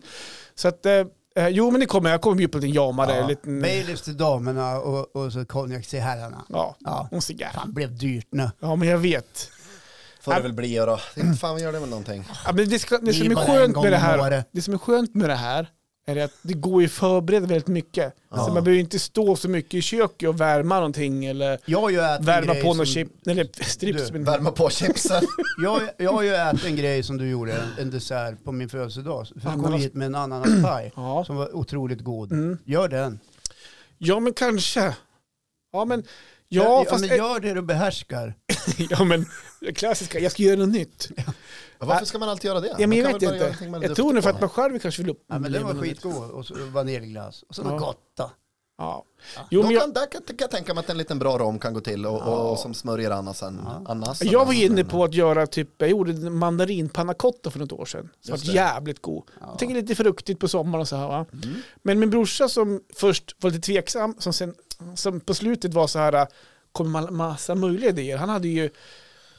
Så 0.55 0.69
att, 0.69 0.87
eh, 0.87 0.93
eh, 1.37 1.49
jo 1.49 1.71
men 1.71 1.81
det 1.81 1.87
kommer, 1.87 2.11
jag 2.11 2.21
kommer 2.21 2.37
bjuda 2.37 2.53
på 2.53 2.59
en 2.59 2.63
liten 2.63 2.75
jamare. 2.75 3.15
en 3.15 3.27
liten, 3.29 3.61
Baileys 3.63 4.03
till 4.03 4.17
damerna 4.17 4.79
och, 4.81 5.17
och 5.17 5.33
så 5.33 5.45
konjak 5.45 5.87
till 5.87 6.01
herrarna. 6.01 6.45
ja, 6.49 6.77
Ja, 6.81 7.09
en 7.13 7.21
cigarr. 7.23 7.53
fan 7.55 7.73
blev 7.73 7.99
dyrt 7.99 8.27
nu. 8.31 8.51
Ja 8.61 8.77
men 8.77 8.89
jag 8.89 8.99
vet. 8.99 9.51
Får 10.29 10.35
det 10.37 10.43
väl 10.43 10.53
bli 10.53 10.77
då. 10.77 10.97
Fan 11.41 11.57
vi 11.57 11.63
gör 11.63 11.73
det 11.73 11.81
med 11.81 11.89
någonting. 11.89 12.25
Ja, 12.45 12.53
men 12.53 12.69
det, 12.69 12.79
ska, 12.79 12.99
det, 12.99 13.13
som 13.13 13.27
är 13.27 13.31
är 13.31 13.35
bara 13.35 13.45
en 13.47 13.57
skönt 13.59 13.75
gång 13.75 13.83
med 13.85 13.93
det 13.93 13.97
om 13.97 14.03
här, 14.03 14.21
året. 14.21 14.49
det 14.53 14.63
som 14.63 14.75
är 14.75 14.79
skönt 14.79 15.15
med 15.15 15.29
det 15.29 15.35
här 15.35 15.67
är 16.07 16.25
att 16.25 16.33
det 16.43 16.55
går 16.55 16.81
ju 16.83 16.87
att 16.87 16.93
förbereda 16.93 17.47
väldigt 17.47 17.67
mycket. 17.67 18.15
Så 18.31 18.37
man 18.37 18.53
behöver 18.55 18.71
ju 18.71 18.81
inte 18.81 18.99
stå 18.99 19.37
så 19.37 19.49
mycket 19.49 19.75
i 19.75 19.83
köket 19.83 20.29
och 20.29 20.41
värma 20.41 20.75
någonting 20.77 21.25
eller 21.27 21.59
Jag 21.65 21.81
har 21.81 21.91
ju 21.91 22.01
ätit 22.01 22.19
en 22.19 22.25
värma 22.25 22.53
grej 22.53 22.63
på 22.63 22.69
som, 22.69 22.77
någon 22.77 22.87
chip, 22.87 23.09
eller 23.27 23.49
strips. 23.65 24.07
Du, 24.07 24.13
men- 24.13 24.25
Värma 24.25 24.51
på 24.51 24.71
chipsen. 24.71 25.23
jag, 25.63 25.81
jag 25.97 26.13
har 26.13 26.23
ju 26.23 26.35
ätit 26.35 26.65
en 26.65 26.77
grej 26.77 27.03
som 27.03 27.17
du 27.17 27.29
gjorde, 27.31 27.53
en, 27.53 27.69
en 27.79 27.91
dessert 27.91 28.45
på 28.45 28.53
min 28.53 28.69
födelsedag. 28.69 29.27
För 29.29 29.35
du 29.35 29.41
kom 29.41 29.65
Ananas- 29.67 29.79
hit 29.79 29.95
med 29.95 30.07
en 30.07 30.15
ananaspaj 30.15 30.93
Ja. 30.97 31.25
som 31.25 31.37
var 31.37 31.57
otroligt 31.57 32.01
god. 32.01 32.33
Mm. 32.33 32.59
Gör 32.65 32.89
den. 32.89 33.21
ja 33.99 34.21
men 34.21 34.33
kanske. 34.33 34.95
Ja 35.73 35.85
men, 35.85 36.03
ja, 36.49 36.63
ja, 36.63 36.85
fast... 36.91 37.07
men 37.07 37.17
gör 37.17 37.41
det 37.41 37.55
du 37.55 37.63
behärskar. 37.63 38.35
ja 38.91 39.05
men, 39.05 39.27
det 39.61 39.73
klassiska, 39.73 40.19
jag 40.19 40.33
ska 40.33 40.43
göra 40.43 40.57
något 40.57 40.69
nytt. 40.69 41.09
Varför 41.79 42.05
ska 42.07 42.19
man 42.19 42.29
alltid 42.29 42.49
göra 42.49 42.61
det? 42.61 42.77
Ja, 42.79 42.87
men 42.87 42.99
jag 42.99 43.13
vet 43.13 43.23
inte. 43.23 43.57
Jag 43.83 43.97
tror 43.97 44.13
nog 44.13 44.23
för 44.23 44.31
att 44.31 44.41
man 44.41 44.51
själv 44.51 44.79
kanske 44.79 45.03
vill 45.03 45.11
upp. 45.11 45.25
Ja, 45.29 45.39
men 45.39 45.53
den 45.53 45.65
var 45.67 45.75
skitgod. 45.75 46.31
Och 46.31 46.47
så 46.47 46.55
vaniljglass. 46.73 47.45
Och 47.49 47.55
så 47.55 47.63
Ja. 47.65 47.79
gott 47.79 48.03
då. 48.17 48.31
Ja. 48.79 49.05
Jo, 49.51 49.63
men 49.63 49.71
jag, 49.71 49.83
kan, 49.83 49.93
där 49.93 50.11
kan, 50.13 50.23
kan 50.23 50.37
jag 50.39 50.51
tänka 50.51 50.75
mig 50.75 50.81
att 50.81 50.91
en 50.91 50.99
liten 50.99 51.19
bra 51.19 51.39
rom 51.39 51.59
kan 51.59 51.75
gå 51.75 51.81
till 51.81 52.07
och, 52.07 52.23
och, 52.23 52.53
och 52.53 52.59
som 52.59 52.75
smörjer 52.75 53.11
anasen. 53.11 53.61
anasen 53.87 54.29
jag 54.31 54.47
var 54.47 54.53
inne 54.53 54.85
på 54.85 55.05
att 55.05 55.15
göra 55.15 55.47
typ, 55.47 55.69
jag 55.79 55.91
gjorde 55.91 56.11
en 56.11 56.35
mandarinpanna 56.35 57.15
cotta 57.15 57.51
för 57.51 57.59
något 57.59 57.73
år 57.73 57.85
sedan. 57.85 58.09
Som 58.21 58.33
var 58.33 58.39
det. 58.39 58.53
jävligt 58.53 59.03
god. 59.03 59.25
Jag 59.41 59.59
tänker 59.59 59.75
lite 59.75 59.95
fruktigt 59.95 60.41
på 60.41 60.49
sommaren 60.49 60.81
och 60.81 60.89
så 60.89 60.97
här 60.97 61.09
va. 61.09 61.27
Men 61.83 61.99
min 61.99 62.11
brorsa 62.11 62.49
som 62.49 62.81
först 62.95 63.37
var 63.39 63.51
lite 63.51 63.67
tveksam, 63.67 64.15
som, 64.19 64.33
sen, 64.33 64.55
som 64.95 65.21
på 65.21 65.35
slutet 65.35 65.75
var 65.75 65.87
så 65.87 65.99
här, 65.99 66.27
kom 66.73 66.93
med 66.93 67.11
massa 67.13 67.55
möjliga 67.55 67.91
idéer. 67.91 68.17
Han 68.17 68.29
hade 68.29 68.49
ju 68.49 68.71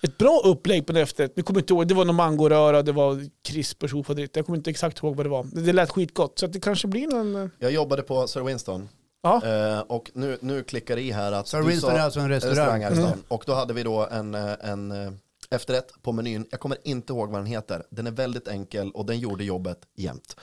ett 0.02 0.18
bra 0.18 0.42
upplägg 0.46 0.86
på 0.88 0.94
det 0.94 1.02
efterrätt. 1.02 1.34
Nu 1.36 1.44
kommer 1.44 1.60
inte 1.60 1.74
ihåg, 1.74 1.88
det 1.88 1.94
var 1.94 2.06
någon 2.06 2.16
mangoröra, 2.16 2.82
det 2.82 2.92
var 2.92 3.30
krisp 3.44 3.84
och 3.84 3.90
tjofadritt. 3.90 4.36
Jag 4.36 4.46
kommer 4.46 4.58
inte 4.58 4.70
exakt 4.70 4.98
ihåg 4.98 5.16
vad 5.16 5.26
det 5.26 5.30
var. 5.30 5.44
Det, 5.52 5.74
lät 5.74 5.90
skitgott. 5.92 6.40
Så 6.40 6.46
att 6.46 6.54
det 6.54 6.60
kanske 6.60 6.88
blir 6.88 7.08
någon... 7.08 7.36
eh, 7.36 7.50
Jag 7.60 7.72
jobbade 7.72 8.02
på 8.02 8.28
Sir 8.28 8.42
Winston 8.42 8.90
Ja. 9.22 9.42
eh, 9.46 9.80
och 9.80 10.12
nu, 10.14 10.38
nu 10.42 10.64
klickar 10.64 10.96
det 10.96 11.02
i 11.02 11.12
här 11.12 11.32
att 11.32 11.48
Sir 11.48 11.62
Winston 11.62 11.90
sa- 11.92 11.98
är 11.98 12.02
alltså 12.02 12.20
en 12.20 12.30
restaurang. 12.30 12.82
här 12.84 12.92
i 12.92 12.96
stan. 12.96 13.24
Och 13.28 13.44
då 13.48 13.54
hade 13.54 13.74
vi 13.74 13.84
då 13.84 14.08
en, 14.12 14.36
eh, 14.36 14.52
en 14.62 14.92
eh, 14.92 15.12
efterrätt 15.50 15.92
på 16.02 16.12
menyn. 16.12 16.46
Jag 16.52 16.60
kommer 16.60 16.78
inte 16.84 17.14
ihåg 17.14 17.30
vad 17.30 17.40
den 17.40 17.46
heter. 17.46 17.84
Den 17.90 18.08
är 18.08 18.12
väldigt 18.12 18.48
enkel 18.48 18.92
och 18.92 19.06
den 19.06 19.20
gjorde 19.20 19.44
jobbet 19.44 19.80
jämt. 19.96 20.36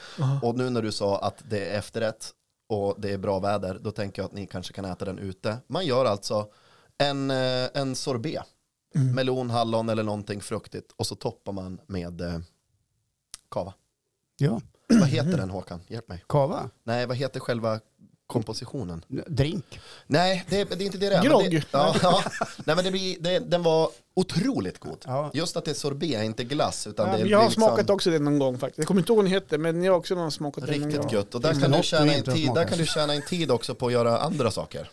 Och 0.43 0.55
nu 0.59 0.71
när 0.71 0.83
du 0.83 0.93
sa 0.93 1.19
att 1.19 1.43
det 1.51 1.65
är 1.67 1.79
efterrätt 1.79 2.31
och 2.69 2.95
det 2.99 3.13
är 3.13 3.19
bra 3.19 3.39
väder, 3.39 3.79
då 3.83 3.91
tänker 3.91 4.23
jag 4.23 4.27
att 4.27 4.35
ni 4.35 4.47
kanske 4.47 4.73
kan 4.73 4.85
äta 4.85 5.05
den 5.05 5.19
ute. 5.19 5.59
Man 5.67 5.87
gör 5.87 6.05
alltså 6.05 6.49
en, 6.99 7.31
eh, 7.31 7.69
en 7.75 7.97
sorbet. 7.97 8.43
Melon, 9.15 9.51
hallon 9.51 9.89
eller 9.89 10.03
någonting 10.03 10.41
fruktigt 10.41 10.93
och 10.97 11.07
så 11.07 11.15
toppar 11.15 11.53
man 11.53 11.81
med 11.87 12.21
eh, 12.21 12.39
kava. 13.51 13.75
Ja. 14.37 14.61
Vad 14.89 15.09
heter 15.09 15.37
den 15.37 15.51
Håkan? 15.51 15.81
Hjälp 15.87 16.09
mig. 16.09 16.25
Kava. 16.29 16.71
Nej, 16.85 17.07
vad 17.07 17.17
heter 17.17 17.41
själva 17.41 17.81
kompositionen. 18.27 19.05
Drink. 19.27 19.81
Nej, 20.07 20.45
det, 20.49 20.65
det 20.65 20.85
är 20.85 20.87
inte 20.87 20.99
det 20.99 21.09
det 21.09 21.17
är. 21.17 21.23
Grogg. 21.23 21.51
Det, 21.51 21.67
ja, 21.71 21.97
ja. 22.03 22.23
Nej, 22.65 22.77
men 22.77 22.85
det 22.85 22.91
blir, 22.91 23.17
det, 23.21 23.39
den 23.39 23.63
var 23.63 23.91
otroligt 24.15 24.79
god. 24.79 24.99
Ja. 25.07 25.31
Just 25.35 25.57
att 25.57 25.65
det 25.65 25.71
är 25.71 25.75
sorbet, 25.75 26.25
inte 26.25 26.45
glass. 26.45 26.87
Utan 26.87 27.11
Ja, 27.11 27.17
det 27.17 27.29
jag 27.29 27.39
har 27.39 27.45
liksom 27.45 27.63
smakat 27.63 27.91
också 27.91 28.11
det 28.11 28.19
någon 28.19 28.39
gång 28.39 28.59
faktiskt. 28.59 28.79
Jag 28.79 28.87
kommer 28.87 29.01
inte 29.01 29.13
ihåg 29.13 29.17
vad 29.17 29.25
den 29.25 29.33
heter, 29.33 29.59
men 29.59 29.83
jag 29.83 29.93
har 29.93 29.99
också 29.99 30.15
någon 30.15 30.33
smakat 30.33 30.65
någon 30.65 30.75
Riktigt 30.75 31.01
gång. 31.01 31.11
gött. 31.13 31.35
Och 31.35 31.41
där 31.41 31.61
kan, 31.61 31.71
du 31.71 31.83
tjäna 31.83 32.05
du 32.05 32.15
in 32.19 32.25
tid, 32.25 32.55
där 32.55 32.65
kan 32.65 32.79
du 32.79 32.87
tjäna 32.87 33.15
in 33.15 33.23
tid 33.23 33.51
också 33.51 33.75
på 33.75 33.87
att 33.87 33.93
göra 33.93 34.19
andra 34.19 34.51
saker. 34.51 34.91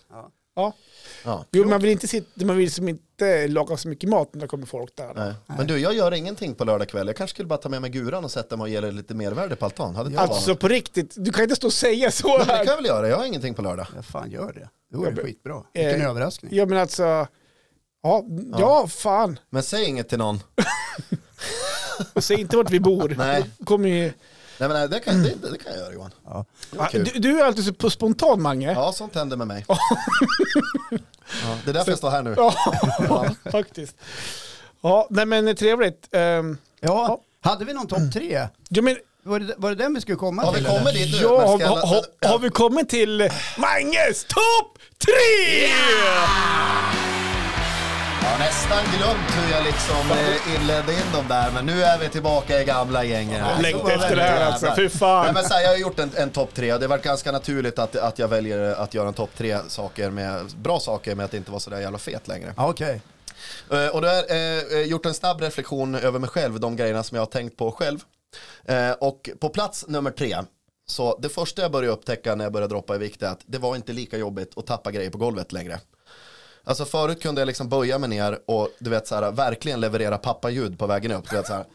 Ja. 0.56 0.74
Ja. 1.26 1.46
Jo, 1.52 1.68
man 1.68 1.82
vill 1.82 1.92
inte 1.92 2.08
sitta, 2.08 2.46
man 2.46 2.58
vill 2.58 2.66
liksom 2.66 2.90
inte 2.90 3.48
laga 3.48 3.78
så 3.78 3.88
mycket 3.88 4.10
mat 4.10 4.34
när 4.34 4.42
det 4.42 4.48
kommer 4.48 4.66
folk 4.66 4.96
där. 4.96 5.12
Nej. 5.16 5.34
Men 5.58 5.68
du, 5.68 5.78
jag 5.78 5.94
gör 5.94 6.14
ingenting 6.14 6.56
på 6.56 6.64
lördag 6.66 6.90
kväll. 6.90 7.08
Jag 7.08 7.16
kanske 7.16 7.34
skulle 7.36 7.48
bara 7.48 7.58
ta 7.60 7.70
med 7.70 7.82
mig 7.82 7.90
guran 7.90 8.24
och 8.24 8.32
sätta 8.32 8.58
mig 8.58 8.64
och 8.64 8.70
ge 8.70 8.80
dig 8.82 8.92
lite 8.92 9.14
mervärde 9.14 9.56
på 9.56 9.66
altan. 9.66 9.96
Hade 9.96 10.20
Alltså 10.20 10.52
varit 10.52 10.60
på 10.60 10.68
riktigt, 10.68 11.14
du 11.18 11.32
kan 11.32 11.44
inte 11.44 11.56
stå 11.56 11.68
och 11.68 11.74
säga 11.74 12.12
så 12.12 12.28
något? 12.28 12.38
Men 12.38 12.48
det 12.48 12.54
här. 12.54 12.66
kan 12.66 12.72
jag 12.72 12.76
väl 12.78 12.86
göra, 12.86 13.08
jag 13.08 13.18
har 13.18 13.26
ingenting 13.26 13.54
på 13.54 13.62
lördag. 13.62 13.88
Ja, 13.96 14.02
fan 14.02 14.32
gör 14.32 14.54
det. 14.54 14.70
Det 14.92 14.98
vore 14.98 15.14
Ja, 15.18 15.24
skitbra. 15.24 15.64
Vilken 15.74 16.02
eh, 16.02 16.10
överraskning. 16.10 16.52
Ja 16.56 16.66
men 16.66 16.78
alltså, 16.78 17.28
ja, 18.04 18.26
ja 18.58 18.88
fan. 18.88 19.40
Men 19.50 19.64
säg 19.64 19.86
inget 19.86 20.10
till 20.10 20.18
någon. 20.18 20.40
Och 22.14 22.24
säg 22.24 22.40
inte 22.42 22.58
vart 22.58 22.70
vi 22.72 22.80
bor. 22.80 23.16
Nej. 23.18 23.46
Kommer 23.66 23.90
ju, 23.90 24.12
Nej 24.58 24.70
men 24.70 24.78
nej, 24.80 24.90
det 24.90 25.00
kan, 25.00 25.24
det, 25.24 25.30
det 25.52 25.58
kan 25.58 25.72
jag 25.74 25.82
göra 25.82 25.94
Johan. 25.94 26.12
Ja. 26.26 26.46
Kul. 26.92 27.04
du, 27.14 27.20
du 27.20 27.40
är 27.40 27.46
alltid 27.46 27.66
så 27.66 27.74
på 27.74 27.90
spontan 27.90 28.42
Mange. 28.42 28.72
Ja, 28.72 28.92
sånt 28.92 29.16
händer 29.16 29.38
med 29.38 29.48
mig. 29.48 29.66
Ja, 29.68 29.78
det 31.66 31.70
är 31.70 31.74
därför 31.74 31.92
jag 31.92 31.98
står 31.98 32.10
här 32.10 32.22
nu. 32.22 32.34
Ja, 32.38 32.54
faktiskt. 33.52 33.96
Ja, 34.82 35.08
nej 35.10 35.26
men 35.26 35.56
trevligt. 35.56 36.10
Um, 36.12 36.58
Ja, 36.80 37.22
hade 37.42 37.66
vi 37.66 37.74
någon 37.74 37.88
topp 37.88 38.14
tre? 38.14 38.48
ja, 38.70 38.82
men, 38.82 38.98
Var 39.24 39.40
det, 39.40 39.54
var 39.58 39.70
det 39.70 39.76
den 39.76 39.94
vi 39.94 40.02
skulle 40.02 40.18
komma 40.18 40.42
Har 40.44 40.52
vi 40.54 40.58
till? 40.58 40.68
kommit 40.68 40.88
eller? 40.88 41.06
dit 41.06 41.12
nu? 41.16 41.22
ja, 41.22 41.30
Men 41.40 41.48
har, 41.48 41.58
ska 41.58 41.66
jag- 41.68 41.76
har, 41.88 42.30
har 42.32 42.40
vi 42.40 42.50
kommit 42.50 42.90
till 42.90 43.30
Manges 43.58 44.24
topp 44.24 44.78
tre? 45.06 45.68
Ja, 48.24 48.38
nästan 48.40 48.84
glömt 48.98 49.32
hur 49.38 49.52
jag 49.56 49.64
liksom 49.64 50.12
eh, 50.12 50.56
inledde 50.56 50.94
in 50.94 51.12
dem 51.14 51.26
där, 51.30 51.52
men 51.52 51.66
nu 51.66 51.84
är 51.84 52.00
vi 52.00 52.10
tillbaka 52.10 52.62
i 52.62 52.66
gamla 52.66 53.04
gänget. 53.04 53.42
här. 53.42 53.62
Längtar 53.62 53.90
efter 53.92 54.16
det 54.16 54.22
här 54.22 54.46
alltså, 54.46 54.74
fy 54.76 54.90
fan. 54.90 55.24
Nej, 55.26 55.34
men 55.34 55.44
så 55.44 55.54
här, 55.54 55.62
jag 55.62 55.70
har 55.70 55.78
gjort 55.78 56.00
en, 56.00 56.12
en 56.16 56.30
topp 56.30 56.50
tre 56.54 56.74
och 56.74 56.80
det 56.80 56.88
var 56.88 56.98
ganska 56.98 57.32
naturligt 57.32 57.80
att, 57.80 57.96
att 57.96 58.20
jag 58.20 58.28
väljer 58.28 58.60
att 58.60 58.94
göra 58.94 59.08
en 59.08 59.14
topp 59.14 59.30
tre 59.38 59.58
saker 59.68 60.10
med, 60.10 60.46
bra 60.56 60.80
saker 60.80 61.16
med 61.16 61.26
att 61.26 61.34
inte 61.34 61.52
vara 61.52 61.60
sådär 61.60 61.80
jävla 61.80 61.98
fet 61.98 62.28
längre. 62.28 62.54
Ja, 62.58 62.70
Okej. 62.70 63.02
Eh, 63.72 63.88
Och 63.88 64.02
då 64.02 64.08
har 64.08 64.16
jag 64.16 64.72
eh, 64.72 64.82
gjort 64.88 65.06
en 65.06 65.14
snabb 65.14 65.42
reflektion 65.42 65.96
över 65.96 66.20
mig 66.20 66.30
själv, 66.30 66.60
de 66.60 66.76
grejerna 66.76 67.04
som 67.04 67.16
jag 67.16 67.22
har 67.22 67.32
tänkt 67.32 67.58
på 67.58 67.72
själv. 67.72 68.00
Eh, 68.66 68.92
och 68.92 69.30
på 69.40 69.50
plats 69.50 69.86
nummer 69.88 70.12
tre, 70.12 70.38
så 70.88 71.18
det 71.22 71.30
första 71.30 71.62
jag 71.62 71.72
började 71.72 71.94
upptäcka 71.94 72.36
när 72.36 72.46
jag 72.46 72.54
började 72.54 72.74
droppa 72.74 72.96
i 72.96 72.98
vikt 72.98 73.24
är 73.24 73.28
att 73.28 73.40
det 73.46 73.58
var 73.58 73.76
inte 73.76 73.94
lika 73.94 74.18
jobbigt 74.18 74.58
att 74.58 74.68
tappa 74.68 74.92
grejer 74.92 75.10
på 75.10 75.18
golvet 75.18 75.52
längre. 75.52 75.80
Alltså 76.66 76.86
förut 76.86 77.22
kunde 77.22 77.42
jag 77.42 77.48
liksom 77.48 77.70
böja 77.70 77.98
mig 77.98 78.10
ner 78.10 78.40
och 78.46 78.70
du 78.80 78.90
vet 78.90 79.08
så 79.08 79.16
här, 79.16 79.32
verkligen 79.32 79.80
leverera 79.80 80.18
pappaljud 80.18 80.80
på 80.80 80.88
vägen 80.88 81.12
upp. 81.12 81.30
Du 81.30 81.36
vet 81.36 81.48
så 81.48 81.54
här. 81.54 81.66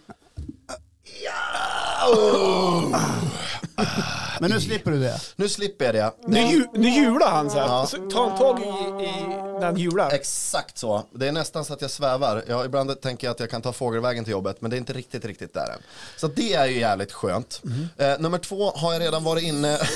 Men 4.40 4.50
nu 4.50 4.60
slipper 4.60 4.90
du 4.90 5.00
det. 5.00 5.20
Nu 5.36 5.48
slipper 5.48 5.84
jag 5.84 5.94
det. 5.94 6.12
Nu, 6.26 6.40
ju, 6.40 6.66
nu 6.74 6.88
hjular 6.88 7.30
han 7.30 7.50
så 7.50 7.58
här. 7.58 7.66
Ja. 7.66 7.86
Så 7.86 7.96
tar 7.96 8.28
han 8.28 8.38
tag 8.38 8.60
i, 8.60 9.04
i 9.04 9.64
han 9.64 9.76
hjular. 9.76 10.10
Exakt 10.10 10.78
så. 10.78 11.02
Det 11.12 11.28
är 11.28 11.32
nästan 11.32 11.64
så 11.64 11.72
att 11.72 11.82
jag 11.82 11.90
svävar. 11.90 12.44
Jag, 12.48 12.66
ibland 12.66 13.00
tänker 13.00 13.26
jag 13.26 13.34
att 13.34 13.40
jag 13.40 13.50
kan 13.50 13.62
ta 13.62 13.72
fågelvägen 13.72 14.24
till 14.24 14.30
jobbet, 14.30 14.60
men 14.60 14.70
det 14.70 14.76
är 14.76 14.78
inte 14.78 14.92
riktigt, 14.92 15.24
riktigt 15.24 15.54
där 15.54 15.72
än. 15.72 15.82
Så 16.16 16.28
det 16.28 16.54
är 16.54 16.66
ju 16.66 16.80
jävligt 16.80 17.12
skönt. 17.12 17.62
Eh, 17.96 18.18
nummer 18.18 18.38
två 18.38 18.70
har 18.70 18.92
jag 18.92 19.02
redan 19.02 19.24
varit 19.24 19.42
inne 19.42 19.78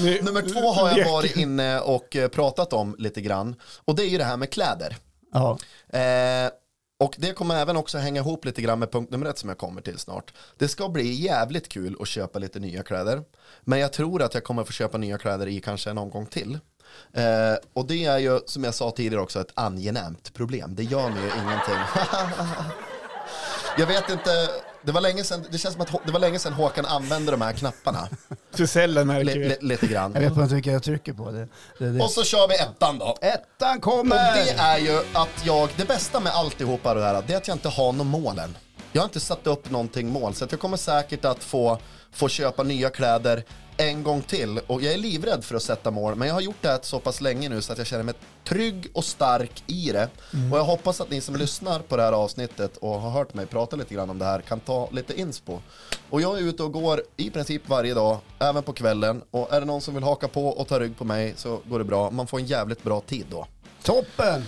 Nummer 0.00 0.52
två 0.52 0.72
har 0.72 0.98
jag 0.98 1.12
varit 1.12 1.36
inne 1.36 1.80
och 1.80 2.16
eh, 2.16 2.28
pratat 2.28 2.72
om 2.72 2.96
lite 2.98 3.20
grann. 3.20 3.56
Och 3.84 3.94
det 3.94 4.02
är 4.02 4.08
ju 4.08 4.18
det 4.18 4.24
här 4.24 4.36
med 4.36 4.50
kläder. 4.50 4.96
Ja. 5.32 5.58
Eh, 5.98 6.50
och 7.00 7.14
det 7.18 7.32
kommer 7.32 7.56
även 7.56 7.76
också 7.76 7.98
hänga 7.98 8.20
ihop 8.20 8.44
lite 8.44 8.62
grann 8.62 8.78
med 8.78 8.92
punkt 8.92 9.10
nummer 9.10 9.26
ett 9.26 9.38
som 9.38 9.48
jag 9.48 9.58
kommer 9.58 9.82
till 9.82 9.98
snart. 9.98 10.34
Det 10.58 10.68
ska 10.68 10.88
bli 10.88 11.12
jävligt 11.12 11.68
kul 11.68 11.96
att 12.00 12.08
köpa 12.08 12.38
lite 12.38 12.60
nya 12.60 12.82
kläder. 12.82 13.22
Men 13.60 13.78
jag 13.78 13.92
tror 13.92 14.22
att 14.22 14.34
jag 14.34 14.44
kommer 14.44 14.64
få 14.64 14.72
köpa 14.72 14.98
nya 14.98 15.18
kläder 15.18 15.46
i 15.46 15.60
kanske 15.60 15.90
en 15.90 15.98
omgång 15.98 16.26
till. 16.26 16.58
Eh, 17.12 17.54
och 17.72 17.86
det 17.86 18.04
är 18.04 18.18
ju 18.18 18.40
som 18.46 18.64
jag 18.64 18.74
sa 18.74 18.90
tidigare 18.90 19.22
också 19.22 19.40
ett 19.40 19.52
angenämt 19.54 20.34
problem. 20.34 20.74
Det 20.74 20.82
gör 20.82 21.08
mig 21.08 21.22
ju 21.22 21.30
ingenting. 21.42 21.78
jag 23.78 23.86
vet 23.86 24.10
inte, 24.10 24.48
det 24.84 24.92
var 24.92 25.00
länge 25.00 25.24
sedan, 25.24 25.44
det 25.50 25.58
känns 25.58 25.74
som 25.74 25.82
att 25.82 26.06
det 26.06 26.12
var 26.12 26.20
länge 26.20 26.38
sedan 26.38 26.52
Håkan 26.52 26.86
använde 26.86 27.30
de 27.30 27.40
här 27.40 27.52
knapparna. 27.52 28.08
Frisellen 28.54 29.06
märker 29.06 29.24
Li, 29.24 29.38
vi. 29.38 29.48
li, 29.48 29.56
lite 29.60 29.86
grann. 29.86 30.12
Jag 30.14 30.20
vet 30.20 30.36
inte 30.36 30.54
vilka 30.54 30.70
jag 30.72 30.82
trycker 30.82 31.12
på. 31.12 31.30
Det, 31.30 31.48
det, 31.78 31.90
det. 31.90 32.04
Och 32.04 32.10
så 32.10 32.24
kör 32.24 32.48
vi 32.48 32.54
ettan 32.54 32.98
då. 32.98 33.16
Ettan 33.20 33.76
Och 33.76 33.82
kommer! 33.82 34.16
det 34.34 34.50
är 34.50 34.78
ju 34.78 34.98
att 35.12 35.44
jag, 35.46 35.68
det 35.76 35.84
bästa 35.84 36.20
med 36.20 36.32
alltihopa 36.32 36.94
det 36.94 37.04
här, 37.04 37.22
det 37.26 37.32
är 37.32 37.36
att 37.36 37.48
jag 37.48 37.54
inte 37.54 37.68
har 37.68 37.92
någon 37.92 38.06
målen. 38.06 38.56
Jag 38.92 39.02
har 39.02 39.06
inte 39.06 39.20
satt 39.20 39.46
upp 39.46 39.70
någonting 39.70 40.08
mål, 40.08 40.34
så 40.34 40.46
jag 40.50 40.60
kommer 40.60 40.76
säkert 40.76 41.24
att 41.24 41.44
få, 41.44 41.78
få 42.12 42.28
köpa 42.28 42.62
nya 42.62 42.90
kläder 42.90 43.44
en 43.76 44.02
gång 44.02 44.22
till. 44.22 44.58
Och 44.66 44.82
jag 44.82 44.92
är 44.92 44.98
livrädd 44.98 45.44
för 45.44 45.54
att 45.54 45.62
sätta 45.62 45.90
mål, 45.90 46.14
men 46.14 46.28
jag 46.28 46.34
har 46.34 46.40
gjort 46.40 46.56
det 46.60 46.68
här 46.68 46.78
så 46.82 46.98
pass 46.98 47.20
länge 47.20 47.48
nu 47.48 47.62
så 47.62 47.72
att 47.72 47.78
jag 47.78 47.86
känner 47.86 48.04
mig 48.04 48.14
trygg 48.44 48.90
och 48.92 49.04
stark 49.04 49.62
i 49.66 49.92
det. 49.92 50.08
Och 50.52 50.58
jag 50.58 50.64
hoppas 50.64 51.00
att 51.00 51.10
ni 51.10 51.20
som 51.20 51.36
lyssnar 51.36 51.78
på 51.78 51.96
det 51.96 52.02
här 52.02 52.12
avsnittet 52.12 52.76
och 52.76 53.00
har 53.00 53.10
hört 53.10 53.34
mig 53.34 53.46
prata 53.46 53.76
lite 53.76 53.94
grann 53.94 54.10
om 54.10 54.18
det 54.18 54.24
här 54.24 54.40
kan 54.40 54.60
ta 54.60 54.88
lite 54.92 55.20
inspo. 55.20 55.60
Och 56.10 56.20
jag 56.20 56.38
är 56.38 56.42
ute 56.42 56.62
och 56.62 56.72
går 56.72 57.02
i 57.16 57.30
princip 57.30 57.68
varje 57.68 57.94
dag, 57.94 58.18
även 58.38 58.62
på 58.62 58.72
kvällen. 58.72 59.22
Och 59.30 59.52
är 59.52 59.60
det 59.60 59.66
någon 59.66 59.80
som 59.80 59.94
vill 59.94 60.04
haka 60.04 60.28
på 60.28 60.48
och 60.48 60.68
ta 60.68 60.80
rygg 60.80 60.96
på 60.98 61.04
mig 61.04 61.34
så 61.36 61.60
går 61.64 61.78
det 61.78 61.84
bra. 61.84 62.10
Man 62.10 62.26
får 62.26 62.38
en 62.38 62.46
jävligt 62.46 62.82
bra 62.82 63.00
tid 63.00 63.26
då. 63.30 63.46
Toppen! 63.82 64.44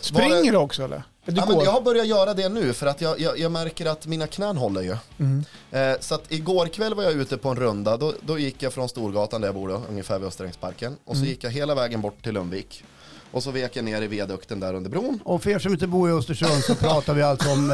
Springer 0.00 0.52
du 0.52 0.58
också 0.58 0.84
eller? 0.84 1.02
Ja, 1.26 1.44
men 1.48 1.58
jag 1.60 1.70
har 1.70 1.80
börjat 1.80 2.06
göra 2.06 2.34
det 2.34 2.48
nu 2.48 2.72
för 2.72 2.86
att 2.86 3.00
jag, 3.00 3.20
jag, 3.20 3.38
jag 3.38 3.52
märker 3.52 3.86
att 3.86 4.06
mina 4.06 4.26
knän 4.26 4.56
håller 4.56 4.82
ju. 4.82 4.96
Mm. 5.18 5.44
Eh, 5.70 5.96
så 6.00 6.14
att 6.14 6.32
igår 6.32 6.66
kväll 6.66 6.94
var 6.94 7.02
jag 7.02 7.12
ute 7.12 7.36
på 7.36 7.48
en 7.48 7.56
runda, 7.56 7.96
då, 7.96 8.12
då 8.20 8.38
gick 8.38 8.62
jag 8.62 8.72
från 8.72 8.88
Storgatan 8.88 9.40
där 9.40 9.48
jag 9.48 9.54
bor 9.54 9.68
då, 9.68 9.82
ungefär 9.90 10.18
vid 10.18 10.28
Österängsparken. 10.28 10.96
Och 11.04 11.14
så 11.16 11.20
Mm. 11.20 11.28
gick 11.28 11.44
jag 11.44 11.50
hela 11.50 11.74
vägen 11.74 12.00
bort 12.00 12.22
till 12.22 12.32
Lundvik. 12.34 12.84
Och 13.32 13.42
så 13.42 13.50
vek 13.50 13.76
jag 13.76 13.84
ner 13.84 14.02
i 14.02 14.06
viadukten 14.06 14.60
där 14.60 14.74
under 14.74 14.90
bron. 14.90 15.20
Och 15.24 15.42
för 15.42 15.50
er 15.50 15.58
som 15.58 15.72
inte 15.72 15.86
bor 15.86 16.10
i 16.10 16.12
Östersund 16.12 16.64
så 16.64 16.74
pratar 16.74 17.14
vi 17.14 17.22
alltså 17.22 17.50
om 17.50 17.70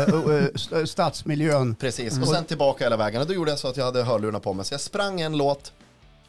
st- 0.55 0.87
stadsmiljön. 0.87 1.75
Precis, 1.75 2.13
Mm. 2.13 2.23
och 2.29 2.35
sen 2.35 2.45
tillbaka 2.45 2.85
hela 2.85 2.97
vägen. 2.97 3.21
Och 3.21 3.27
då 3.27 3.35
gjorde 3.35 3.51
jag 3.51 3.59
så 3.59 3.69
att 3.69 3.77
jag 3.77 3.85
hade 3.85 4.03
hörlurarna 4.03 4.41
på 4.41 4.53
mig. 4.53 4.65
Så 4.67 4.75
jag 4.75 4.81
sprang 4.81 5.21
en 5.21 5.37
låt, 5.37 5.73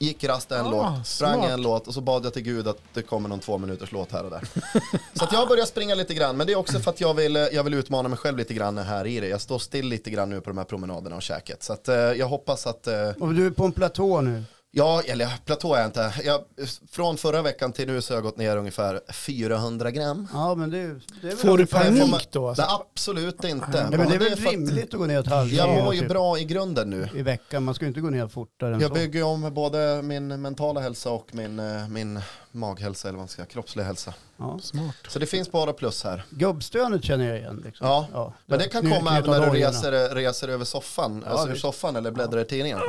gick 0.03 0.23
rast 0.23 0.51
en 0.51 0.65
Ah, 0.65 0.71
låt, 0.71 1.07
sprang 1.07 1.33
smart. 1.33 1.51
en 1.51 1.61
låt 1.61 1.87
och 1.87 1.93
så 1.93 2.01
bad 2.01 2.25
jag 2.25 2.33
till 2.33 2.41
Gud 2.43 2.67
att 2.67 2.77
det 2.93 3.01
kommer 3.01 3.29
någon 3.29 3.39
två 3.39 3.57
minuters 3.57 3.91
låt 3.91 4.11
här 4.11 4.23
och 4.23 4.29
där. 4.29 4.41
så 5.13 5.23
att 5.23 5.31
jag 5.31 5.39
har 5.39 5.47
börjat 5.47 5.67
springa 5.67 5.95
lite 5.95 6.13
grann, 6.13 6.37
men 6.37 6.47
det 6.47 6.53
är 6.53 6.57
också 6.57 6.79
för 6.79 6.91
att 6.91 7.01
jag 7.01 7.13
vill, 7.13 7.35
eh, 7.35 7.41
jag 7.43 7.63
vill 7.63 7.73
utmana 7.73 8.09
mig 8.09 8.17
själv 8.17 8.37
lite 8.37 8.53
grann 8.53 8.77
här 8.77 9.07
i 9.07 9.19
det. 9.19 9.27
Jag 9.27 9.41
står 9.41 9.59
still 9.59 9.87
lite 9.87 10.09
grann 10.09 10.29
nu 10.29 10.41
på 10.41 10.49
de 10.49 10.57
här 10.57 10.65
promenaderna 10.65 11.15
och 11.15 11.21
käket. 11.21 11.63
Så 11.63 11.73
att 11.73 11.87
eh, 11.87 11.95
jag 11.95 12.27
hoppas 12.27 12.67
att 12.67 12.87
eh, 12.87 13.09
Och 13.19 13.33
du 13.33 13.45
är 13.45 13.51
på 13.51 13.65
en 13.65 13.71
platå 13.71 14.21
nu. 14.21 14.43
Ja, 14.75 15.01
eller 15.05 15.29
platå 15.45 15.73
är 15.73 15.79
jag 15.79 15.87
inte. 15.87 16.13
Jag, 16.25 16.41
från 16.91 17.17
förra 17.17 17.41
veckan 17.41 17.71
till 17.73 17.87
nu 17.87 18.01
så 18.01 18.13
har 18.13 18.15
jag 18.17 18.23
gått 18.23 18.37
ner 18.37 18.57
ungefär 18.57 19.01
400 19.13 19.91
gram. 19.91 20.27
Ja 20.33 20.55
men 20.55 20.69
det, 20.69 20.77
det 20.77 20.87
är 20.87 20.95
väl 21.21 21.37
Får 21.37 21.57
du 21.57 21.65
panik 21.65 22.01
Får 22.01 22.07
man- 22.07 22.19
då? 22.31 22.47
Alltså? 22.47 22.63
Nej, 22.63 22.71
absolut 22.93 23.43
inte. 23.43 23.67
Nej, 23.89 23.97
men 23.99 24.09
det 24.09 24.15
är 24.15 24.19
väl 24.19 24.35
för 24.37 24.47
att 24.47 24.53
rimligt 24.53 24.93
att 24.93 24.99
gå 24.99 25.05
ner 25.05 25.19
ett 25.19 25.27
halvt 25.27 25.51
Jag 25.53 25.83
mår 25.83 25.93
ju 25.93 25.99
typ 25.99 26.09
bra 26.09 26.39
i 26.39 26.43
grunden 26.45 26.89
nu. 26.89 27.09
i 27.15 27.21
veckan. 27.21 27.63
Man 27.63 27.75
ska 27.75 27.85
ju 27.85 27.87
inte 27.87 28.01
gå 28.01 28.09
ner 28.09 28.27
fortare 28.27 28.73
än 28.75 28.79
Jag 28.81 28.87
så. 28.89 28.93
bygger 28.95 29.19
ju 29.19 29.23
om 29.25 29.53
både 29.53 30.01
min 30.01 30.41
mentala 30.41 30.79
hälsa 30.79 31.09
och 31.11 31.27
min, 31.31 31.59
eh, 31.59 31.87
min 31.87 32.19
maghälsa, 32.51 33.07
eller 33.07 33.15
vad 33.17 33.21
man 33.21 33.27
ska 33.27 33.35
säga, 33.35 33.45
kroppsliga 33.45 33.85
hälsa. 33.85 34.13
Ja. 34.37 34.59
Smart. 34.61 34.95
Så 35.07 35.19
det 35.19 35.25
finns 35.25 35.51
bara 35.51 35.73
plus 35.73 36.03
här. 36.03 36.25
Gubbstönet 36.29 37.03
känner 37.03 37.27
jag 37.29 37.37
igen. 37.37 37.61
Liksom. 37.65 37.87
Ja, 37.87 38.33
Men 38.45 38.59
det 38.59 38.65
kan 38.67 38.91
komma 38.91 39.17
även 39.17 39.31
när 39.31 39.45
du 39.51 39.59
reser, 39.59 40.15
reser 40.15 40.47
över 40.47 40.65
soffan, 40.65 41.23
alltså 41.27 41.49
ur 41.49 41.55
soffan 41.55 41.95
eller 41.95 42.11
bläddrar 42.11 42.41
i 42.41 42.45
tidningen. 42.45 42.79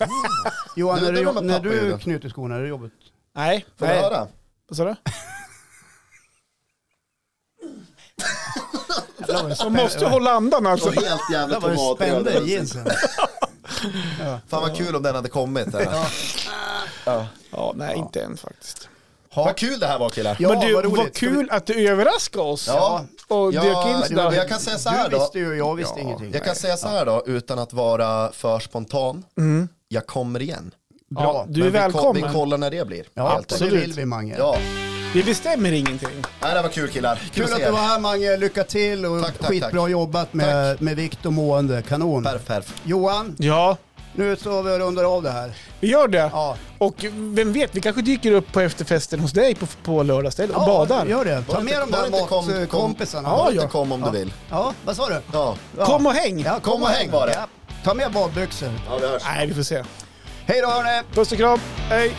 Johan, 0.76 1.02
när 1.02 1.12
det 1.12 1.18
du, 1.18 1.24
var 1.24 1.32
med 1.32 1.44
när 1.44 1.60
du 1.60 1.98
knyter 1.98 2.28
skorna, 2.28 2.56
är 2.56 2.60
det 2.60 2.68
jobbigt? 2.68 2.92
Nej. 3.36 3.66
Får 3.78 3.86
du 3.86 3.92
nej. 3.92 4.02
höra? 4.02 4.28
Vad 4.68 4.76
sa 4.76 4.84
du? 4.84 4.96
Det 9.18 9.32
var 9.32 9.64
Man 9.64 9.82
måste 9.82 9.98
ju 10.04 10.10
hålla 10.10 10.32
andan 10.32 10.66
alltså. 10.66 10.88
Och 10.88 10.94
helt 10.94 11.20
Det 11.28 11.34
jävligt 11.34 11.62
var 11.62 11.70
det 11.70 11.96
spände 11.96 12.38
i 12.38 12.52
jeansen. 12.52 12.86
Fan 14.48 14.62
vad 14.62 14.76
kul 14.76 14.96
om 14.96 15.02
den 15.02 15.14
hade 15.14 15.28
kommit. 15.28 15.72
Där. 15.72 15.88
Ja, 17.50 17.72
nej 17.76 17.96
inte 17.96 18.22
än 18.22 18.36
faktiskt. 18.36 18.89
Vad 19.34 19.56
kul 19.56 19.78
det 19.80 19.86
här 19.86 19.98
var 19.98 20.08
killar. 20.10 20.36
Ja, 20.40 20.48
Men 20.48 20.60
du, 20.60 20.72
vad 20.74 20.86
vad, 20.86 21.14
kul 21.14 21.48
att 21.50 21.66
du 21.66 21.88
överraskade 21.88 22.44
oss. 22.44 22.66
Ja. 22.68 23.04
Och 23.28 23.52
Ja, 23.54 23.62
dök 23.62 23.86
in 23.86 24.02
sådär. 24.16 24.32
jag 24.32 24.48
kan 24.48 24.58
säga 24.60 24.78
så 24.78 24.88
här 24.90 25.08
du 25.08 25.16
då. 25.16 25.22
visste 25.22 25.38
ju, 25.38 25.54
jag 25.56 25.74
visste 25.76 25.94
Ja. 25.96 26.02
ingenting. 26.02 26.30
Jag 26.32 26.44
kan 26.44 26.54
säga 26.54 26.76
så 26.76 26.88
här 26.88 27.06
då, 27.06 27.22
utan 27.26 27.58
att 27.58 27.72
vara 27.72 28.32
för 28.32 28.58
spontan. 28.58 29.24
Jag 29.88 30.06
kommer 30.06 30.42
igen. 30.42 30.70
Bra. 31.10 31.22
Ja, 31.22 31.44
du 31.48 31.60
är 31.60 31.64
Men 31.64 31.72
vi, 31.72 31.78
ko- 31.78 31.82
välkommen. 31.98 32.28
vi 32.28 32.34
kollar 32.34 32.58
när 32.58 32.70
det 32.70 32.86
blir. 32.86 33.04
Ja, 33.14 33.28
helt 33.28 33.58
det 33.58 33.64
vill 33.68 33.92
vi 33.92 34.04
Mange. 34.04 34.34
Ja, 34.38 34.56
Vi 35.14 35.22
bestämmer 35.22 35.72
ingenting. 35.72 36.24
Nej, 36.42 36.54
det 36.54 36.62
var 36.62 36.68
kul 36.68 36.88
killar. 36.88 37.16
Kul, 37.16 37.44
Kul 37.46 37.54
att 37.54 37.60
du 37.66 37.70
var 37.70 37.78
här 37.78 37.98
Mange, 38.00 38.36
lycka 38.36 38.64
till 38.64 39.06
och 39.06 39.22
Tack, 39.22 39.38
tack, 39.38 39.48
skitbra 39.48 39.80
tack. 39.82 39.90
jobbat 39.90 40.34
med, 40.34 40.82
med 40.82 40.96
vikt 40.96 41.26
och 41.26 41.32
mående, 41.32 41.82
kanon. 41.88 42.24
Perf, 42.24 42.46
perf. 42.46 42.74
Johan, 42.84 43.36
Ja, 43.38 43.76
nu 44.20 44.36
står 44.36 44.62
vi 44.62 44.70
och 44.74 44.78
rundar 44.78 45.04
av 45.04 45.22
det 45.22 45.30
här. 45.30 45.52
Vi 45.80 45.88
gör 45.90 46.08
det. 46.08 46.30
Ja, 46.32 46.56
Och 46.78 46.94
vem 47.12 47.52
vet, 47.52 47.74
vi 47.76 47.80
kanske 47.80 48.02
dyker 48.02 48.32
upp 48.32 48.52
på 48.52 48.60
efterfesten 48.60 49.20
hos 49.20 49.32
dig 49.32 49.54
på, 49.54 49.66
på 49.84 50.02
lördag 50.02 50.28
istället 50.30 50.56
och 50.56 50.62
ja 50.62 50.66
badar. 50.66 51.06
gör 51.06 51.24
det. 51.24 51.42
Ta 51.48 51.60
med 51.60 51.80
de 51.80 51.90
där 51.90 52.06
inte 52.06 52.18
kom- 52.18 52.28
kom- 52.28 52.60
matkompisarna. 52.60 53.28
Ja, 53.28 53.50
ja. 53.52 53.68
kom 53.68 53.92
om 53.92 54.00
Ja. 54.00 54.10
du 54.10 54.18
vill. 54.18 54.32
Ja, 54.50 54.74
vad 54.84 54.96
sa 54.96 55.08
du? 55.08 55.20
Ja. 55.32 55.56
Ja. 55.78 55.84
Kom 55.86 56.06
och 56.06 56.12
häng! 56.12 56.40
Ja, 56.40 56.60
Kom 56.60 56.82
och 56.82 56.88
häng 56.88 57.10
bara. 57.10 57.30
Ja. 57.32 57.46
Ta 57.84 57.94
med 57.94 58.12
badbyxor. 58.12 58.68
ja, 58.90 58.98
vi 59.00 59.06
hörs. 59.06 59.22
Nej, 59.36 59.46
vi 59.46 59.54
får 59.54 59.62
se. 59.62 59.84
Hej 60.46 60.60
då 60.60 60.68
hörni! 60.68 61.02
Puss 61.14 61.32
och 61.32 61.38
kram, 61.38 61.60
hej! 61.88 62.12